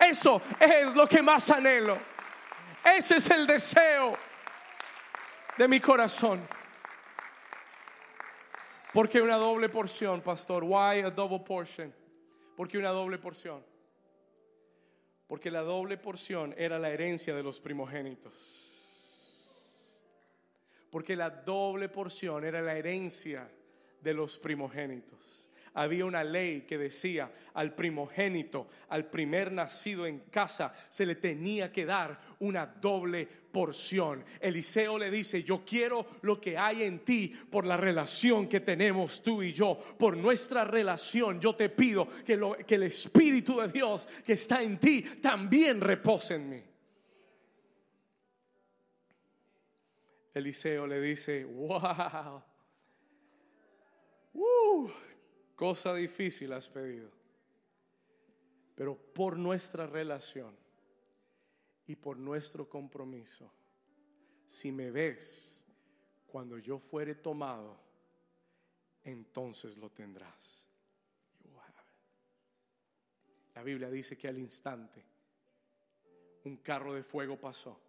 Eso 0.00 0.40
es 0.60 0.94
lo 0.94 1.06
que 1.06 1.22
más 1.22 1.50
anhelo. 1.50 1.98
Ese 2.84 3.16
es 3.16 3.30
el 3.30 3.46
deseo 3.46 4.12
de 5.56 5.68
mi 5.68 5.80
corazón. 5.80 6.46
Porque 8.92 9.20
una 9.20 9.36
doble 9.36 9.68
porción, 9.68 10.20
pastor. 10.20 10.64
Why 10.64 11.02
a 11.04 11.10
double 11.10 11.40
portion? 11.40 11.94
Porque 12.56 12.78
una 12.78 12.90
doble 12.90 13.18
porción. 13.18 13.64
Porque 15.26 15.50
la 15.50 15.60
doble 15.60 15.98
porción 15.98 16.54
era 16.56 16.78
la 16.78 16.90
herencia 16.90 17.34
de 17.34 17.42
los 17.42 17.60
primogénitos. 17.60 18.74
Porque 20.90 21.14
la 21.16 21.28
doble 21.28 21.88
porción 21.90 22.44
era 22.44 22.62
la 22.62 22.76
herencia 22.76 23.50
de 24.00 24.14
los 24.14 24.38
primogénitos 24.38 25.47
había 25.74 26.04
una 26.04 26.24
ley 26.24 26.62
que 26.62 26.78
decía 26.78 27.30
al 27.54 27.74
primogénito, 27.74 28.68
al 28.88 29.06
primer 29.06 29.52
nacido 29.52 30.06
en 30.06 30.20
casa, 30.30 30.72
se 30.88 31.06
le 31.06 31.16
tenía 31.16 31.72
que 31.72 31.84
dar 31.84 32.18
una 32.40 32.66
doble 32.66 33.26
porción. 33.26 34.24
Eliseo 34.40 34.98
le 34.98 35.10
dice, 35.10 35.42
yo 35.42 35.64
quiero 35.64 36.06
lo 36.22 36.40
que 36.40 36.56
hay 36.56 36.82
en 36.82 37.00
ti 37.00 37.32
por 37.50 37.66
la 37.66 37.76
relación 37.76 38.48
que 38.48 38.60
tenemos 38.60 39.22
tú 39.22 39.42
y 39.42 39.52
yo, 39.52 39.78
por 39.98 40.16
nuestra 40.16 40.64
relación. 40.64 41.40
Yo 41.40 41.54
te 41.54 41.68
pido 41.68 42.08
que, 42.24 42.36
lo, 42.36 42.56
que 42.56 42.76
el 42.76 42.84
Espíritu 42.84 43.60
de 43.60 43.68
Dios 43.68 44.08
que 44.24 44.34
está 44.34 44.62
en 44.62 44.78
ti 44.78 45.02
también 45.22 45.80
repose 45.80 46.34
en 46.34 46.48
mí. 46.48 46.62
Eliseo 50.34 50.86
le 50.86 51.00
dice, 51.00 51.44
wow. 51.44 52.42
Uh, 54.34 54.88
Cosa 55.58 55.92
difícil 55.92 56.52
has 56.52 56.68
pedido. 56.68 57.10
Pero 58.76 58.96
por 58.96 59.36
nuestra 59.36 59.88
relación 59.88 60.56
y 61.84 61.96
por 61.96 62.16
nuestro 62.16 62.68
compromiso, 62.68 63.52
si 64.46 64.70
me 64.70 64.92
ves 64.92 65.64
cuando 66.28 66.58
yo 66.58 66.78
fuere 66.78 67.16
tomado, 67.16 67.76
entonces 69.02 69.76
lo 69.76 69.90
tendrás. 69.90 70.64
La 73.56 73.64
Biblia 73.64 73.90
dice 73.90 74.16
que 74.16 74.28
al 74.28 74.38
instante 74.38 75.04
un 76.44 76.58
carro 76.58 76.94
de 76.94 77.02
fuego 77.02 77.36
pasó. 77.36 77.80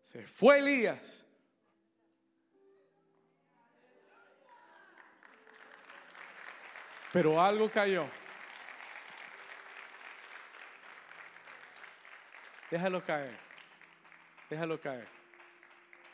Se 0.00 0.26
fue 0.26 0.60
Elías 0.60 1.26
Pero 7.14 7.40
algo 7.40 7.70
cayó. 7.70 8.08
Déjalo 12.68 13.04
caer. 13.04 13.38
Déjalo 14.50 14.80
caer. 14.80 15.06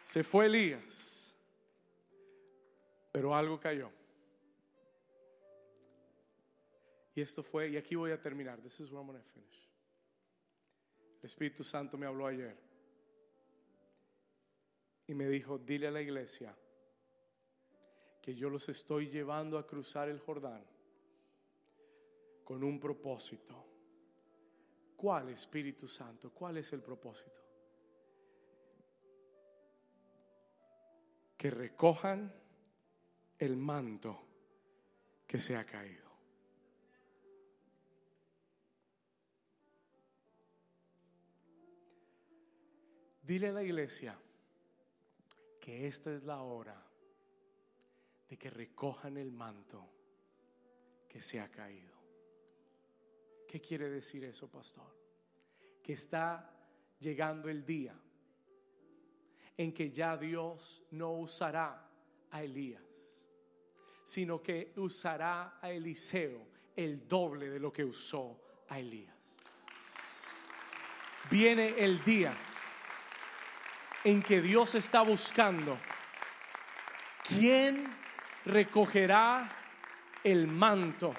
Se 0.03 0.23
fue 0.23 0.45
Elías. 0.45 1.35
Pero 3.13 3.35
algo 3.35 3.59
cayó. 3.59 3.91
Y 7.15 7.23
esto 7.23 7.43
fue, 7.43 7.71
y 7.71 7.79
aquí 7.79 7.95
voy 7.95 8.11
a 8.11 8.21
terminar. 8.21 8.61
This 8.61 8.81
is 8.81 8.91
where 8.91 8.99
I'm 9.01 9.07
going 9.07 9.19
to 9.19 9.27
finish. 9.31 9.71
El 11.23 11.27
Espíritu 11.29 11.65
Santo 11.65 11.97
me 11.97 12.05
habló 12.05 12.27
ayer. 12.27 12.55
Y 15.07 15.15
me 15.15 15.27
dijo, 15.29 15.57
dile 15.57 15.87
a 15.87 15.93
la 15.93 16.03
iglesia 16.03 16.55
que 18.21 18.35
yo 18.35 18.51
los 18.51 18.69
estoy 18.69 19.09
llevando 19.09 19.57
a 19.57 19.67
cruzar 19.67 20.11
el 20.11 20.21
Jordán 20.21 20.63
con 22.51 22.65
un 22.65 22.81
propósito. 22.81 23.65
¿Cuál 24.97 25.29
Espíritu 25.29 25.87
Santo? 25.87 26.33
¿Cuál 26.35 26.57
es 26.57 26.73
el 26.73 26.83
propósito? 26.83 27.41
que 31.37 31.49
recojan 31.49 32.35
el 33.39 33.57
manto 33.57 34.21
que 35.29 35.39
se 35.39 35.57
ha 35.57 35.65
caído. 35.65 36.11
Dile 43.23 43.51
a 43.51 43.53
la 43.53 43.63
iglesia 43.63 44.19
que 45.61 45.87
esta 45.87 46.13
es 46.13 46.25
la 46.25 46.43
hora 46.43 46.85
de 48.29 48.37
que 48.37 48.51
recojan 48.51 49.17
el 49.19 49.31
manto 49.31 49.89
que 51.09 51.23
se 51.23 51.39
ha 51.39 51.49
caído. 51.49 52.00
¿Qué 53.51 53.61
quiere 53.61 53.91
decir 53.91 54.23
eso, 54.23 54.49
pastor? 54.49 54.87
Que 55.83 55.95
está 55.95 56.49
llegando 57.01 57.49
el 57.49 57.67
día 57.67 57.93
en 59.57 59.75
que 59.75 59.91
ya 59.91 60.17
Dios 60.17 60.85
no 60.93 61.15
usará 61.15 61.85
a 62.31 62.45
Elías, 62.45 63.27
sino 64.05 64.41
que 64.41 64.73
usará 64.77 65.59
a 65.61 65.69
Eliseo 65.69 66.47
el 66.77 67.09
doble 67.09 67.51
de 67.51 67.59
lo 67.59 67.73
que 67.73 67.85
usó 67.85 68.41
a 68.69 68.79
Elías. 68.79 69.37
Viene 71.29 71.75
el 71.77 72.05
día 72.05 72.33
en 74.05 74.23
que 74.23 74.41
Dios 74.41 74.77
está 74.77 75.03
buscando 75.03 75.77
quién 77.27 77.93
recogerá 78.45 79.51
el 80.23 80.47
manto 80.47 81.13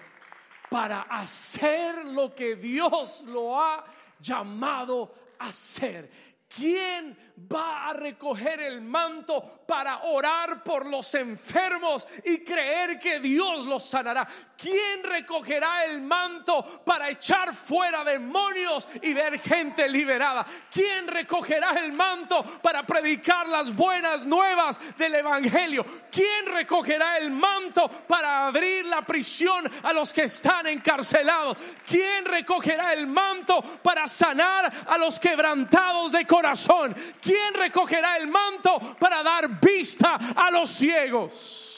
para 0.71 1.01
hacer 1.01 2.05
lo 2.05 2.33
que 2.33 2.55
Dios 2.55 3.25
lo 3.27 3.59
ha 3.59 3.83
llamado 4.21 5.13
a 5.37 5.49
hacer. 5.49 6.09
¿Quién 6.47 7.30
va 7.51 7.89
a 7.89 7.93
recoger 7.93 8.59
el 8.61 8.81
manto 8.81 9.63
para 9.65 10.03
orar 10.03 10.63
por 10.63 10.85
los 10.85 11.13
enfermos 11.15 12.07
y 12.25 12.39
creer 12.39 12.99
que 12.99 13.19
Dios 13.19 13.65
los 13.65 13.83
sanará? 13.85 14.27
¿Quién 14.57 15.03
recogerá 15.03 15.85
el 15.85 16.01
manto 16.01 16.83
para 16.85 17.09
echar 17.09 17.53
fuera 17.53 18.03
demonios 18.03 18.87
y 19.01 19.13
ver 19.13 19.39
gente 19.39 19.87
liberada? 19.87 20.45
¿Quién 20.71 21.07
recogerá 21.07 21.71
el 21.79 21.93
manto 21.93 22.43
para 22.61 22.85
predicar 22.85 23.47
las 23.47 23.75
buenas 23.75 24.25
nuevas 24.25 24.79
del 24.97 25.15
Evangelio? 25.15 25.85
¿Quién 26.11 26.45
recogerá 26.47 27.17
el 27.17 27.31
manto 27.31 27.89
para 28.07 28.47
abrir 28.47 28.85
la 28.85 29.01
prisión 29.01 29.69
a 29.83 29.93
los 29.93 30.13
que 30.13 30.23
están 30.23 30.67
encarcelados? 30.67 31.57
¿Quién 31.87 32.25
recogerá 32.25 32.93
el 32.93 33.07
manto 33.07 33.61
para 33.81 34.07
sanar 34.07 34.71
a 34.87 34.97
los 34.97 35.19
quebrantados 35.19 36.11
de 36.11 36.27
corazón? 36.27 36.95
¿Quién 37.21 37.30
recogerá 37.53 38.17
el 38.17 38.27
manto 38.27 38.95
para 38.99 39.23
dar 39.23 39.59
vista 39.59 40.17
a 40.35 40.49
los 40.51 40.69
ciegos? 40.69 41.71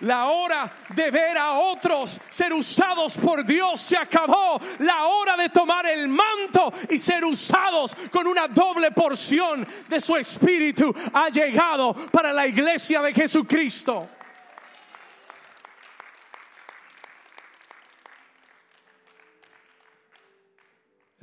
La 0.00 0.28
hora 0.30 0.70
de 0.94 1.10
ver 1.10 1.36
a 1.36 1.52
otros 1.52 2.20
ser 2.30 2.52
usados 2.54 3.18
por 3.18 3.44
Dios 3.44 3.80
se 3.80 3.98
acabó. 3.98 4.58
La 4.78 5.04
hora 5.04 5.36
de 5.36 5.50
tomar 5.50 5.86
el 5.86 6.08
manto 6.08 6.72
y 6.88 6.98
ser 6.98 7.24
usados 7.24 7.94
con 8.10 8.26
una 8.26 8.48
doble 8.48 8.92
porción 8.92 9.66
de 9.88 10.00
su 10.00 10.16
espíritu 10.16 10.94
ha 11.12 11.28
llegado 11.28 11.94
para 12.10 12.32
la 12.32 12.46
iglesia 12.46 13.02
de 13.02 13.12
Jesucristo. 13.12 14.08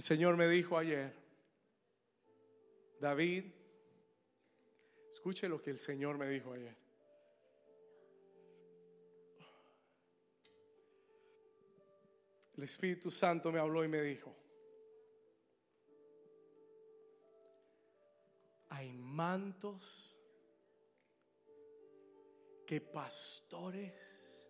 Señor 0.08 0.38
me 0.38 0.48
dijo 0.48 0.78
ayer, 0.78 1.14
David, 3.02 3.44
escuche 5.12 5.50
lo 5.50 5.62
que 5.62 5.72
el 5.72 5.78
Señor 5.78 6.18
me 6.18 6.30
dijo 6.30 6.54
ayer. 6.54 6.74
El 12.56 12.64
Espíritu 12.64 13.12
Santo 13.12 13.52
me 13.52 13.60
habló 13.60 13.84
y 13.84 13.90
me 13.90 14.02
dijo, 14.02 14.34
hay 18.70 18.94
mantos 18.94 20.18
que 22.66 22.80
pastores 22.80 24.48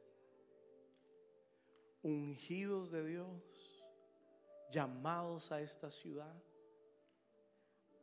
ungidos 2.04 2.92
de 2.92 3.08
Dios 3.08 3.67
llamados 4.70 5.52
a 5.52 5.62
esta 5.62 5.90
ciudad 5.90 6.36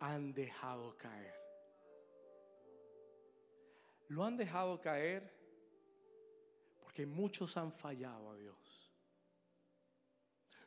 han 0.01 0.33
dejado 0.33 0.97
caer. 0.97 1.35
Lo 4.09 4.25
han 4.25 4.37
dejado 4.37 4.81
caer 4.81 5.33
porque 6.81 7.07
muchos 7.07 7.57
han 7.57 7.73
fallado 7.73 8.31
a 8.31 8.37
Dios. 8.37 8.93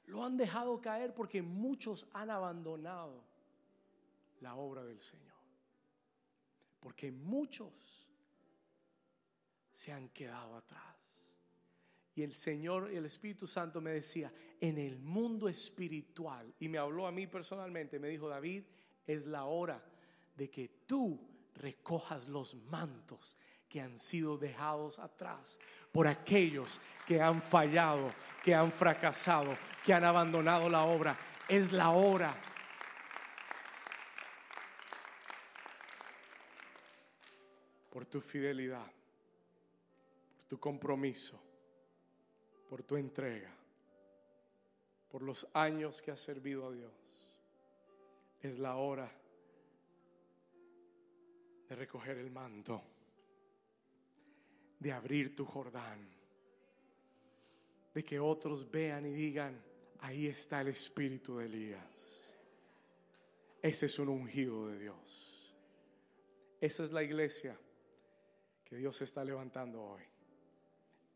Lo 0.06 0.24
han 0.24 0.38
dejado 0.38 0.82
caer 0.82 1.14
porque 1.14 1.42
muchos 1.42 2.08
han 2.14 2.30
abandonado 2.30 3.24
la 4.40 4.56
obra 4.56 4.84
del 4.84 5.00
Señor. 5.00 5.38
Porque 6.80 7.12
muchos 7.12 8.08
se 9.72 9.92
han 9.92 10.10
quedado 10.10 10.56
atrás. 10.56 10.97
Y 12.18 12.24
el 12.24 12.34
Señor, 12.34 12.90
el 12.92 13.06
Espíritu 13.06 13.46
Santo 13.46 13.80
me 13.80 13.92
decía, 13.92 14.34
en 14.60 14.80
el 14.80 14.98
mundo 14.98 15.48
espiritual, 15.48 16.52
y 16.60 16.68
me 16.68 16.80
habló 16.80 17.06
a 17.06 17.12
mí 17.12 17.28
personalmente, 17.28 18.00
me 18.00 18.08
dijo, 18.08 18.28
David, 18.28 18.64
es 19.06 19.28
la 19.28 19.46
hora 19.46 19.80
de 20.36 20.50
que 20.50 20.68
tú 20.88 21.20
recojas 21.54 22.28
los 22.28 22.56
mantos 22.56 23.38
que 23.70 23.82
han 23.82 24.00
sido 24.00 24.36
dejados 24.36 24.98
atrás 24.98 25.60
por 25.92 26.08
aquellos 26.08 26.82
que 27.06 27.22
han 27.22 27.40
fallado, 27.40 28.12
que 28.44 28.56
han 28.56 28.72
fracasado, 28.72 29.56
que 29.86 29.94
han 29.94 30.04
abandonado 30.04 30.70
la 30.70 30.86
obra. 30.86 31.16
Es 31.48 31.72
la 31.72 31.92
hora. 31.92 32.36
Por 37.92 38.08
tu 38.08 38.20
fidelidad, 38.20 38.92
por 40.36 40.46
tu 40.46 40.60
compromiso 40.60 41.47
por 42.68 42.84
tu 42.84 42.98
entrega, 42.98 43.54
por 45.10 45.24
los 45.24 45.48
años 45.54 46.02
que 46.02 46.12
has 46.12 46.20
servido 46.20 46.68
a 46.68 46.72
Dios. 46.72 47.28
Es 48.42 48.60
la 48.60 48.76
hora 48.76 49.10
de 51.68 51.76
recoger 51.76 52.18
el 52.18 52.30
manto, 52.30 52.82
de 54.80 54.92
abrir 54.92 55.36
tu 55.36 55.46
Jordán, 55.46 56.08
de 57.94 58.04
que 58.04 58.20
otros 58.20 58.70
vean 58.70 59.06
y 59.06 59.14
digan, 59.14 59.60
ahí 60.02 60.28
está 60.28 60.62
el 60.62 60.68
espíritu 60.68 61.38
de 61.38 61.46
Elías. 61.46 62.36
Ese 63.62 63.88
es 63.88 64.00
un 64.00 64.10
ungido 64.10 64.68
de 64.68 64.78
Dios. 64.78 65.56
Esa 66.62 66.84
es 66.84 66.92
la 66.92 67.04
iglesia 67.04 67.58
que 68.64 68.76
Dios 68.76 69.02
está 69.02 69.24
levantando 69.24 69.82
hoy. 69.82 70.04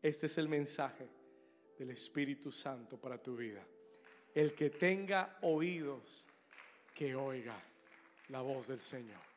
Este 0.02 0.26
es 0.26 0.38
el 0.38 0.48
mensaje 0.48 1.21
del 1.78 1.90
Espíritu 1.90 2.50
Santo 2.50 2.96
para 2.96 3.18
tu 3.18 3.36
vida. 3.36 3.66
El 4.34 4.54
que 4.54 4.70
tenga 4.70 5.38
oídos, 5.42 6.26
que 6.94 7.14
oiga 7.14 7.60
la 8.28 8.40
voz 8.40 8.68
del 8.68 8.80
Señor. 8.80 9.31